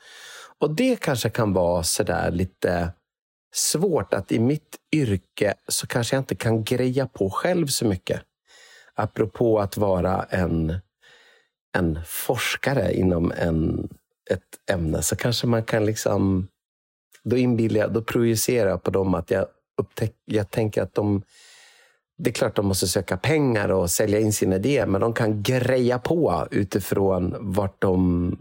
Och 0.59 0.75
det 0.75 0.95
kanske 0.95 1.29
kan 1.29 1.53
vara 1.53 1.83
sådär 1.83 2.31
lite 2.31 2.93
svårt 3.53 4.13
att 4.13 4.31
i 4.31 4.39
mitt 4.39 4.77
yrke 4.91 5.53
så 5.67 5.87
kanske 5.87 6.15
jag 6.15 6.21
inte 6.21 6.35
kan 6.35 6.63
greja 6.63 7.07
på 7.07 7.29
själv 7.29 7.67
så 7.67 7.85
mycket. 7.85 8.21
Apropå 8.95 9.59
att 9.59 9.77
vara 9.77 10.23
en, 10.23 10.79
en 11.77 11.99
forskare 12.05 12.93
inom 12.93 13.31
en, 13.31 13.89
ett 14.31 14.71
ämne 14.71 15.01
så 15.01 15.15
kanske 15.15 15.47
man 15.47 15.63
kan 15.63 15.85
liksom... 15.85 16.47
Då 17.25 17.37
inbillar 17.37 17.79
jag, 17.79 17.93
då 17.93 18.01
projicerar 18.01 18.69
jag 18.69 18.83
på 18.83 18.91
dem 18.91 19.13
att 19.13 19.31
jag, 19.31 19.45
upptäck, 19.81 20.13
jag 20.25 20.49
tänker 20.49 20.81
att 20.81 20.93
de 20.93 21.23
det 22.17 22.29
är 22.29 22.33
klart 22.33 22.55
de 22.55 22.65
måste 22.65 22.87
söka 22.87 23.17
pengar 23.17 23.69
och 23.69 23.91
sälja 23.91 24.19
in 24.19 24.33
sina 24.33 24.55
idéer, 24.55 24.85
men 24.85 25.01
de 25.01 25.13
kan 25.13 25.43
greja 25.43 25.99
på 25.99 26.47
utifrån 26.51 27.35
vart 27.39 27.81
de... 27.81 28.37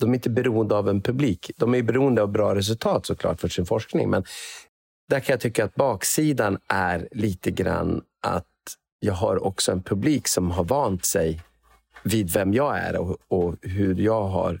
De 0.00 0.10
är 0.10 0.14
inte 0.14 0.30
beroende 0.30 0.74
av 0.74 0.88
en 0.88 1.02
publik. 1.02 1.50
De 1.56 1.74
är 1.74 1.82
beroende 1.82 2.22
av 2.22 2.28
bra 2.28 2.54
resultat 2.54 3.06
såklart 3.06 3.40
för 3.40 3.48
sin 3.48 3.66
forskning. 3.66 4.10
Men 4.10 4.24
där 5.08 5.20
kan 5.20 5.32
jag 5.32 5.40
tycka 5.40 5.64
att 5.64 5.74
baksidan 5.74 6.58
är 6.68 7.08
lite 7.10 7.50
grann 7.50 8.02
att 8.26 8.46
jag 9.00 9.14
har 9.14 9.44
också 9.44 9.72
en 9.72 9.82
publik 9.82 10.28
som 10.28 10.50
har 10.50 10.64
vant 10.64 11.04
sig 11.04 11.40
vid 12.04 12.32
vem 12.32 12.54
jag 12.54 12.78
är 12.78 12.96
och, 12.96 13.16
och 13.28 13.54
hur 13.62 14.00
jag 14.00 14.22
har 14.22 14.60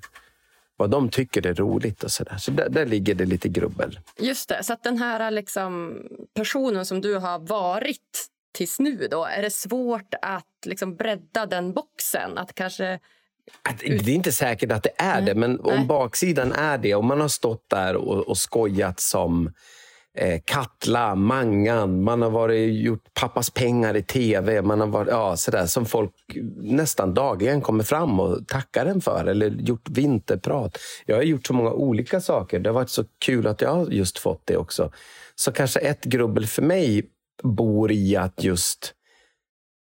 vad 0.82 0.90
de 0.90 1.08
tycker 1.08 1.46
är 1.46 1.54
roligt 1.54 2.04
och 2.04 2.10
så 2.10 2.24
där. 2.24 2.36
Så 2.36 2.50
där, 2.50 2.68
där, 2.68 2.86
ligger 2.86 3.14
det 3.14 3.24
lite 3.24 3.48
grubbel. 3.48 3.98
Just 4.18 4.48
det, 4.48 4.64
så 4.64 4.72
att 4.72 4.82
den 4.82 4.98
här 4.98 5.30
liksom 5.30 6.02
personen 6.34 6.86
som 6.86 7.00
du 7.00 7.14
har 7.14 7.38
varit 7.38 8.28
tills 8.52 8.78
nu 8.78 9.08
då, 9.10 9.24
är 9.24 9.42
det 9.42 9.50
svårt 9.50 10.14
att 10.22 10.66
liksom 10.66 10.96
bredda 10.96 11.46
den 11.46 11.72
boxen? 11.72 12.38
Att 12.38 12.54
kanske 12.54 12.98
det 13.80 13.86
är 13.86 14.08
inte 14.08 14.32
säkert 14.32 14.72
att 14.72 14.82
det 14.82 14.92
är 14.96 15.20
Nej. 15.20 15.24
det, 15.24 15.34
men 15.34 15.60
om 15.60 15.74
Nej. 15.74 15.86
baksidan 15.86 16.52
är 16.52 16.78
det, 16.78 16.94
om 16.94 17.06
man 17.06 17.20
har 17.20 17.28
stått 17.28 17.70
där 17.70 17.96
och, 17.96 18.28
och 18.28 18.38
skojat 18.38 19.00
som 19.00 19.52
eh, 20.18 20.40
Katla, 20.44 21.14
Mangan, 21.14 22.02
man 22.02 22.22
har 22.22 22.30
varit, 22.30 22.82
gjort 22.84 23.14
pappas 23.14 23.50
pengar 23.50 23.96
i 23.96 24.02
tv, 24.02 24.62
man 24.62 24.80
har 24.80 24.86
varit, 24.86 25.08
ja, 25.08 25.36
sådär, 25.36 25.66
som 25.66 25.86
folk 25.86 26.12
nästan 26.56 27.14
dagligen 27.14 27.60
kommer 27.60 27.84
fram 27.84 28.20
och 28.20 28.48
tackar 28.48 28.86
en 28.86 29.00
för, 29.00 29.24
eller 29.26 29.50
gjort 29.50 29.88
vinterprat. 29.88 30.78
Jag 31.06 31.16
har 31.16 31.22
gjort 31.22 31.46
så 31.46 31.54
många 31.54 31.70
olika 31.70 32.20
saker. 32.20 32.58
Det 32.58 32.68
har 32.68 32.74
varit 32.74 32.90
så 32.90 33.04
kul 33.18 33.46
att 33.46 33.60
jag 33.60 33.92
just 33.92 34.18
fått 34.18 34.42
det 34.44 34.56
också. 34.56 34.92
Så 35.34 35.52
kanske 35.52 35.80
ett 35.80 36.04
grubbel 36.04 36.46
för 36.46 36.62
mig 36.62 37.06
bor 37.42 37.92
i 37.92 38.16
att 38.16 38.44
just 38.44 38.94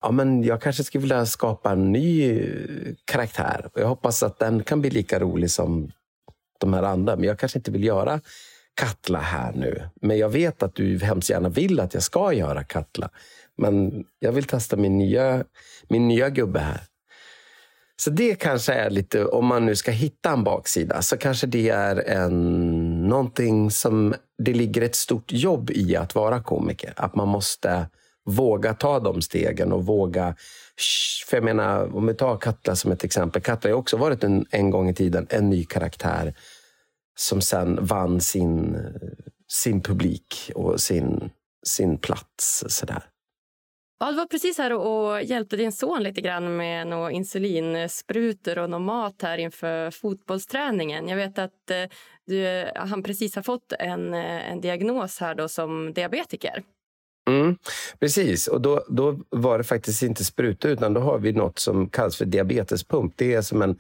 ja, 0.02 0.12
men 0.12 0.44
jag 0.44 0.62
kanske 0.62 0.84
skulle 0.84 1.02
vilja 1.02 1.26
skapa 1.26 1.72
en 1.72 1.92
ny 1.92 2.42
karaktär. 3.06 3.70
Jag 3.74 3.88
hoppas 3.88 4.24
att 4.24 4.40
den 4.40 4.64
kan 4.64 4.82
bli 4.82 4.90
lika 4.90 5.20
rolig 5.20 5.52
som 5.52 5.92
de 6.60 6.74
här 6.74 6.84
andra. 6.84 7.16
Men 7.16 7.26
jag 7.26 7.40
kanske 7.40 7.60
inte 7.60 7.72
vill 7.72 7.84
göra 7.84 8.22
Katla 8.76 9.20
här 9.20 9.54
nu. 9.54 9.90
Men 10.02 10.18
jag 10.18 10.30
vet 10.30 10.64
att 10.64 10.76
du 10.76 11.00
hemskt 11.00 11.30
gärna 11.30 11.50
vill 11.50 11.80
att 11.80 11.94
jag 11.94 12.04
ska 12.04 12.34
göra 12.34 12.64
Katla. 12.64 13.10
Men 13.58 14.06
jag 14.20 14.32
vill 14.32 14.44
testa 14.44 14.76
min 14.76 14.98
nya, 14.98 15.44
min 15.88 16.08
nya 16.08 16.30
gubbe 16.30 16.60
här. 16.60 16.82
Så 17.98 18.10
det 18.10 18.36
kanske 18.36 18.74
är 18.74 18.90
lite, 18.90 19.26
om 19.26 19.46
man 19.46 19.66
nu 19.66 19.76
ska 19.76 19.92
hitta 19.92 20.32
en 20.32 20.44
baksida, 20.44 21.02
så 21.02 21.18
kanske 21.18 21.48
det 21.48 21.70
är 21.70 21.96
en, 22.10 23.08
någonting 23.08 23.72
som 23.72 24.16
det 24.38 24.54
ligger 24.54 24.82
ett 24.82 24.96
stort 24.96 25.32
jobb 25.32 25.72
i 25.72 25.96
att 25.96 26.16
vara 26.16 26.44
komiker. 26.44 26.94
Att 26.96 27.16
man 27.16 27.28
måste 27.28 27.88
våga 28.26 28.74
ta 28.74 29.00
de 29.00 29.22
stegen 29.22 29.72
och 29.72 29.86
våga... 29.86 30.36
För 31.28 31.38
jag 31.38 31.44
menar, 31.44 31.96
om 31.96 32.08
vi 32.08 32.14
tar 32.14 32.38
Katla 32.38 32.76
som 32.76 32.92
ett 32.92 33.04
exempel. 33.04 33.42
Katla 33.42 33.70
har 33.70 33.78
också 33.78 33.98
varit 33.98 34.24
en, 34.24 34.46
en 34.52 34.70
gång 34.70 34.90
i 34.90 34.94
tiden 34.94 35.28
en 35.30 35.50
ny 35.50 35.66
karaktär 35.66 36.34
som 37.16 37.42
sen 37.42 37.86
vann 37.86 38.22
sin, 38.22 38.78
sin 39.48 39.82
publik 39.82 40.52
och 40.56 40.80
sin, 40.82 41.30
sin 41.66 41.98
plats. 41.98 42.64
Sådär. 42.68 43.04
Ja, 44.00 44.12
du 44.12 44.18
var 44.18 44.26
precis 44.26 44.58
här 44.58 44.74
och 44.74 45.24
hjälpte 45.24 45.58
din 45.58 45.72
son 45.72 46.04
lite 46.04 46.22
grann 46.22 46.58
med 46.58 46.88
några 46.88 47.12
insulinsprutor 47.12 48.58
och 48.58 48.70
någon 48.70 48.86
mat 48.86 49.22
här 49.22 49.38
inför 49.38 49.92
fotbollsträningen. 49.92 51.08
Jag 51.08 51.18
vet 51.18 51.40
att 51.40 51.72
eh, 51.72 51.84
du, 52.26 52.48
eh, 52.48 52.70
han 52.76 53.04
precis 53.04 53.36
har 53.36 53.44
fått 53.44 53.74
en, 53.80 54.14
eh, 54.14 54.52
en 54.52 54.62
diagnos 54.62 55.20
här 55.20 55.36
då 55.36 55.48
som 55.48 55.94
diabetiker. 55.94 56.64
Mm, 57.30 57.58
precis, 58.00 58.48
och 58.48 58.62
då, 58.62 58.86
då 58.88 59.20
var 59.30 59.58
det 59.58 59.64
faktiskt 59.64 60.04
inte 60.04 60.26
sprutor 60.26 60.72
utan 60.72 60.94
då 60.94 61.02
har 61.02 61.20
vi 61.20 61.34
något 61.34 61.60
som 61.60 61.90
kallas 61.90 62.18
för 62.18 62.26
diabetespump. 62.26 63.14
Det 63.16 63.34
är 63.34 63.42
som 63.42 63.62
en, 63.62 63.78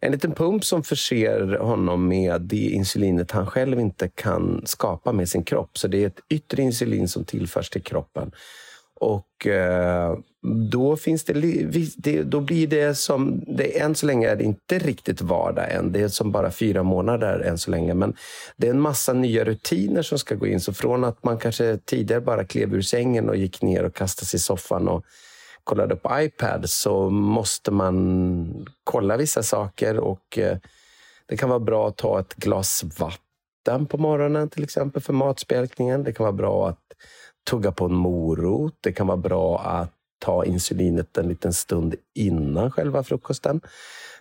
en 0.00 0.12
liten 0.12 0.32
pump 0.32 0.64
som 0.64 0.82
förser 0.82 1.58
honom 1.58 2.08
med 2.08 2.40
det 2.42 2.56
insulinet 2.56 3.30
han 3.30 3.46
själv 3.46 3.80
inte 3.80 4.08
kan 4.08 4.62
skapa 4.66 5.12
med 5.12 5.28
sin 5.28 5.44
kropp. 5.44 5.78
Så 5.78 5.88
det 5.88 6.02
är 6.02 6.06
ett 6.06 6.20
yttre 6.28 6.62
insulin 6.62 7.08
som 7.08 7.24
tillförs 7.24 7.70
till 7.70 7.82
kroppen. 7.82 8.32
Och 9.00 9.46
eh, 9.46 10.16
då, 10.46 10.96
finns 10.96 11.24
det, 11.24 12.22
då 12.22 12.40
blir 12.40 12.66
det 12.66 12.94
som... 12.94 13.44
Det, 13.46 13.78
än 13.78 13.94
så 13.94 14.06
länge 14.06 14.28
är 14.28 14.36
det 14.36 14.44
inte 14.44 14.78
riktigt 14.78 15.20
vardag 15.20 15.72
än. 15.72 15.92
Det 15.92 16.00
är 16.00 16.08
som 16.08 16.32
bara 16.32 16.50
fyra 16.50 16.82
månader 16.82 17.40
än 17.40 17.58
så 17.58 17.70
länge. 17.70 17.94
Men 17.94 18.14
det 18.56 18.66
är 18.66 18.70
en 18.70 18.80
massa 18.80 19.12
nya 19.12 19.44
rutiner 19.44 20.02
som 20.02 20.18
ska 20.18 20.34
gå 20.34 20.46
in. 20.46 20.60
Så 20.60 20.72
från 20.72 21.04
att 21.04 21.24
man 21.24 21.38
kanske 21.38 21.78
tidigare 21.84 22.20
bara 22.20 22.44
klev 22.44 22.74
ur 22.74 22.82
sängen 22.82 23.28
och 23.28 23.36
gick 23.36 23.62
ner 23.62 23.84
och 23.84 23.94
kastade 23.94 24.26
sig 24.26 24.36
i 24.36 24.40
soffan 24.40 24.88
och 24.88 25.04
kollade 25.64 25.96
på 25.96 26.20
iPad 26.20 26.70
så 26.70 27.10
måste 27.10 27.70
man 27.70 28.66
kolla 28.84 29.16
vissa 29.16 29.42
saker. 29.42 29.98
och 29.98 30.38
eh, 30.38 30.58
Det 31.26 31.36
kan 31.36 31.48
vara 31.48 31.60
bra 31.60 31.88
att 31.88 31.96
ta 31.96 32.20
ett 32.20 32.34
glas 32.34 32.84
vatten 32.98 33.86
på 33.86 33.98
morgonen 33.98 34.48
till 34.48 34.64
exempel 34.64 35.02
för 35.02 35.12
matspjälkningen. 35.12 36.04
Det 36.04 36.12
kan 36.12 36.24
vara 36.24 36.32
bra 36.32 36.68
att 36.68 36.80
tugga 37.50 37.72
på 37.72 37.84
en 37.84 37.94
morot. 37.94 38.74
Det 38.80 38.92
kan 38.92 39.06
vara 39.06 39.16
bra 39.16 39.60
att 39.60 39.95
ta 40.18 40.44
insulinet 40.44 41.18
en 41.18 41.28
liten 41.28 41.52
stund 41.52 41.94
innan 42.14 42.70
själva 42.70 43.02
frukosten. 43.02 43.60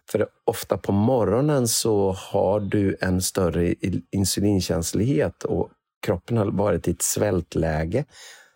För 0.10 0.28
ofta 0.46 0.78
på 0.78 0.92
morgonen 0.92 1.68
så 1.68 2.12
har 2.12 2.60
du 2.60 2.98
en 3.02 3.22
större 3.22 3.76
insulinkänslighet 4.12 5.44
och 5.44 5.70
kroppen 6.06 6.38
har 6.38 6.46
varit 6.46 6.88
i 6.88 6.92
ett 6.92 7.02
svältläge. 7.02 8.06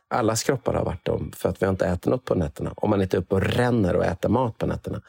Allas 0.10 0.44
kroppar 0.44 0.74
har 0.74 0.86
varit 0.86 1.08
om, 1.08 1.32
för 1.36 1.50
att 1.50 1.62
vi 1.62 1.66
har 1.66 1.72
inte 1.74 1.86
ätit 1.86 2.06
något 2.06 2.26
på 2.26 2.36
nätterna. 2.36 2.74
Om 2.76 2.90
man 2.90 3.02
inte 3.02 3.18
är 3.18 3.22
uppe 3.22 3.36
och 3.36 3.42
ränner 3.42 3.96
och 3.96 4.06
äter 4.06 4.30
mat 4.30 4.58
på 4.58 4.66
nätterna. 4.66 5.02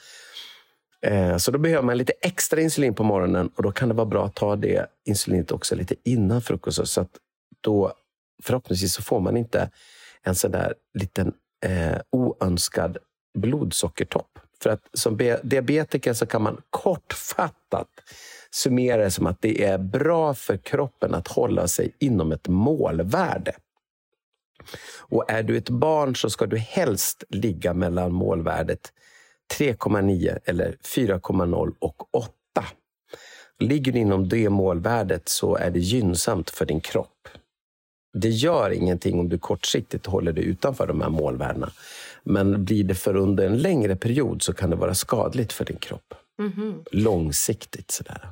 Eh, 1.03 1.37
så 1.37 1.51
då 1.51 1.59
behöver 1.59 1.83
man 1.83 1.99
lite 1.99 2.13
extra 2.23 2.61
insulin 2.61 2.95
på 2.95 3.05
morgonen 3.05 3.51
och 3.57 3.63
då 3.63 3.73
kan 3.73 3.89
det 3.89 3.95
vara 3.95 4.07
bra 4.07 4.27
att 4.27 4.35
ta 4.35 4.57
det 4.57 4.87
insulinet 5.05 5.53
också 5.53 5.75
lite 5.75 5.95
innan 6.05 6.43
frukosten. 6.43 6.87
Så 6.87 7.01
att 7.01 7.11
då 7.61 7.93
förhoppningsvis 8.43 8.95
så 8.95 9.03
får 9.03 9.21
man 9.21 9.37
inte 9.37 9.71
en 10.23 10.35
sån 10.35 10.51
där 10.51 10.75
liten 10.99 11.33
eh, 11.67 11.99
oönskad 12.11 12.99
blodsockertopp. 13.39 14.39
För 14.63 14.71
att 14.71 14.89
som 14.93 15.17
diabetiker 15.43 16.13
så 16.13 16.27
kan 16.27 16.43
man 16.43 16.63
kortfattat 16.71 17.89
summera 18.51 19.05
det 19.05 19.11
som 19.11 19.27
att 19.27 19.43
det 19.43 19.65
är 19.65 19.79
bra 19.79 20.35
för 20.35 20.57
kroppen 20.57 21.15
att 21.15 21.29
hålla 21.29 21.69
sig 21.69 21.93
inom 21.99 22.33
ett 22.33 22.49
målvärde. 22.49 23.53
Och 24.99 25.31
är 25.31 25.43
du 25.43 25.57
ett 25.57 25.71
barn 25.71 26.17
så 26.17 26.31
ska 26.31 26.47
du 26.47 26.59
helst 26.59 27.25
ligga 27.29 27.75
mellan 27.75 28.13
målvärdet 28.13 28.93
3,9 29.59 30.39
eller 30.45 30.73
4,0 30.73 31.75
och 31.79 32.15
8. 32.15 32.31
Ligger 33.59 33.93
du 33.93 33.99
inom 33.99 34.29
det 34.29 34.51
målvärdet 34.51 35.29
så 35.29 35.57
är 35.57 35.71
det 35.71 35.81
gynnsamt 35.81 36.51
för 36.51 36.67
din 36.67 36.81
kropp 36.81 37.29
det 38.13 38.29
gör 38.29 38.71
ingenting 38.71 39.21
om 39.21 39.29
du 39.29 39.39
kortsiktigt 39.39 40.07
håller 40.07 40.33
dig 40.33 40.45
utanför 40.45 40.87
de 40.87 41.01
här 41.01 41.09
målvärdena. 41.09 41.71
Men 42.23 42.65
blir 42.65 42.85
det 42.85 42.95
för 42.95 43.17
under 43.17 43.47
en 43.47 43.59
längre 43.59 43.97
period 43.97 44.43
så 44.43 44.53
kan 44.53 44.71
det 44.71 44.77
vara 44.77 44.95
skadligt 44.95 45.53
för 45.53 45.65
din 45.65 45.77
kropp. 45.77 46.15
Mm 46.39 46.53
-hmm. 46.53 46.85
Långsiktigt. 46.93 47.91
Sådär. 47.91 48.29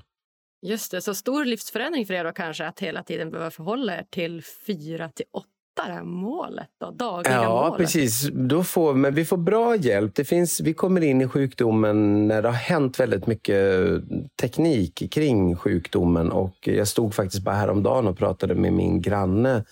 Just 0.66 0.90
det, 0.90 1.00
så 1.00 1.14
stor 1.14 1.44
livsförändring 1.44 2.06
för 2.06 2.14
er 2.14 2.24
då 2.24 2.32
kanske 2.32 2.66
att 2.66 2.80
hela 2.80 3.02
tiden 3.02 3.30
behöva 3.30 3.50
förhålla 3.50 3.96
er 3.98 4.06
till 4.10 4.42
fyra 4.66 5.08
till 5.08 5.26
åtta 5.32 5.48
det 5.86 5.92
här 5.92 6.02
målet, 6.02 6.68
då, 6.80 6.90
dagliga 6.90 7.42
ja, 7.42 7.62
målet. 7.62 7.78
precis. 7.78 8.28
Då 8.32 8.64
får, 8.64 8.94
men 8.94 9.14
vi 9.14 9.24
får 9.24 9.36
bra 9.36 9.76
hjälp. 9.76 10.14
Det 10.14 10.24
finns, 10.24 10.60
vi 10.60 10.74
kommer 10.74 11.00
in 11.00 11.20
i 11.20 11.28
sjukdomen 11.28 12.28
när 12.28 12.42
det 12.42 12.48
har 12.48 12.54
hänt 12.54 13.00
väldigt 13.00 13.26
mycket 13.26 14.02
teknik 14.40 15.12
kring 15.12 15.56
sjukdomen. 15.56 16.32
Och 16.32 16.56
jag 16.60 16.88
stod 16.88 17.14
faktiskt 17.14 17.44
bara 17.44 17.54
häromdagen 17.54 18.06
och 18.06 18.18
pratade 18.18 18.54
med 18.54 18.72
min 18.72 19.02
granne 19.02 19.64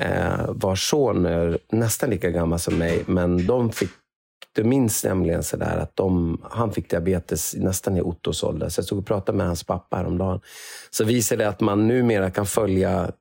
eh, 0.00 0.48
vars 0.48 0.90
son 0.90 1.26
är 1.26 1.58
nästan 1.72 2.10
lika 2.10 2.30
gammal 2.30 2.58
som 2.58 2.78
mig. 2.78 3.02
Men 3.06 3.46
de 3.46 3.72
fick 3.72 3.90
det 4.52 4.64
minns 4.64 5.04
nämligen 5.04 5.42
så 5.42 5.56
där 5.56 5.78
att 5.78 5.96
de, 5.96 6.40
han 6.50 6.72
fick 6.72 6.90
diabetes 6.90 7.54
nästan 7.54 7.96
i 7.96 8.00
Ottos 8.00 8.42
ålder. 8.42 8.68
Så 8.68 8.78
jag 8.78 8.84
stod 8.84 8.98
och 8.98 9.06
pratade 9.06 9.38
med 9.38 9.46
hans 9.46 9.64
pappa 9.64 9.96
häromdagen. 9.96 10.40
Så 10.90 11.04
visade 11.04 11.44
det 11.44 11.48
att 11.48 11.60
man 11.60 11.88
numera 11.88 12.30
kan 12.30 12.46
följa 12.46 13.12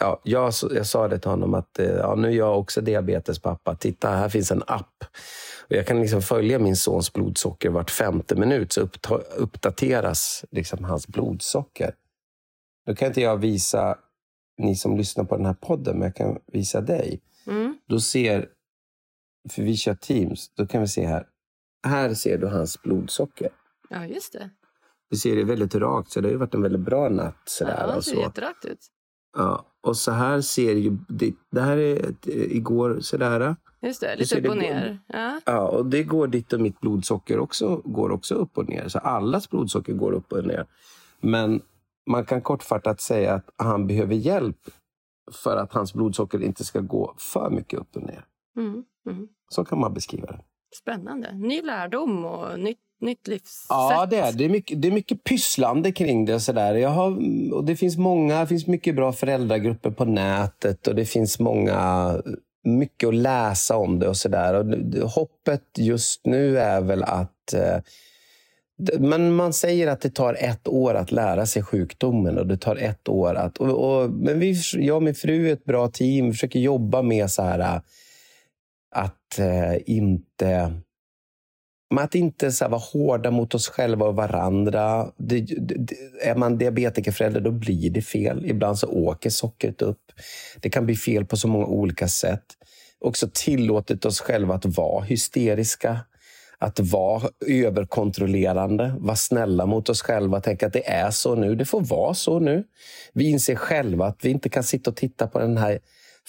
ja, 0.00 0.20
jag, 0.24 0.52
jag 0.70 0.86
sa 0.86 1.08
det 1.08 1.18
till 1.18 1.30
honom 1.30 1.54
att 1.54 1.78
eh, 1.78 1.86
ja, 1.86 2.14
nu 2.14 2.28
är 2.28 2.32
jag 2.32 2.58
också 2.58 2.80
diabetespappa. 2.80 3.74
Titta, 3.74 4.10
här 4.10 4.28
finns 4.28 4.50
en 4.50 4.62
app. 4.66 5.04
Och 5.68 5.76
jag 5.76 5.86
kan 5.86 6.00
liksom 6.00 6.22
följa 6.22 6.58
min 6.58 6.76
sons 6.76 7.12
blodsocker 7.12 7.70
vart 7.70 7.90
femte 7.90 8.34
minut 8.36 8.72
så 8.72 8.88
uppdateras 9.36 10.44
liksom 10.50 10.84
hans 10.84 11.08
blodsocker. 11.08 11.94
Då 12.86 12.94
kan 12.94 13.08
inte 13.08 13.20
jag 13.20 13.36
visa 13.36 13.98
ni 14.58 14.76
som 14.76 14.96
lyssnar 14.96 15.24
på 15.24 15.36
den 15.36 15.46
här 15.46 15.54
podden, 15.54 15.98
men 15.98 16.06
jag 16.06 16.16
kan 16.16 16.38
visa 16.46 16.80
dig. 16.80 17.20
Mm. 17.46 17.78
Då 17.86 18.00
ser, 18.00 18.48
för 19.50 19.62
vi 19.62 19.76
kör 19.76 19.94
Teams, 19.94 20.50
då 20.54 20.66
kan 20.66 20.80
vi 20.80 20.88
se 20.88 21.06
här. 21.06 21.26
Här 21.86 22.14
ser 22.14 22.38
du 22.38 22.46
hans 22.46 22.82
blodsocker. 22.82 23.48
Ja, 23.90 24.06
just 24.06 24.32
det. 24.32 24.50
Du 25.10 25.16
ser 25.16 25.36
det 25.36 25.44
väldigt 25.44 25.74
rakt, 25.74 26.10
så 26.10 26.20
det 26.20 26.28
har 26.28 26.32
ju 26.32 26.38
varit 26.38 26.54
en 26.54 26.62
väldigt 26.62 26.80
bra 26.80 27.08
natt. 27.08 27.42
Sådär, 27.44 27.86
ja, 27.88 27.94
det 27.96 28.02
ser 28.02 28.16
jätterakt 28.16 28.64
ut. 28.64 28.86
Ja, 29.36 29.66
och 29.88 29.96
så 29.96 30.12
här 30.12 30.40
ser 30.40 30.74
ju... 30.74 30.96
Det, 31.08 31.34
det 31.50 31.60
här 31.60 31.76
är 31.76 32.10
ett, 32.10 32.26
igår 32.26 33.00
sådär. 33.00 33.56
Just 33.80 34.00
det, 34.00 34.16
lite 34.16 34.40
upp 34.40 34.48
och 34.48 34.56
ner. 34.56 34.98
Ja. 35.06 35.40
ja, 35.46 35.68
och 35.68 35.86
det 35.86 36.02
går 36.02 36.26
ditt 36.26 36.52
och 36.52 36.60
mitt 36.60 36.80
blodsocker 36.80 37.38
också, 37.38 37.82
går 37.84 38.10
också 38.10 38.34
upp 38.34 38.58
och 38.58 38.68
ner. 38.68 38.88
Så 38.88 38.98
allas 38.98 39.50
blodsocker 39.50 39.92
går 39.92 40.12
upp 40.12 40.32
och 40.32 40.44
ner. 40.44 40.66
Men 41.20 41.60
man 42.10 42.24
kan 42.24 42.40
kortfattat 42.40 43.00
säga 43.00 43.34
att 43.34 43.50
han 43.56 43.86
behöver 43.86 44.14
hjälp 44.14 44.70
för 45.32 45.56
att 45.56 45.72
hans 45.72 45.94
blodsocker 45.94 46.42
inte 46.42 46.64
ska 46.64 46.80
gå 46.80 47.14
för 47.18 47.50
mycket 47.50 47.78
upp 47.78 47.96
och 47.96 48.02
ner. 48.02 48.24
Mm, 48.56 48.84
mm. 49.10 49.28
Så 49.48 49.64
kan 49.64 49.80
man 49.80 49.94
beskriva 49.94 50.26
det. 50.26 50.40
Spännande. 50.74 51.34
Ny 51.34 51.62
lärdom 51.62 52.24
och 52.24 52.60
nytt 52.60 52.78
nytt 53.00 53.28
livssätt. 53.28 53.66
Ja, 53.68 54.06
det 54.10 54.16
är 54.16 54.32
det. 54.32 54.44
Är 54.44 54.48
mycket, 54.48 54.82
det 54.82 54.88
är 54.88 54.92
mycket 54.92 55.24
pysslande 55.24 55.92
kring 55.92 56.24
det. 56.24 56.34
Och 56.34 56.42
så 56.42 56.52
där. 56.52 56.74
Jag 56.74 56.88
har, 56.88 57.18
och 57.54 57.64
det 57.64 57.76
finns 57.76 57.96
många, 57.96 58.40
det 58.40 58.46
finns 58.46 58.66
mycket 58.66 58.96
bra 58.96 59.12
föräldragrupper 59.12 59.90
på 59.90 60.04
nätet 60.04 60.86
och 60.86 60.94
det 60.94 61.04
finns 61.04 61.38
många 61.38 62.14
mycket 62.64 63.08
att 63.08 63.14
läsa 63.14 63.76
om 63.76 63.98
det 63.98 64.08
och 64.08 64.16
sådär. 64.16 65.02
Hoppet 65.02 65.64
just 65.76 66.26
nu 66.26 66.58
är 66.58 66.80
väl 66.80 67.02
att 67.02 67.52
eh, 67.54 67.78
men 68.98 69.34
man 69.34 69.52
säger 69.52 69.86
att 69.86 70.00
det 70.00 70.10
tar 70.10 70.34
ett 70.34 70.68
år 70.68 70.94
att 70.94 71.12
lära 71.12 71.46
sig 71.46 71.62
sjukdomen 71.62 72.38
och 72.38 72.46
det 72.46 72.56
tar 72.56 72.76
ett 72.76 73.08
år 73.08 73.34
att... 73.34 73.58
Och, 73.58 73.68
och, 73.68 74.10
men 74.10 74.38
vi, 74.38 74.62
jag 74.72 74.96
och 74.96 75.02
min 75.02 75.14
fru 75.14 75.48
är 75.48 75.52
ett 75.52 75.64
bra 75.64 75.88
team. 75.88 76.26
Vi 76.26 76.32
försöker 76.32 76.60
jobba 76.60 77.02
med 77.02 77.30
så 77.30 77.42
här 77.42 77.80
att 78.90 79.38
eh, 79.38 79.76
inte 79.86 80.72
men 81.90 82.04
att 82.04 82.14
inte 82.14 82.52
så 82.52 82.68
vara 82.68 82.80
hårda 82.80 83.30
mot 83.30 83.54
oss 83.54 83.68
själva 83.68 84.06
och 84.06 84.16
varandra. 84.16 85.12
Det, 85.16 85.40
det, 85.40 85.94
är 86.22 86.34
man 86.34 86.58
diabetikerförälder 86.58 87.40
då 87.40 87.50
blir 87.50 87.90
det 87.90 88.02
fel. 88.02 88.46
Ibland 88.46 88.78
så 88.78 88.88
åker 88.88 89.30
sockret 89.30 89.82
upp. 89.82 90.12
Det 90.60 90.70
kan 90.70 90.86
bli 90.86 90.96
fel 90.96 91.24
på 91.24 91.36
så 91.36 91.48
många 91.48 91.66
olika 91.66 92.08
sätt. 92.08 92.44
Också 93.00 93.28
tillåtit 93.32 94.04
oss 94.04 94.20
själva 94.20 94.54
att 94.54 94.64
vara 94.64 95.04
hysteriska. 95.04 96.00
Att 96.60 96.80
vara 96.80 97.28
överkontrollerande, 97.46 98.94
vara 98.98 99.16
snälla 99.16 99.66
mot 99.66 99.88
oss 99.88 100.02
själva. 100.02 100.40
Tänka 100.40 100.66
att 100.66 100.72
det 100.72 100.88
är 100.88 101.10
så 101.10 101.34
nu, 101.34 101.54
det 101.54 101.64
får 101.64 101.80
vara 101.80 102.14
så 102.14 102.38
nu. 102.38 102.64
Vi 103.12 103.30
inser 103.30 103.54
själva 103.54 104.06
att 104.06 104.24
vi 104.24 104.30
inte 104.30 104.48
kan 104.48 104.64
sitta 104.64 104.90
och 104.90 104.96
titta 104.96 105.26
på 105.26 105.38
den 105.38 105.56
här 105.56 105.78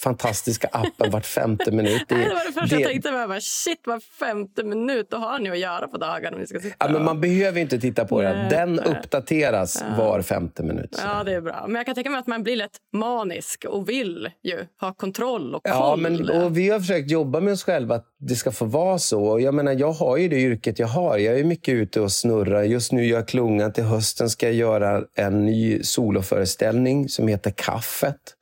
fantastiska 0.02 0.68
appen 0.72 1.10
vart 1.10 1.26
femte 1.26 1.70
minut. 1.70 2.02
Det, 2.08 2.14
det 2.14 2.28
var 2.28 2.46
det 2.46 2.52
första 2.60 2.76
det, 2.76 2.82
jag 2.82 2.90
tänkte. 2.90 3.12
Bara, 3.12 3.40
shit, 3.40 3.80
var 3.86 4.00
femte 4.00 4.64
minut, 4.64 5.10
då 5.10 5.16
har 5.16 5.38
ni 5.38 5.50
att 5.50 5.58
göra 5.58 5.88
på 5.88 5.96
dagen. 5.96 6.34
Om 6.34 6.40
vi 6.40 6.46
ska 6.46 6.60
sitta 6.60 6.76
ja, 6.78 6.88
men 6.88 7.04
man 7.04 7.20
behöver 7.20 7.60
inte 7.60 7.78
titta 7.78 8.04
på 8.04 8.22
den. 8.22 8.48
Den 8.48 8.72
nej. 8.72 8.84
uppdateras 8.84 9.84
ja. 9.88 10.04
var 10.04 10.22
femte 10.22 10.62
minut. 10.62 10.94
Så. 10.94 11.02
Ja, 11.06 11.24
det 11.24 11.34
är 11.34 11.40
bra. 11.40 11.64
Men 11.66 11.76
jag 11.76 11.86
kan 11.86 11.94
tänka 11.94 12.10
mig 12.10 12.18
att 12.18 12.26
man 12.26 12.42
blir 12.42 12.56
lätt 12.56 12.76
manisk 12.92 13.64
och 13.64 13.88
vill 13.88 14.30
ju 14.42 14.66
ha 14.80 14.92
kontroll 14.92 15.54
och 15.54 15.62
koll. 15.62 15.72
Ja, 15.74 15.96
men, 15.96 16.30
och 16.30 16.56
vi 16.56 16.70
har 16.70 16.80
försökt 16.80 17.10
jobba 17.10 17.40
med 17.40 17.52
oss 17.52 17.64
själva 17.64 17.94
att 17.94 18.06
det 18.18 18.34
ska 18.34 18.52
få 18.52 18.64
vara 18.64 18.98
så. 18.98 19.40
Jag 19.40 19.54
menar, 19.54 19.72
jag 19.72 19.92
har 19.92 20.16
ju 20.16 20.28
det 20.28 20.40
yrket 20.40 20.78
jag 20.78 20.86
har. 20.86 21.18
Jag 21.18 21.38
är 21.38 21.44
mycket 21.44 21.74
ute 21.74 22.00
och 22.00 22.12
snurrar. 22.12 22.62
Just 22.62 22.92
nu 22.92 23.04
gör 23.06 23.18
jag 23.18 23.28
klungan. 23.28 23.72
Till 23.72 23.84
hösten 23.84 24.30
ska 24.30 24.46
jag 24.46 24.54
göra 24.54 25.02
en 25.14 25.44
ny 25.44 25.82
soloföreställning 25.82 27.08
som 27.08 27.28
heter 27.28 27.50
Kaffet 27.50 28.36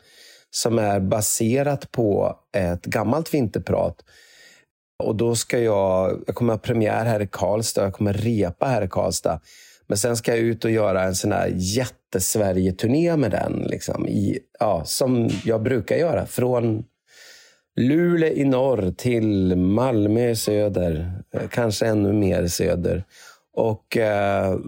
som 0.51 0.79
är 0.79 1.01
baserat 1.01 1.93
på 1.93 2.37
ett 2.57 2.85
gammalt 2.85 3.35
vinterprat. 3.35 4.05
Och 5.05 5.17
då 5.17 5.35
ska 5.35 5.59
jag, 5.59 6.23
jag 6.27 6.35
kommer 6.35 6.53
ha 6.53 6.59
premiär 6.59 7.05
här 7.05 7.23
i 7.23 7.27
Karlstad, 7.27 7.83
jag 7.83 7.95
kommer 7.95 8.13
repa 8.13 8.67
här 8.67 8.83
i 8.83 8.89
Karlstad. 8.89 9.41
Men 9.87 9.99
sen 9.99 10.17
ska 10.17 10.31
jag 10.31 10.41
ut 10.41 10.65
och 10.65 10.71
göra 10.71 11.03
en 11.03 11.15
sån 11.15 11.33
här 11.33 11.53
jättesverige-turné 11.55 13.17
med 13.17 13.31
den. 13.31 13.67
Liksom, 13.71 14.09
i, 14.09 14.39
ja, 14.59 14.83
som 14.85 15.29
jag 15.45 15.63
brukar 15.63 15.97
göra. 15.97 16.27
Från 16.27 16.85
Luleå 17.77 18.33
i 18.33 18.45
norr 18.45 18.95
till 18.97 19.57
Malmö 19.57 20.31
i 20.31 20.37
söder. 20.37 21.23
Eh, 21.35 21.49
kanske 21.51 21.87
ännu 21.87 22.13
mer 22.13 22.47
söder. 22.47 23.05
Och 23.53 23.97
eh, 23.97 24.59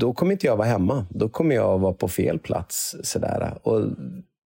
då 0.00 0.12
kommer 0.12 0.32
inte 0.32 0.46
jag 0.46 0.56
vara 0.56 0.68
hemma. 0.68 1.06
Då 1.10 1.28
kommer 1.28 1.54
jag 1.54 1.78
vara 1.78 1.92
på 1.92 2.08
fel 2.08 2.38
plats. 2.38 2.96
Sådär. 3.02 3.58
Och 3.62 3.80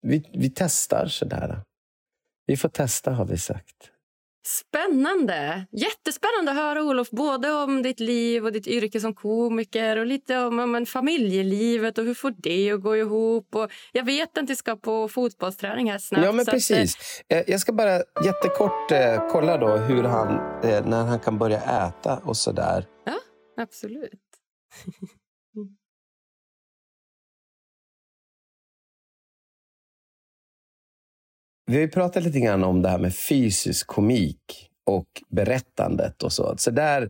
vi, 0.03 0.29
vi 0.33 0.49
testar 0.49 1.07
sådär. 1.07 1.61
Vi 2.45 2.57
får 2.57 2.69
testa 2.69 3.11
har 3.11 3.25
vi 3.25 3.37
sagt. 3.37 3.89
Spännande! 4.45 5.65
Jättespännande 5.71 6.51
att 6.51 6.57
höra 6.57 6.83
Olof, 6.83 7.09
både 7.09 7.51
om 7.51 7.81
ditt 7.81 7.99
liv 7.99 8.45
och 8.45 8.51
ditt 8.51 8.67
yrke 8.67 8.99
som 8.99 9.13
komiker 9.13 9.97
och 9.97 10.05
lite 10.05 10.37
om, 10.37 10.59
om 10.59 10.85
familjelivet 10.85 11.97
och 11.97 12.05
hur 12.05 12.13
får 12.13 12.33
det 12.37 12.71
att 12.71 12.81
gå 12.81 12.97
ihop. 12.97 13.55
Och 13.55 13.71
jag 13.91 14.03
vet 14.03 14.37
att 14.37 14.47
du 14.47 14.55
ska 14.55 14.75
på 14.75 15.07
fotbollsträning 15.07 15.91
här 15.91 15.97
snabbt. 15.97 16.25
Ja, 16.25 16.31
men 16.31 16.45
precis. 16.45 16.95
Att... 16.95 17.37
Eh, 17.37 17.43
jag 17.47 17.59
ska 17.59 17.73
bara 17.73 17.97
jättekort 18.25 18.91
eh, 18.91 19.27
kolla 19.31 19.57
då 19.57 19.77
hur 19.77 20.03
han, 20.03 20.61
eh, 20.63 20.85
när 20.85 21.05
han 21.05 21.19
kan 21.19 21.37
börja 21.37 21.61
äta 21.61 22.17
och 22.17 22.37
så 22.37 22.51
där. 22.51 22.85
Ja, 23.05 23.19
absolut. 23.57 24.11
Vi 31.65 31.81
har 31.81 31.87
pratat 31.87 32.23
lite 32.23 32.39
grann 32.39 32.63
om 32.63 32.81
det 32.81 32.89
här 32.89 32.97
med 32.97 33.15
fysisk 33.15 33.87
komik 33.87 34.69
och 34.85 35.07
berättandet 35.29 36.23
och 36.23 36.33
så. 36.33 36.55
Så 36.57 36.71
där 36.71 37.09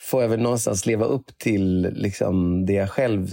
får 0.00 0.22
jag 0.22 0.28
väl 0.28 0.40
någonstans 0.40 0.86
leva 0.86 1.04
upp 1.04 1.38
till 1.38 1.80
liksom 1.92 2.66
det 2.66 2.72
jag 2.72 2.90
själv 2.90 3.28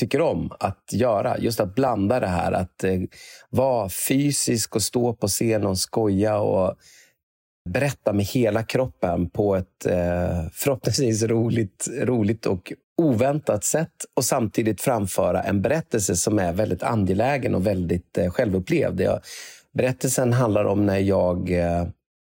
tycker 0.00 0.20
om 0.20 0.52
att 0.60 0.92
göra. 0.92 1.38
Just 1.38 1.60
att 1.60 1.74
blanda 1.74 2.20
det 2.20 2.26
här. 2.26 2.52
Att 2.52 2.84
eh, 2.84 3.00
vara 3.50 3.88
fysisk 3.88 4.76
och 4.76 4.82
stå 4.82 5.14
på 5.14 5.28
scen 5.28 5.66
och 5.66 5.78
skoja 5.78 6.38
och 6.38 6.74
berätta 7.70 8.12
med 8.12 8.24
hela 8.24 8.62
kroppen 8.62 9.30
på 9.30 9.56
ett 9.56 9.86
eh, 9.86 10.44
förhoppningsvis 10.52 11.22
roligt, 11.22 11.88
roligt 12.02 12.46
och 12.46 12.72
oväntat 12.96 13.64
sätt 13.64 14.04
och 14.14 14.24
samtidigt 14.24 14.80
framföra 14.80 15.42
en 15.42 15.62
berättelse 15.62 16.16
som 16.16 16.38
är 16.38 16.52
väldigt 16.52 16.82
angelägen 16.82 17.54
och 17.54 17.66
väldigt 17.66 18.18
eh, 18.18 18.30
självupplevd. 18.30 19.00
Jag 19.00 19.20
Berättelsen 19.72 20.32
handlar 20.32 20.64
om 20.64 20.86
när 20.86 20.98
jag 20.98 21.50
eh, 21.50 21.86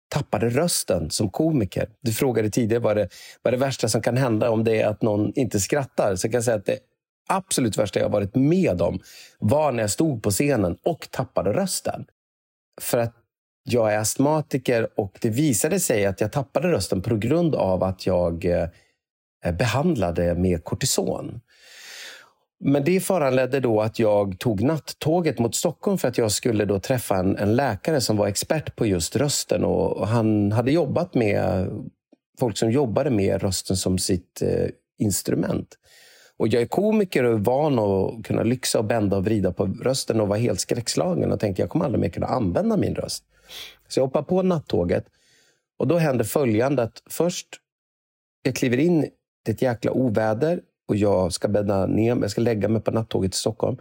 tappade 0.10 0.50
rösten 0.50 1.10
som 1.10 1.30
komiker. 1.30 1.90
Du 2.02 2.14
frågade 2.14 2.50
tidigare 2.50 2.84
vad 2.84 2.98
det, 2.98 3.10
vad 3.42 3.54
det 3.54 3.58
värsta 3.58 3.90
som 3.90 4.02
kan 4.02 4.18
hända 4.18 4.50
om 4.50 4.64
det 4.64 4.82
är 4.82 4.88
att 4.88 5.02
någon 5.02 5.34
inte 5.36 5.60
skrattar. 5.60 6.16
Så 6.16 6.28
jag 6.28 6.32
kan 6.32 6.44
säga 6.44 6.58
att 6.58 6.66
det 6.66 6.80
absolut 7.30 7.78
värsta 7.78 8.00
jag 8.00 8.10
varit 8.10 8.36
med 8.36 8.82
om 8.82 9.00
var 9.40 9.72
när 9.72 9.84
jag 9.84 9.92
stod 9.92 10.24
på 10.24 10.32
scenen 10.32 10.78
och 10.84 11.08
tappade 11.12 11.54
rösten. 11.54 12.06
För 12.82 12.98
att 12.98 13.14
jag 13.64 13.94
är 13.94 13.98
astmatiker 13.98 14.88
och 14.96 15.18
det 15.22 15.30
visade 15.30 15.80
sig 15.80 16.06
att 16.06 16.22
jag 16.22 16.32
tappade 16.32 16.68
rösten 16.72 17.02
på 17.02 17.16
grund 17.16 17.56
av 17.56 17.84
att 17.84 18.06
jag 18.06 18.46
eh, 18.46 19.56
behandlade 19.58 20.36
med 20.36 20.64
kortison. 20.64 21.42
Men 22.64 22.84
det 22.84 23.00
föranledde 23.00 23.60
då 23.60 23.82
att 23.82 24.00
jag 24.00 24.40
tog 24.40 24.62
nattåget 24.62 25.40
mot 25.40 25.56
Stockholm 25.56 25.98
för 25.98 26.08
att 26.08 26.18
jag 26.18 26.32
skulle 26.32 26.66
då 26.66 26.80
träffa 26.80 27.16
en, 27.16 27.38
en 27.38 27.56
läkare 27.56 28.02
som 28.02 28.18
var 28.18 28.28
expert 28.28 28.76
på 28.76 28.86
just 28.86 29.16
rösten. 29.16 29.64
Och, 29.64 29.98
och, 29.98 30.08
han 30.08 30.52
hade 30.52 30.72
jobbat 30.72 31.16
med 31.16 31.68
folk 32.40 32.58
som 32.58 32.72
jobbade 32.72 33.10
med 33.10 33.42
rösten 33.42 33.78
som 33.78 33.98
sitt 33.98 34.42
eh, 34.42 34.70
instrument. 35.00 35.78
Och 36.38 36.48
jag 36.48 36.62
är 36.62 36.66
komiker 36.66 37.24
och 37.24 37.34
är 37.34 37.38
van 37.38 37.80
att 37.80 38.26
kunna 38.26 38.44
lyxa 38.44 38.80
och 38.80 38.86
bända 38.86 39.18
och 39.18 39.26
vrida 39.26 39.54
på 39.54 39.66
rösten 39.66 40.22
och 40.22 40.28
var 40.28 40.38
helt 40.38 40.60
skräckslagen 40.60 41.32
och 41.32 41.40
tänkte 41.40 41.62
jag 41.62 41.70
kommer 41.70 41.86
aldrig 41.86 42.02
mer 42.02 42.10
kunna 42.10 42.28
använda 42.28 42.78
min 42.78 42.96
röst. 42.96 43.24
Så 43.88 44.00
jag 44.00 44.06
hoppar 44.06 44.24
på 44.24 44.42
nattåget 44.42 45.06
och 45.78 45.88
då 45.88 45.98
händer 45.98 46.26
följande 46.26 46.84
att 46.84 47.04
först 47.10 47.48
jag 48.44 48.56
kliver 48.56 48.78
in 48.78 49.04
i 49.04 49.12
ett 49.52 49.62
jäkla 49.62 49.92
oväder 49.92 50.62
och 50.92 50.98
jag 50.98 51.34
ska 51.34 51.48
bädda 51.48 51.86
ner 51.86 52.16
jag 52.16 52.32
ska 52.32 52.42
lägga 52.42 52.68
mig 52.68 52.82
på 52.82 52.92
nattåget 52.92 53.32
till 53.32 53.40
Stockholm. 53.40 53.78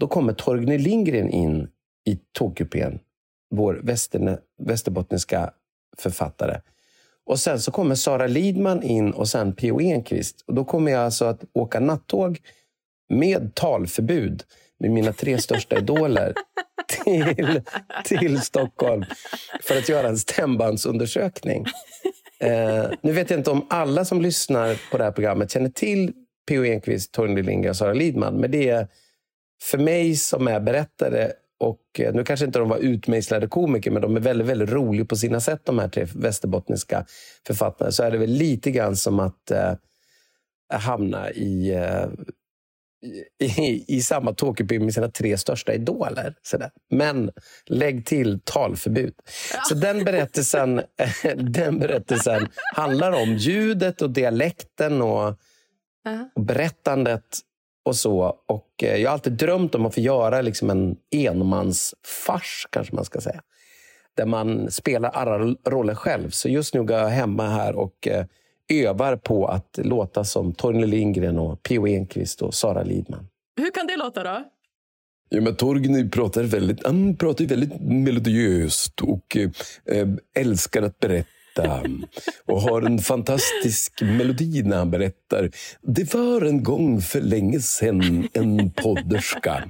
Då 0.00 0.08
kommer 0.08 0.32
Torgny 0.32 0.78
Lindgren 0.78 1.30
in 1.30 1.68
i 2.06 2.18
tågkupén, 2.32 2.98
vår 3.50 3.80
västerne, 3.82 4.38
västerbottniska 4.62 5.50
författare. 5.98 6.60
Och 7.26 7.40
sen 7.40 7.60
så 7.60 7.70
kommer 7.70 7.94
Sara 7.94 8.26
Lidman 8.26 8.82
in 8.82 9.10
och 9.10 9.28
sen 9.28 9.52
P.O. 9.52 9.80
Enquist. 9.80 10.44
Och 10.46 10.54
då 10.54 10.64
kommer 10.64 10.92
jag 10.92 11.00
alltså 11.00 11.24
att 11.24 11.44
åka 11.52 11.80
nattåg 11.80 12.40
med 13.08 13.54
talförbud 13.54 14.42
med 14.78 14.90
mina 14.90 15.12
tre 15.12 15.38
största 15.38 15.78
idoler 15.78 16.34
till, 17.04 17.62
till 18.04 18.40
Stockholm 18.40 19.04
för 19.62 19.78
att 19.78 19.88
göra 19.88 20.08
en 20.08 20.18
stämbandsundersökning. 20.18 21.66
Eh, 22.40 22.86
nu 23.02 23.12
vet 23.12 23.30
jag 23.30 23.40
inte 23.40 23.50
om 23.50 23.66
alla 23.70 24.04
som 24.04 24.22
lyssnar 24.22 24.90
på 24.90 24.98
det 24.98 25.04
här 25.04 25.12
programmet 25.12 25.50
känner 25.50 25.70
till 25.70 26.12
P.O. 26.48 26.64
Enquist, 26.64 27.12
Torgny 27.12 27.42
Lindgren 27.42 27.70
och 27.70 27.76
Sara 27.76 27.92
Lidman. 27.92 28.36
Men 28.36 28.50
det 28.50 28.68
är 28.68 28.88
för 29.62 29.78
mig 29.78 30.16
som 30.16 30.48
är 30.48 30.60
berättare 30.60 31.32
och 31.58 32.00
eh, 32.00 32.14
nu 32.14 32.24
kanske 32.24 32.46
inte 32.46 32.58
de 32.58 32.68
var 32.68 32.78
utmejslade 32.78 33.46
komiker, 33.46 33.90
men 33.90 34.02
de 34.02 34.16
är 34.16 34.20
väldigt, 34.20 34.46
väldigt 34.46 34.70
roliga 34.70 35.04
på 35.04 35.16
sina 35.16 35.40
sätt, 35.40 35.60
de 35.64 35.78
här 35.78 35.88
tre 35.88 36.06
västerbottniska 36.14 37.06
författarna. 37.46 37.90
Så 37.90 38.02
är 38.02 38.10
det 38.10 38.18
väl 38.18 38.30
lite 38.30 38.70
grann 38.70 38.96
som 38.96 39.20
att 39.20 39.50
eh, 39.50 39.74
hamna 40.72 41.30
i, 41.30 41.70
eh, 41.70 42.06
i, 43.58 43.84
i, 43.96 44.00
samma 44.02 44.34
tågkupé 44.34 44.78
med 44.78 44.94
sina 44.94 45.08
tre 45.08 45.38
största 45.38 45.74
idoler. 45.74 46.34
Sådär. 46.42 46.70
Men 46.90 47.30
lägg 47.66 48.06
till 48.06 48.40
talförbud. 48.44 49.14
Så 49.68 49.74
den 49.74 50.04
berättelsen, 50.04 50.82
den 51.36 51.78
berättelsen 51.78 52.48
handlar 52.74 53.12
om 53.12 53.34
ljudet 53.34 54.02
och 54.02 54.10
dialekten 54.10 55.02
och, 55.02 55.38
uh 56.06 56.12
-huh. 56.12 56.28
och 56.34 56.42
berättandet 56.42 57.38
och 57.84 57.96
så. 57.96 58.36
Och 58.46 58.68
eh, 58.82 58.96
jag 58.96 59.10
har 59.10 59.12
alltid 59.12 59.32
drömt 59.32 59.74
om 59.74 59.86
att 59.86 59.94
få 59.94 60.00
göra 60.00 60.42
liksom 60.42 60.70
en 60.70 60.96
enmansfars, 61.10 62.66
kanske 62.70 62.94
man 62.94 63.04
ska 63.04 63.20
säga. 63.20 63.42
Där 64.16 64.26
man 64.26 64.70
spelar 64.70 65.10
alla 65.10 65.38
roller 65.66 65.94
själv. 65.94 66.30
Så 66.30 66.48
just 66.48 66.74
nu 66.74 66.82
går 66.82 66.96
jag 66.96 67.08
hemma 67.08 67.48
här 67.48 67.76
och 67.76 68.08
eh, 68.08 68.24
övar 68.72 69.16
på 69.16 69.46
att 69.46 69.78
låta 69.82 70.24
som 70.24 70.52
Torgny 70.52 70.86
Lindgren, 70.86 71.38
och 71.38 71.62
P.O. 71.62 71.86
Enquist 71.86 72.42
och 72.42 72.54
Sara 72.54 72.82
Lidman. 72.82 73.28
Hur 73.56 73.70
kan 73.70 73.86
det 73.86 73.96
låta 73.96 74.22
då? 74.22 74.44
Ja, 75.28 75.40
men 75.40 75.56
Torgny 75.56 76.08
pratar 76.10 76.42
väldigt, 76.42 76.86
han 76.86 77.16
pratar 77.16 77.44
väldigt 77.44 77.80
melodiöst 77.80 79.00
och 79.00 79.36
eh, 79.36 80.08
älskar 80.34 80.82
att 80.82 80.98
berätta 80.98 81.28
berätta 81.54 81.82
och 82.46 82.60
har 82.60 82.82
en 82.82 82.98
fantastisk 82.98 84.02
melodi 84.02 84.62
när 84.62 84.76
han 84.76 84.90
berättar. 84.90 85.50
Det 85.82 86.14
var 86.14 86.42
en 86.42 86.62
gång 86.62 87.00
för 87.00 87.20
länge 87.20 87.60
sedan 87.60 88.28
en 88.32 88.70
podderska. 88.70 89.64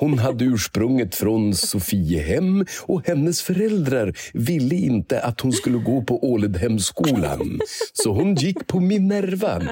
Hon 0.00 0.18
hade 0.18 0.44
ursprunget 0.44 1.14
från 1.14 1.54
Sofiehem 1.54 2.66
och 2.82 3.06
hennes 3.06 3.42
föräldrar 3.42 4.12
ville 4.32 4.74
inte 4.74 5.20
att 5.20 5.40
hon 5.40 5.52
skulle 5.52 5.78
gå 5.78 6.02
på 6.02 6.24
Åledhemskolan. 6.32 7.60
Så 7.92 8.12
hon 8.12 8.34
gick 8.34 8.66
på 8.66 8.80
Minerva. 8.80 9.62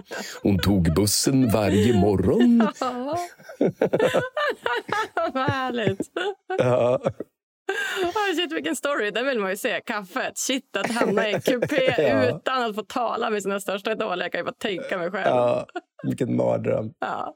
Hon 0.42 0.58
tog 0.58 0.94
bussen 0.94 1.50
varje 1.50 2.00
morgon. 2.00 2.68
Vad 5.34 5.46
härligt. 5.46 6.00
Ja. 6.58 7.00
Oh, 8.02 8.34
shit, 8.34 8.52
vilken 8.52 8.76
story! 8.76 9.10
Den 9.10 9.26
vill 9.26 9.38
man 9.38 9.50
ju 9.50 9.56
se. 9.56 9.80
Kaffet. 9.80 10.38
Shit, 10.38 10.76
att 10.76 10.90
hamna 10.90 11.28
i 11.28 11.34
en 11.34 11.40
kupé 11.40 11.94
ja. 11.98 12.28
utan 12.28 12.62
att 12.62 12.74
få 12.74 12.82
tala 12.82 13.30
med 13.30 13.42
sina 13.42 13.60
största 13.60 13.92
idoler. 13.92 14.24
Jag 14.24 14.32
kan 14.32 14.40
ju 14.40 14.44
bara 14.44 14.54
tänka 14.58 14.98
mig 14.98 15.10
själv. 15.10 15.26
Ja, 15.26 15.66
vilken 16.02 16.36
mardröm. 16.36 16.90
Ja. 16.98 17.34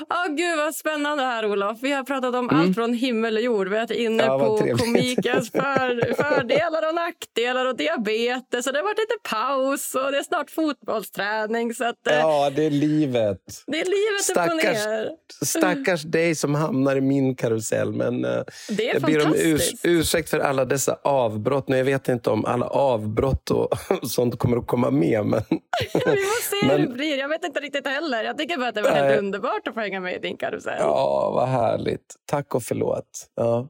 Oh, 0.00 0.34
gud, 0.34 0.56
vad 0.56 0.74
spännande 0.74 1.22
här, 1.22 1.50
Olof. 1.50 1.78
Vi 1.82 1.92
har 1.92 2.04
pratat 2.04 2.34
om 2.34 2.48
mm. 2.50 2.60
allt 2.60 2.74
från 2.74 2.94
himmel 2.94 3.36
och 3.36 3.42
jord. 3.42 3.68
Vi 3.68 3.74
har 3.74 3.86
varit 3.86 3.96
inne 3.96 4.22
ja, 4.22 4.38
på 4.38 4.58
trevligt. 4.58 4.84
komikens 4.84 5.50
för, 5.52 6.14
fördelar 6.14 6.88
och 6.88 6.94
nackdelar 6.94 7.66
och 7.66 7.76
diabetes. 7.76 8.66
Och 8.66 8.72
det 8.72 8.78
har 8.78 8.84
varit 8.84 8.98
lite 8.98 9.30
paus 9.30 9.94
och 9.94 10.12
det 10.12 10.18
är 10.18 10.22
snart 10.22 10.50
fotbollsträning. 10.50 11.74
Så 11.74 11.84
att, 11.84 12.06
eh, 12.06 12.14
ja, 12.14 12.50
det 12.56 12.64
är 12.64 12.70
livet. 12.70 13.38
Det 13.66 13.80
är 13.80 13.84
livet 13.84 14.22
stackars, 14.22 14.46
upp 14.46 14.66
och 14.66 14.74
ner. 14.74 15.10
Stackars 15.44 16.02
dig 16.02 16.34
som 16.34 16.54
hamnar 16.54 16.96
i 16.96 17.00
min 17.00 17.36
karusell. 17.36 17.92
Men, 17.92 18.24
eh, 18.24 18.42
det 18.68 18.90
är 18.90 18.94
jag 18.94 19.02
fantastiskt 19.02 19.84
urs 19.84 20.00
ursäkt 20.00 20.30
för 20.30 20.38
alla 20.38 20.64
dessa 20.64 20.98
avbrott. 21.04 21.68
Nu, 21.68 21.76
jag 21.76 21.84
vet 21.84 22.08
inte 22.08 22.30
om 22.30 22.44
alla 22.44 22.66
avbrott 22.66 23.50
och 23.50 23.68
sånt 24.02 24.38
kommer 24.38 24.56
att 24.56 24.66
komma 24.66 24.90
med. 24.90 25.26
Men, 25.26 25.42
vi 25.94 26.00
får 26.00 26.60
se 26.60 26.66
men, 26.66 26.80
hur 26.80 26.86
det 26.86 26.94
blir. 26.94 27.18
Jag 27.18 27.28
vet 27.28 27.44
inte 27.44 27.60
riktigt 27.60 27.79
heller. 27.86 28.24
Jag 28.24 28.38
tycker 28.38 28.56
bara 28.56 28.68
att 28.68 28.74
det 28.74 28.82
var 28.82 28.90
helt 28.90 29.18
underbart 29.18 29.68
att 29.68 29.74
få 29.74 29.80
hänga 29.80 30.00
med 30.00 30.14
i 30.14 30.18
din 30.18 30.36
karusell. 30.36 30.76
Ja, 30.78 31.30
vad 31.34 31.48
härligt. 31.48 32.16
Tack 32.26 32.54
och 32.54 32.62
förlåt. 32.62 33.30
Ja. 33.34 33.68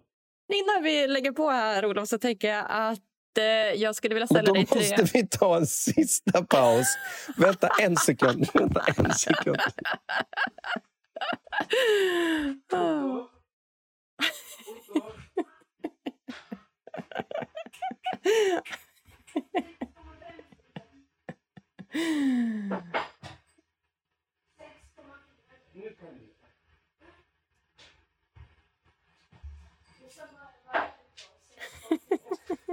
Innan 0.53 0.83
vi 0.83 1.07
lägger 1.07 1.33
på 1.33 1.51
här, 1.51 1.87
Olof, 1.87 2.09
så 2.09 2.19
tänker 2.19 2.49
jag 2.49 2.65
att 2.69 2.99
eh, 3.39 3.45
jag 3.81 3.95
skulle 3.95 4.15
vilja 4.15 4.27
ställa 4.27 4.53
dig 4.53 4.67
tre... 4.67 4.81
Då 4.81 5.03
måste 5.03 5.19
vi 5.19 5.27
ta 5.27 5.57
en 5.57 5.67
sista 5.67 6.45
paus. 6.45 6.87
Vänta 7.37 7.69
en 7.81 7.97
sekund. 7.97 8.49
Vänta 8.55 8.83
en 8.97 9.15
sekund. 9.15 9.57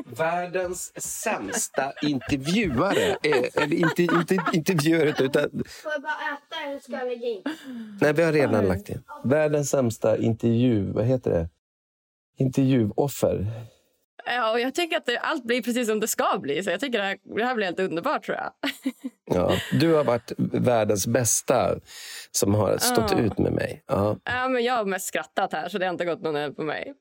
Världens 0.06 1.02
sämsta 1.02 1.94
intervjuare. 2.02 3.18
Eller 3.56 3.74
inte, 3.74 4.04
inte 4.04 4.38
intervjuare, 4.54 5.10
utan... 5.20 5.50
Får 5.84 5.92
jag 5.92 6.02
bara 6.02 6.14
äta 6.14 6.70
eller 6.70 6.80
ska 6.80 6.92
jag 6.92 7.08
lägga 7.08 7.28
in? 7.28 7.44
Nej, 8.02 8.14
vi 8.14 8.24
har 8.24 8.32
redan 8.34 8.66
lagt 8.66 8.90
in. 8.90 9.04
Världens 9.24 9.70
sämsta 9.70 10.18
intervju... 10.18 10.92
Vad 10.92 11.06
heter 11.06 11.32
det? 11.32 11.50
Intervjuoffer. 12.38 13.48
Ja, 14.26 14.52
och 14.52 14.60
jag 14.60 14.76
tycker 14.76 14.98
att 14.98 15.06
det, 15.06 15.20
allt 15.20 15.44
blir 15.44 15.62
precis 15.62 15.88
som 15.88 16.00
det 16.00 16.08
ska 16.08 16.40
bli. 16.42 16.64
Så 16.64 16.70
jag 16.70 16.80
tycker 16.80 17.00
det 17.00 17.06
här, 17.06 17.18
det 17.24 17.44
här 17.46 17.56
blir 17.56 17.66
helt 17.66 17.80
underbart 17.80 18.26
tror 18.26 18.38
jag. 18.38 18.54
Ja, 19.26 19.52
du 19.80 19.94
har 19.94 20.04
varit 20.04 20.32
världens 20.38 21.08
bästa 21.08 21.76
som 22.32 22.56
har 22.56 22.78
stått 22.78 23.12
ja. 23.12 23.20
ut 23.20 23.38
med 23.38 23.52
mig. 23.52 23.84
Ja. 23.88 24.18
Ja, 24.24 24.48
men 24.48 24.64
jag 24.64 24.74
har 24.74 24.86
mest 24.86 25.08
skrattat 25.08 25.54
här 25.54 25.70
så 25.70 25.78
det 25.78 25.86
har 25.86 25.92
inte 25.92 26.06
gått 26.06 26.22
någon 26.22 26.56
på 26.56 26.64
mig. 26.64 26.94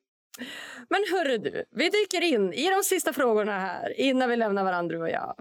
Men 0.89 1.05
hörru 1.13 1.39
du, 1.39 1.65
vi 1.71 1.89
dyker 1.89 2.21
in 2.23 2.53
i 2.53 2.71
de 2.71 2.83
sista 2.83 3.13
frågorna 3.13 3.59
här 3.59 4.01
innan 4.01 4.29
vi 4.29 4.37
lämnar 4.37 4.65
varandra 4.65 4.97
du 4.97 5.03
och 5.03 5.11
jag. 5.11 5.35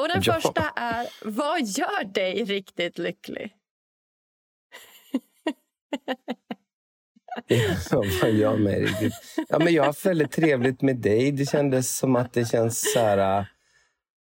Och 0.00 0.08
den 0.08 0.22
ja. 0.24 0.32
första 0.32 0.72
är, 0.76 1.08
vad 1.24 1.60
gör 1.60 2.04
dig 2.04 2.44
riktigt 2.44 2.98
lycklig? 2.98 3.54
Ja, 7.46 8.02
vad 8.22 8.30
gör 8.30 8.56
mig 8.56 8.84
riktigt... 8.84 9.12
Ja, 9.48 9.58
men 9.58 9.74
jag 9.74 9.82
har 9.82 9.86
haft 9.86 10.06
väldigt 10.06 10.32
trevligt 10.32 10.82
med 10.82 10.96
dig. 10.96 11.32
Det 11.32 11.46
kändes 11.46 11.96
som 11.96 12.16
att 12.16 12.32
det 12.32 12.44
känns 12.44 12.92
så 12.92 12.98
här, 13.00 13.38
äh, 13.38 13.44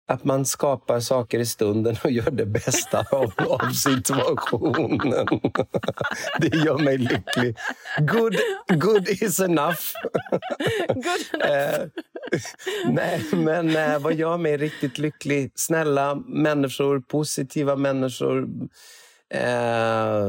att 0.07 0.24
man 0.24 0.44
skapar 0.44 1.00
saker 1.00 1.38
i 1.38 1.46
stunden 1.46 1.96
och 2.05 2.11
gör 2.11 2.30
det 2.30 2.46
bästa 2.46 2.98
av, 3.11 3.32
av 3.38 3.70
situationen. 3.70 5.26
Det 6.40 6.57
gör 6.57 6.78
mig 6.78 6.98
lycklig. 6.98 7.57
Good, 7.98 8.36
good 8.68 9.09
is 9.09 9.40
enough. 9.40 9.80
Good 10.88 11.42
enough. 11.42 11.50
Eh, 11.50 11.86
nej, 12.88 13.24
men 13.32 13.76
eh, 13.76 13.98
vad 13.98 14.14
gör 14.14 14.36
mig 14.36 14.57
riktigt 14.57 14.98
lycklig? 14.98 15.52
Snälla 15.55 16.14
människor, 16.14 17.00
positiva 17.00 17.76
människor. 17.76 18.48
Eh, 19.34 20.28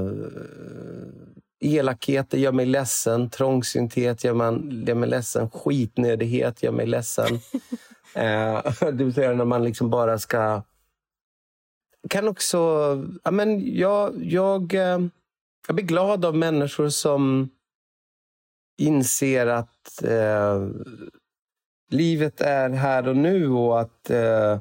Elakheter 1.60 2.38
gör 2.38 2.52
mig 2.52 2.66
ledsen. 2.66 3.30
Trångsynthet 3.30 4.24
gör, 4.24 4.34
man, 4.34 4.84
gör 4.88 4.96
mig 4.96 5.10
ledsen. 5.10 5.50
Skitnödighet 5.50 6.64
gör 6.64 6.72
mig 6.72 6.86
ledsen. 6.86 7.28
eh, 8.16 8.64
det 8.80 9.04
vill 9.04 9.14
säga 9.14 9.34
när 9.34 9.46
man 9.46 9.64
liksom 9.64 9.90
bara 9.90 10.20
ska... 10.20 10.62
kan 12.10 12.28
också... 12.28 12.58
Ja, 13.24 13.32
men 13.32 13.76
jag, 13.76 14.24
jag, 14.24 14.74
eh, 14.74 15.00
jag 15.68 15.76
blir 15.76 15.86
glad 15.86 16.26
av 16.26 16.36
människor 16.36 16.90
som 16.90 17.50
inser 18.78 19.48
att 19.48 20.04
eh, 20.04 20.68
livet 21.92 22.42
är 22.42 22.70
här 22.70 23.08
och 23.08 23.18
nu 23.18 23.50
och 23.50 23.82
att 23.82 24.10
eh, 24.10 24.60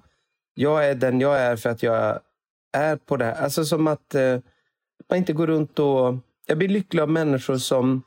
jag 0.55 0.89
är 0.89 0.95
den 0.95 1.21
jag 1.21 1.41
är 1.41 1.57
för 1.57 1.71
att 1.71 1.83
jag 1.83 2.21
är 2.73 2.97
på 2.97 3.17
det 3.17 3.25
här. 3.25 3.43
Alltså 3.43 3.65
som 3.65 3.87
att 3.87 4.15
eh, 4.15 4.39
man 5.09 5.19
inte 5.19 5.33
går 5.33 5.47
runt 5.47 5.79
och... 5.79 6.17
Jag 6.47 6.59
blir 6.59 6.69
lycklig 6.69 7.03
av 7.03 7.09
människor 7.09 7.59
som, 7.59 8.03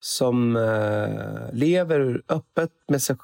som 0.00 0.56
eh, 0.56 1.52
lever 1.52 2.22
öppet 2.28 2.70
med 2.88 3.02
sig, 3.02 3.16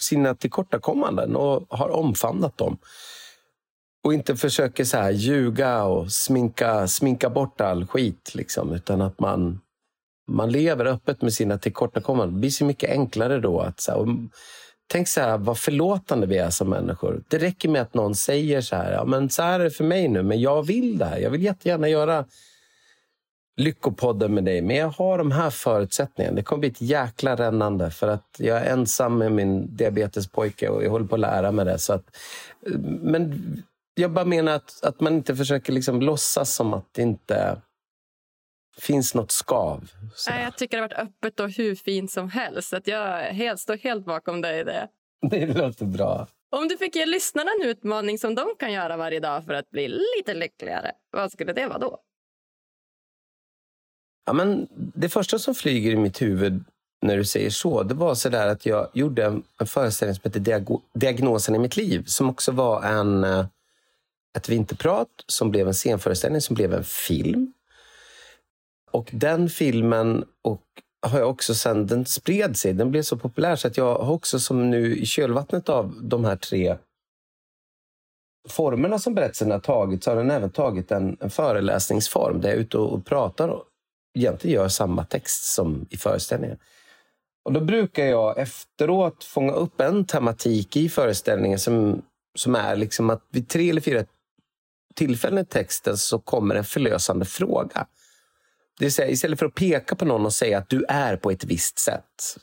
sina 0.00 0.34
tillkortakommanden 0.34 1.36
och 1.36 1.66
har 1.68 1.88
omfamnat 1.88 2.58
dem. 2.58 2.78
Och 4.04 4.14
inte 4.14 4.36
försöker 4.36 4.84
så 4.84 4.96
här 4.96 5.10
ljuga 5.10 5.84
och 5.84 6.12
sminka, 6.12 6.88
sminka 6.88 7.30
bort 7.30 7.60
all 7.60 7.86
skit. 7.86 8.34
Liksom, 8.34 8.72
utan 8.72 9.00
att 9.00 9.20
man, 9.20 9.60
man 10.28 10.52
lever 10.52 10.84
öppet 10.84 11.22
med 11.22 11.32
sina 11.32 11.58
tillkortakommanden. 11.58 12.34
Det 12.34 12.40
blir 12.40 12.50
så 12.50 12.64
mycket 12.64 12.90
enklare 12.90 13.40
då. 13.40 13.60
att 13.60 13.80
så 13.80 13.92
här, 13.92 14.28
Tänk 14.88 15.08
så 15.08 15.20
här, 15.20 15.38
vad 15.38 15.58
förlåtande 15.58 16.26
vi 16.26 16.38
är 16.38 16.50
som 16.50 16.70
människor. 16.70 17.22
Det 17.28 17.38
räcker 17.38 17.68
med 17.68 17.82
att 17.82 17.94
någon 17.94 18.14
säger 18.14 18.60
så 18.60 18.76
här, 18.76 18.92
ja, 18.92 19.04
men 19.04 19.30
så 19.30 19.42
här 19.42 19.60
är 19.60 19.64
det 19.64 19.70
för 19.70 19.84
mig 19.84 20.08
nu, 20.08 20.22
men 20.22 20.40
jag 20.40 20.62
vill 20.62 20.98
det 20.98 21.04
här. 21.04 21.18
Jag 21.18 21.30
vill 21.30 21.42
jättegärna 21.42 21.88
göra 21.88 22.24
Lyckopodden 23.56 24.34
med 24.34 24.44
dig, 24.44 24.62
men 24.62 24.76
jag 24.76 24.88
har 24.88 25.18
de 25.18 25.30
här 25.30 25.50
förutsättningarna. 25.50 26.36
Det 26.36 26.42
kommer 26.42 26.60
bli 26.60 26.68
ett 26.68 26.80
jäkla 26.80 27.36
rännande 27.36 27.90
för 27.90 28.08
att 28.08 28.36
jag 28.38 28.58
är 28.58 28.72
ensam 28.72 29.18
med 29.18 29.32
min 29.32 29.76
diabetespojke 29.76 30.68
och 30.68 30.84
jag 30.84 30.90
håller 30.90 31.06
på 31.06 31.14
att 31.14 31.20
lära 31.20 31.52
mig 31.52 31.64
det. 31.64 31.78
Så 31.78 31.92
att, 31.92 32.16
men 33.02 33.42
jag 33.94 34.10
bara 34.10 34.24
menar 34.24 34.52
att, 34.52 34.84
att 34.84 35.00
man 35.00 35.14
inte 35.14 35.36
försöker 35.36 35.72
liksom 35.72 36.02
låtsas 36.02 36.54
som 36.54 36.74
att 36.74 36.94
det 36.94 37.02
inte 37.02 37.62
finns 38.78 39.14
något 39.14 39.30
skav. 39.30 39.90
Nej, 40.30 40.44
jag 40.44 40.56
tycker 40.56 40.76
det 40.76 40.82
har 40.82 40.88
varit 40.88 41.08
öppet 41.08 41.40
och 41.40 41.50
hur 41.50 41.74
fint 41.74 42.10
som 42.10 42.30
helst. 42.30 42.72
Att 42.72 42.86
jag 42.86 43.18
helt, 43.20 43.60
står 43.60 43.76
helt 43.76 44.04
bakom 44.04 44.40
dig 44.40 44.60
i 44.60 44.64
det. 44.64 44.88
Det 45.30 45.46
låter 45.46 45.84
bra. 45.84 46.26
Om 46.50 46.68
du 46.68 46.76
fick 46.76 46.96
ge 46.96 47.06
lyssnarna 47.06 47.50
en 47.60 47.68
utmaning 47.68 48.18
som 48.18 48.34
de 48.34 48.46
kan 48.58 48.72
göra 48.72 48.96
varje 48.96 49.20
dag 49.20 49.44
för 49.44 49.52
att 49.52 49.70
bli 49.70 49.88
lite 49.88 50.34
lyckligare, 50.34 50.92
vad 51.10 51.32
skulle 51.32 51.52
det 51.52 51.66
vara 51.66 51.78
då? 51.78 51.98
Ja, 54.26 54.32
men 54.32 54.68
det 54.72 55.08
första 55.08 55.38
som 55.38 55.54
flyger 55.54 55.90
i 55.90 55.96
mitt 55.96 56.22
huvud 56.22 56.64
när 57.02 57.16
du 57.16 57.24
säger 57.24 57.50
så, 57.50 57.82
det 57.82 57.94
var 57.94 58.14
så 58.14 58.28
där 58.28 58.48
att 58.48 58.66
jag 58.66 58.88
gjorde 58.94 59.24
en, 59.24 59.42
en 59.60 59.66
föreställning 59.66 60.14
som 60.14 60.22
heter 60.24 60.70
Diagnosen 60.94 61.54
i 61.54 61.58
mitt 61.58 61.76
liv, 61.76 62.04
som 62.06 62.30
också 62.30 62.52
var 62.52 62.82
en, 62.82 63.24
eh, 63.24 63.46
ett 64.36 64.48
vinterprat 64.48 65.08
som 65.26 65.50
blev 65.50 65.68
en 65.68 65.74
scenföreställning 65.74 66.40
som 66.40 66.54
blev 66.54 66.74
en 66.74 66.84
film. 66.84 67.52
Och 68.90 69.10
den 69.12 69.48
filmen 69.48 70.24
och 70.42 70.62
har 71.06 71.18
jag 71.18 71.30
också 71.30 71.54
sen, 71.54 71.86
den 71.86 72.06
spred 72.06 72.56
sig. 72.56 72.72
Den 72.72 72.90
blev 72.90 73.02
så 73.02 73.16
populär 73.16 73.56
så 73.56 73.68
att 73.68 73.76
jag 73.76 73.98
har 73.98 74.12
också 74.12 74.40
som 74.40 74.70
nu 74.70 74.96
i 74.96 75.06
kölvattnet 75.06 75.68
av 75.68 75.94
de 76.02 76.24
här 76.24 76.36
tre 76.36 76.76
formerna 78.48 78.98
som 78.98 79.14
berättelsen 79.14 79.50
har 79.50 79.58
tagit 79.58 80.04
så 80.04 80.10
har 80.10 80.16
den 80.16 80.30
även 80.30 80.50
tagit 80.50 80.90
en, 80.90 81.16
en 81.20 81.30
föreläsningsform 81.30 82.40
där 82.40 82.48
jag 82.48 82.56
är 82.56 82.60
ute 82.60 82.78
och, 82.78 82.92
och 82.92 83.06
pratar 83.06 83.48
egentligen 84.16 84.54
gör 84.54 84.68
samma 84.68 85.04
text 85.04 85.54
som 85.54 85.86
i 85.90 85.96
föreställningen. 85.96 86.58
Och 87.44 87.52
Då 87.52 87.60
brukar 87.60 88.04
jag 88.04 88.38
efteråt 88.38 89.24
fånga 89.24 89.52
upp 89.52 89.80
en 89.80 90.04
tematik 90.04 90.76
i 90.76 90.88
föreställningen 90.88 91.58
som, 91.58 92.02
som 92.34 92.54
är 92.54 92.76
liksom 92.76 93.10
att 93.10 93.22
vid 93.30 93.48
tre 93.48 93.70
eller 93.70 93.80
fyra 93.80 94.04
tillfällen 94.94 95.38
i 95.38 95.44
texten 95.44 95.96
så 95.96 96.18
kommer 96.18 96.54
en 96.54 96.64
förlösande 96.64 97.24
fråga. 97.24 97.86
Det 98.78 98.84
vill 98.84 98.92
säga, 98.92 99.08
istället 99.08 99.38
för 99.38 99.46
att 99.46 99.54
peka 99.54 99.96
på 99.96 100.04
någon 100.04 100.26
och 100.26 100.32
säga 100.32 100.58
att 100.58 100.68
du 100.68 100.84
är 100.88 101.16
på 101.16 101.30
ett 101.30 101.44
visst 101.44 101.78
sätt. 101.78 102.36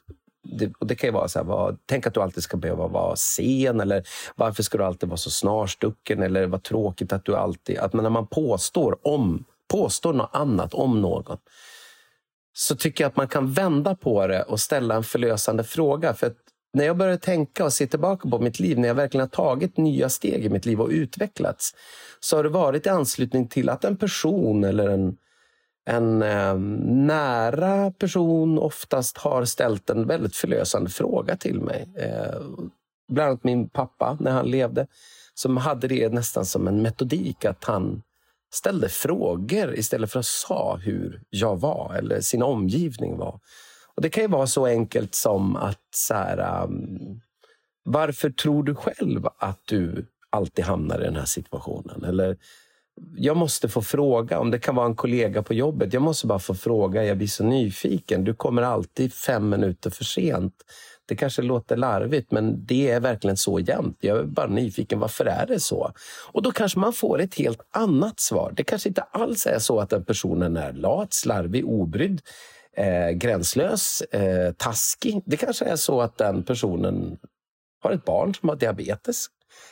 Det, 0.43 0.71
och 0.79 0.87
det 0.87 0.95
kan 0.95 1.07
ju 1.07 1.13
vara 1.13 1.27
så 1.27 1.39
här, 1.39 1.45
vad, 1.45 1.77
tänk 1.85 2.07
att 2.07 2.13
du 2.13 2.21
alltid 2.21 2.43
ska 2.43 2.57
behöva 2.57 2.87
vara 2.87 3.15
sen 3.15 3.81
eller 3.81 4.03
varför 4.35 4.63
ska 4.63 4.77
du 4.77 4.83
alltid 4.83 5.09
vara 5.09 5.17
så 5.17 5.29
snarstucken 5.29 6.23
eller 6.23 6.47
vad 6.47 6.63
tråkigt 6.63 7.13
att 7.13 7.25
du 7.25 7.35
alltid... 7.35 7.77
Att 7.77 7.93
när 7.93 8.09
man 8.09 8.27
påstår, 8.27 9.07
om, 9.07 9.45
påstår 9.73 10.13
något 10.13 10.29
annat 10.33 10.73
om 10.73 11.01
någon 11.01 11.37
så 12.53 12.75
tycker 12.75 13.03
jag 13.03 13.09
att 13.09 13.15
man 13.15 13.27
kan 13.27 13.53
vända 13.53 13.95
på 13.95 14.27
det 14.27 14.43
och 14.43 14.59
ställa 14.59 14.95
en 14.95 15.03
förlösande 15.03 15.63
fråga. 15.63 16.13
För 16.13 16.33
när 16.73 16.85
jag 16.85 16.97
börjar 16.97 17.17
tänka 17.17 17.65
och 17.65 17.73
se 17.73 17.87
tillbaka 17.87 18.29
på 18.29 18.39
mitt 18.39 18.59
liv, 18.59 18.79
när 18.79 18.87
jag 18.87 18.95
verkligen 18.95 19.21
har 19.21 19.29
tagit 19.45 19.77
nya 19.77 20.09
steg 20.09 20.45
i 20.45 20.49
mitt 20.49 20.65
liv 20.65 20.81
och 20.81 20.89
utvecklats, 20.89 21.75
så 22.19 22.35
har 22.35 22.43
det 22.43 22.49
varit 22.49 22.85
i 22.85 22.89
anslutning 22.89 23.47
till 23.47 23.69
att 23.69 23.83
en 23.83 23.97
person 23.97 24.63
eller 24.63 24.89
en, 24.89 25.17
en 25.85 26.21
eh, 26.21 26.55
nära 27.05 27.91
person 27.91 28.59
oftast 28.59 29.17
har 29.17 29.45
ställt 29.45 29.89
en 29.89 30.07
väldigt 30.07 30.35
förlösande 30.35 30.89
fråga 30.89 31.35
till 31.35 31.61
mig. 31.61 31.89
Eh, 31.97 32.41
bland 33.11 33.29
annat 33.29 33.43
min 33.43 33.69
pappa, 33.69 34.17
när 34.19 34.31
han 34.31 34.51
levde, 34.51 34.87
som 35.33 35.57
hade 35.57 35.87
det 35.87 36.09
nästan 36.09 36.45
som 36.45 36.67
en 36.67 36.81
metodik 36.81 37.45
att 37.45 37.63
han 37.63 38.01
ställde 38.53 38.89
frågor 38.89 39.75
istället 39.75 40.11
för 40.11 40.19
att 40.19 40.25
sa 40.25 40.75
hur 40.75 41.21
jag 41.29 41.59
var 41.59 41.95
eller 41.97 42.21
sin 42.21 42.43
omgivning 42.43 43.17
var. 43.17 43.39
Och 43.95 44.01
Det 44.01 44.09
kan 44.09 44.23
ju 44.23 44.27
vara 44.27 44.47
så 44.47 44.65
enkelt 44.65 45.15
som 45.15 45.55
att 45.55 45.81
så 45.95 46.13
här, 46.13 46.63
um, 46.63 47.21
varför 47.83 48.29
tror 48.29 48.63
du 48.63 48.75
själv 48.75 49.27
att 49.37 49.61
du 49.65 50.05
alltid 50.29 50.65
hamnar 50.65 51.01
i 51.01 51.03
den 51.03 51.15
här 51.15 51.25
situationen? 51.25 52.03
Eller 52.03 52.37
jag 53.15 53.37
måste 53.37 53.69
få 53.69 53.81
fråga, 53.81 54.39
om 54.39 54.51
det 54.51 54.59
kan 54.59 54.75
vara 54.75 54.85
en 54.85 54.95
kollega 54.95 55.43
på 55.43 55.53
jobbet. 55.53 55.93
Jag 55.93 56.01
måste 56.01 56.27
bara 56.27 56.39
få 56.39 56.53
fråga, 56.53 57.03
jag 57.03 57.17
blir 57.17 57.27
så 57.27 57.43
nyfiken. 57.43 58.23
Du 58.23 58.33
kommer 58.33 58.61
alltid 58.61 59.13
fem 59.13 59.49
minuter 59.49 59.89
för 59.89 60.03
sent. 60.03 60.53
Det 61.05 61.15
kanske 61.15 61.41
låter 61.41 61.77
larvigt, 61.77 62.31
men 62.31 62.65
det 62.65 62.89
är 62.89 62.99
verkligen 62.99 63.37
så 63.37 63.59
jämt. 63.59 63.97
Jag 64.01 64.17
är 64.17 64.23
bara 64.23 64.47
nyfiken, 64.47 64.99
varför 64.99 65.25
är 65.25 65.45
det 65.45 65.59
så? 65.59 65.91
Och 66.31 66.41
då 66.41 66.51
kanske 66.51 66.79
man 66.79 66.93
får 66.93 67.21
ett 67.21 67.35
helt 67.35 67.61
annat 67.71 68.19
svar. 68.19 68.53
Det 68.55 68.63
kanske 68.63 68.89
inte 68.89 69.01
alls 69.01 69.45
är 69.45 69.59
så 69.59 69.79
att 69.79 69.89
den 69.89 70.05
personen 70.05 70.57
är 70.57 70.73
lat, 70.73 71.13
slarvig, 71.13 71.65
obrydd, 71.65 72.21
eh, 72.77 73.09
gränslös, 73.09 74.01
eh, 74.01 74.53
taskig. 74.53 75.21
Det 75.25 75.37
kanske 75.37 75.65
är 75.65 75.75
så 75.75 76.01
att 76.01 76.17
den 76.17 76.43
personen 76.43 77.17
har 77.83 77.91
ett 77.91 78.05
barn 78.05 78.35
som 78.35 78.49
har 78.49 78.55
diabetes. 78.55 79.25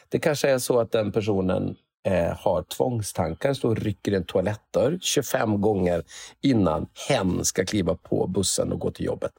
Det 0.09 0.19
kanske 0.19 0.49
är 0.49 0.57
så 0.57 0.79
att 0.79 0.91
den 0.91 1.11
personen 1.11 1.75
eh, 2.03 2.38
har 2.38 2.63
tvångstankar, 2.63 3.53
står 3.53 3.69
och 3.69 3.77
rycker 3.77 4.11
i 4.11 4.15
en 4.15 4.25
toalettdörr 4.25 4.97
25 5.01 5.61
gånger 5.61 6.03
innan 6.41 6.88
hen 7.09 7.45
ska 7.45 7.65
kliva 7.65 7.95
på 7.95 8.27
bussen 8.27 8.71
och 8.71 8.79
gå 8.79 8.91
till 8.91 9.05
jobbet. 9.05 9.32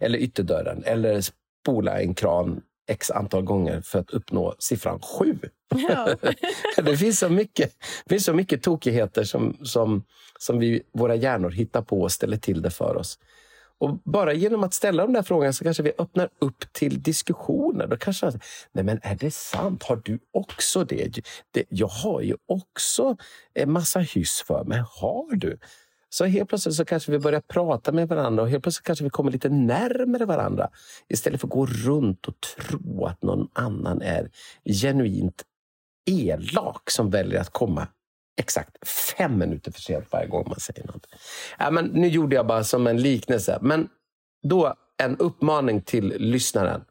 Eller 0.00 0.18
ytterdörren, 0.18 0.82
eller 0.84 1.20
spola 1.62 2.00
en 2.00 2.14
kran 2.14 2.62
x 2.88 3.10
antal 3.10 3.42
gånger 3.42 3.80
för 3.80 3.98
att 3.98 4.10
uppnå 4.10 4.54
siffran 4.58 5.00
sju. 5.00 5.38
Ja. 5.88 6.08
det, 6.82 6.96
finns 6.96 7.18
så 7.18 7.28
mycket, 7.28 7.74
det 8.04 8.14
finns 8.14 8.24
så 8.24 8.32
mycket 8.32 8.62
tokigheter 8.62 9.24
som, 9.24 9.56
som, 9.62 10.04
som 10.38 10.58
vi, 10.58 10.82
våra 10.92 11.14
hjärnor 11.14 11.50
hittar 11.50 11.82
på 11.82 12.02
och 12.02 12.12
ställer 12.12 12.36
till 12.36 12.62
det 12.62 12.70
för 12.70 12.96
oss. 12.96 13.18
Och 13.80 13.98
bara 14.04 14.32
genom 14.32 14.64
att 14.64 14.74
ställa 14.74 15.02
de 15.02 15.12
där 15.12 15.22
frågorna 15.22 15.52
så 15.52 15.64
kanske 15.64 15.82
vi 15.82 15.92
öppnar 15.98 16.28
upp 16.38 16.72
till 16.72 17.02
diskussioner. 17.02 17.86
Då 17.86 17.96
kanske 17.96 18.32
nej 18.72 18.84
men 18.84 19.00
är 19.02 19.14
det 19.14 19.30
sant? 19.30 19.82
Har 19.82 20.00
du 20.04 20.18
också 20.32 20.84
det? 20.84 21.20
det 21.50 21.64
jag 21.68 21.86
har 21.86 22.20
ju 22.20 22.36
också 22.48 23.16
en 23.54 23.72
massa 23.72 23.98
hyss 23.98 24.44
för 24.46 24.64
mig. 24.64 24.82
Har 25.00 25.36
du? 25.36 25.58
Så 26.10 26.24
helt 26.24 26.48
plötsligt 26.48 26.74
så 26.74 26.84
kanske 26.84 27.12
vi 27.12 27.18
börjar 27.18 27.40
prata 27.40 27.92
med 27.92 28.08
varandra 28.08 28.42
och 28.42 28.50
helt 28.50 28.62
plötsligt 28.62 28.86
kanske 28.86 29.04
vi 29.04 29.10
kommer 29.10 29.30
lite 29.30 29.48
närmare 29.48 30.24
varandra. 30.24 30.68
Istället 31.08 31.40
för 31.40 31.46
att 31.46 31.52
gå 31.52 31.66
runt 31.66 32.26
och 32.26 32.34
tro 32.40 33.04
att 33.04 33.22
någon 33.22 33.48
annan 33.52 34.02
är 34.02 34.30
genuint 34.64 35.44
elak 36.06 36.90
som 36.90 37.10
väljer 37.10 37.40
att 37.40 37.50
komma 37.50 37.88
exakt 38.38 38.88
fem 38.88 39.38
minuter 39.38 39.72
för 39.72 39.80
sent 39.80 40.06
varje 40.10 40.26
gång 40.28 40.44
man 40.48 40.60
säger 40.60 40.86
något. 40.86 41.06
Ja, 41.58 41.70
men 41.70 41.84
nu 41.84 42.08
gjorde 42.08 42.36
jag 42.36 42.46
bara 42.46 42.64
som 42.64 42.86
en 42.86 43.02
liknelse. 43.02 43.58
Men 43.62 43.88
då 44.42 44.74
en 44.96 45.16
uppmaning 45.16 45.82
till 45.82 46.14
lyssnaren. 46.18 46.84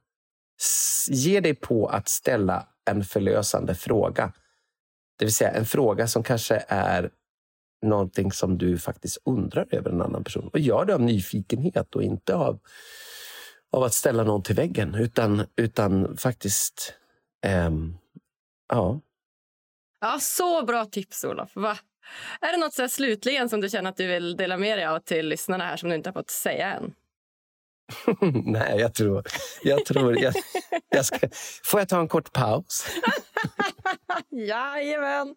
Ge 1.10 1.40
dig 1.40 1.54
på 1.54 1.88
att 1.88 2.10
ställa 2.10 2.68
en 2.86 3.04
förlösande 3.04 3.76
fråga. 3.76 4.34
Det 5.20 5.26
vill 5.26 5.34
säga 5.34 5.52
en 5.52 5.66
fråga 5.66 6.08
som 6.08 6.24
kanske 6.24 6.66
är 6.68 7.10
någonting 7.82 8.32
som 8.32 8.58
du 8.58 8.78
faktiskt 8.78 9.18
undrar 9.26 9.68
över 9.72 9.90
en 9.90 10.02
annan 10.02 10.24
person. 10.24 10.50
Och 10.54 10.60
gör 10.60 10.86
det 10.86 10.94
av 10.94 11.02
nyfikenhet 11.02 11.96
och 11.96 12.04
inte 12.04 12.36
av, 12.36 12.60
av 13.72 13.84
att 13.84 13.94
ställa 13.94 14.24
någon 14.24 14.44
till 14.44 14.56
väggen. 14.56 14.96
Utan, 14.96 15.46
utan 15.56 16.18
faktiskt 16.18 16.94
ähm, 17.46 17.98
ja, 18.70 19.00
Ja, 20.00 20.18
så 20.22 20.66
bra 20.66 20.86
tips, 20.86 21.24
Olof. 21.24 21.52
Va? 21.56 21.78
Är 22.42 22.52
det 22.52 22.58
något 22.58 22.74
så 22.74 22.88
slutligen 22.88 23.50
som 23.50 23.62
du 23.62 23.70
känner 23.70 23.90
att 23.90 23.98
du 23.98 24.08
vill 24.08 24.36
dela 24.36 24.58
med 24.58 24.78
dig 24.78 24.86
av 24.86 25.00
till 25.00 25.28
lyssnarna 25.28 25.64
här 25.64 25.78
som 25.78 25.90
du 25.90 25.96
inte 25.96 26.10
har 26.10 26.14
fått 26.14 26.30
säga 26.30 26.74
än? 26.74 26.94
Nej, 28.46 28.80
jag 28.80 28.94
tror... 28.94 29.24
Jag 29.64 29.86
tror 29.86 30.20
jag, 30.20 30.34
jag 30.90 31.06
ska, 31.06 31.28
får 31.64 31.80
jag 31.80 31.90
ta 31.90 32.00
en 32.00 32.08
kort 32.08 32.34
paus? 32.34 32.88
Jajamän! 34.32 35.36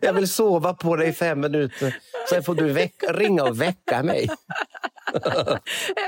Jag 0.00 0.12
vill 0.12 0.28
sova 0.28 0.74
på 0.74 0.96
dig 0.96 1.08
i 1.08 1.12
fem 1.12 1.40
minuter. 1.40 1.96
Sen 2.30 2.42
får 2.42 2.54
du 2.54 2.72
väck, 2.72 2.94
ringa 3.08 3.44
och 3.44 3.60
väcka 3.60 4.02
mig. 4.02 4.28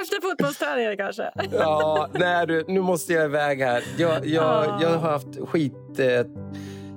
Efter 0.00 0.20
fotbollsträningen 0.28 0.96
kanske? 0.96 1.30
Ja, 1.52 2.08
nej 2.14 2.46
du, 2.46 2.64
nu 2.68 2.80
måste 2.80 3.12
jag 3.12 3.24
iväg 3.24 3.60
här. 3.60 3.84
Jag, 3.98 4.26
jag, 4.26 4.78
jag 4.82 4.88
har 4.88 5.10
haft 5.10 5.48
skit... 5.48 5.98
Eh, 5.98 6.24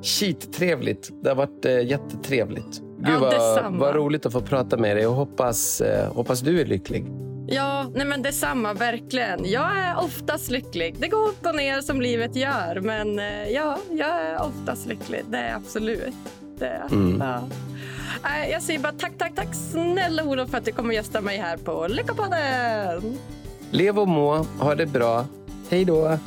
Skittrevligt. 0.04 1.10
Det 1.24 1.30
har 1.30 1.36
varit 1.36 1.66
eh, 1.66 1.80
jättetrevligt. 1.80 2.82
Gud, 2.98 3.08
Ja, 3.08 3.20
vad, 3.20 3.74
vad 3.74 3.96
roligt 3.96 4.26
att 4.26 4.34
få 4.34 4.42
prata 4.42 4.78
med 4.78 4.98
dig 4.98 5.08
och 5.08 5.14
hoppas, 5.14 5.82
eh, 5.82 6.14
hoppas 6.14 6.40
du 6.40 6.62
är 6.62 6.66
lycklig. 6.66 7.06
Ja, 7.48 7.92
nej 7.96 8.06
men 8.06 8.22
detsamma, 8.22 8.74
verkligen. 8.74 9.46
Jag 9.52 9.78
är 9.78 9.98
oftast 10.04 10.50
lycklig. 10.52 10.96
Det 11.00 11.08
går 11.08 11.28
upp 11.28 11.46
och 11.46 11.56
ner 11.56 11.82
som 11.82 12.02
livet 12.02 12.36
gör, 12.36 12.80
men 12.82 13.20
eh, 13.20 13.50
ja, 13.50 13.78
jag 13.92 14.10
är 14.10 14.42
oftast 14.42 14.86
lycklig. 14.88 15.22
Det 15.30 15.38
är 15.38 15.56
absolut. 15.56 16.14
Det 16.60 16.66
är, 16.68 16.86
Mm. 16.92 17.22
ja. 17.22 17.44
Nej, 18.24 18.52
Jag 18.52 18.62
säger 18.62 18.80
bara 18.80 18.94
tack, 18.94 19.12
tack, 19.18 19.36
tack 19.36 19.56
snälla 19.72 20.24
Olof 20.24 20.50
för 20.50 20.58
att 20.58 20.66
du 20.66 20.72
kommer 20.72 20.94
gästa 20.94 21.22
mig 21.22 21.38
här 21.38 21.58
på 21.58 21.88
Lyckopodden. 21.88 23.18
Lev 23.72 24.00
och 24.00 24.08
må, 24.08 24.46
ha 24.60 24.76
det 24.76 24.86
bra. 24.86 25.26
Hej 25.70 25.86
då! 25.86 26.18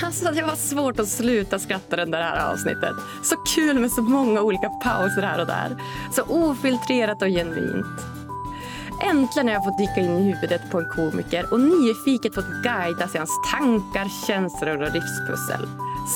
Alltså, 0.04 0.30
det 0.32 0.42
var 0.42 0.56
svårt 0.56 1.00
att 1.00 1.08
sluta 1.08 1.58
skratta 1.58 1.96
den 1.96 2.10
där 2.10 2.22
här 2.22 2.52
avsnittet. 2.52 2.96
Så 3.22 3.36
kul 3.36 3.78
med 3.78 3.92
så 3.92 4.02
många 4.02 4.42
olika 4.42 4.68
pauser 4.68 5.22
här 5.22 5.40
och 5.40 5.46
där. 5.46 5.76
Så 6.12 6.22
ofiltrerat 6.22 7.22
och 7.22 7.28
genuint. 7.28 8.00
Äntligen 9.10 9.48
har 9.48 9.54
jag 9.54 9.64
fått 9.64 9.78
dyka 9.78 10.00
in 10.00 10.18
i 10.18 10.32
huvudet 10.32 10.70
på 10.70 10.78
en 10.78 10.88
komiker 10.88 11.52
och 11.52 11.60
nyfiket 11.60 12.34
fått 12.34 12.62
guidas 12.62 13.14
i 13.14 13.18
hans 13.18 13.40
tankar, 13.52 14.26
känslor 14.26 14.82
och 14.82 14.92
livspussel. 14.92 15.68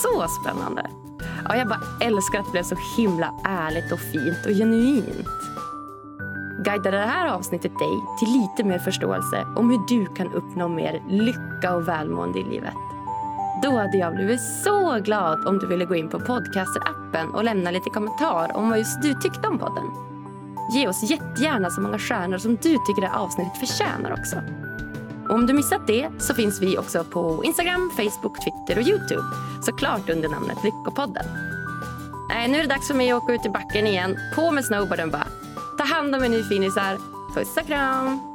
Så 0.03 0.27
spännande! 0.29 0.91
Ja, 1.49 1.57
jag 1.57 1.69
bara 1.69 1.81
älskar 2.01 2.39
att 2.39 2.45
det 2.45 2.53
blev 2.53 2.63
så 2.63 2.77
himla 2.97 3.35
ärligt 3.45 3.93
och 3.93 4.01
fint 4.01 4.47
och 4.47 4.53
genuint. 4.53 5.29
Guidade 6.65 6.97
det 6.97 7.07
här 7.07 7.29
avsnittet 7.29 7.79
dig 7.79 8.03
till 8.19 8.29
lite 8.29 8.65
mer 8.65 8.79
förståelse 8.79 9.47
om 9.57 9.71
hur 9.71 9.81
du 9.89 10.15
kan 10.15 10.33
uppnå 10.33 10.69
mer 10.69 11.03
lycka 11.09 11.75
och 11.75 11.89
välmående 11.89 12.39
i 12.39 12.45
livet? 12.45 12.94
Då 13.65 13.79
hade 13.79 13.99
jag 13.99 14.15
blivit 14.15 14.41
så 14.41 15.01
glad 15.01 15.47
om 15.47 15.59
du 15.59 15.67
ville 15.67 15.85
gå 15.85 15.95
in 15.95 16.09
på 16.09 16.19
Podcaster-appen 16.19 17.35
och 17.35 17.45
lämna 17.45 17.71
lite 17.71 17.91
kommentar 17.91 18.57
om 18.57 18.69
vad 18.71 18.79
just 18.79 19.03
du 19.03 19.15
tyckte 19.15 19.49
om 19.49 19.59
podden. 19.59 19.85
Ge 20.75 20.89
oss 20.89 21.11
jättegärna 21.11 21.71
så 21.71 21.81
många 21.81 21.99
stjärnor 21.99 22.39
som 22.39 22.57
du 22.57 22.79
tycker 22.87 23.01
det 23.01 23.07
här 23.07 23.19
avsnittet 23.19 23.57
förtjänar 23.57 24.13
också. 24.13 24.37
Och 25.29 25.35
om 25.35 25.47
du 25.47 25.53
missat 25.53 25.87
det 25.87 26.09
så 26.19 26.35
finns 26.35 26.63
vi 26.63 26.79
också 26.79 27.05
på 27.05 27.45
Instagram, 27.45 27.91
Facebook, 27.97 28.45
Twitter 28.45 28.83
och 28.83 28.89
Youtube. 28.89 29.23
Såklart 29.63 30.11
under 30.11 30.29
namnet 30.29 30.59
Lyckopodden. 30.65 31.27
Nej, 32.29 32.49
nu 32.49 32.59
är 32.59 32.63
det 32.63 32.69
dags 32.69 32.89
för 32.89 32.95
mig 32.95 33.11
att 33.11 33.23
åka 33.23 33.33
ut 33.33 33.47
i 33.47 33.51
backen 33.51 33.87
igen. 33.87 34.17
På 34.35 34.51
med 34.51 34.65
snowboarden 34.65 35.11
bara. 35.11 35.27
Ta 35.79 35.85
hand 35.85 36.15
om 36.15 36.25
er 36.25 36.29
nu 36.29 36.45
finisar. 36.45 36.99
Puss 37.35 37.57
och 37.57 37.67
kram! 37.67 38.34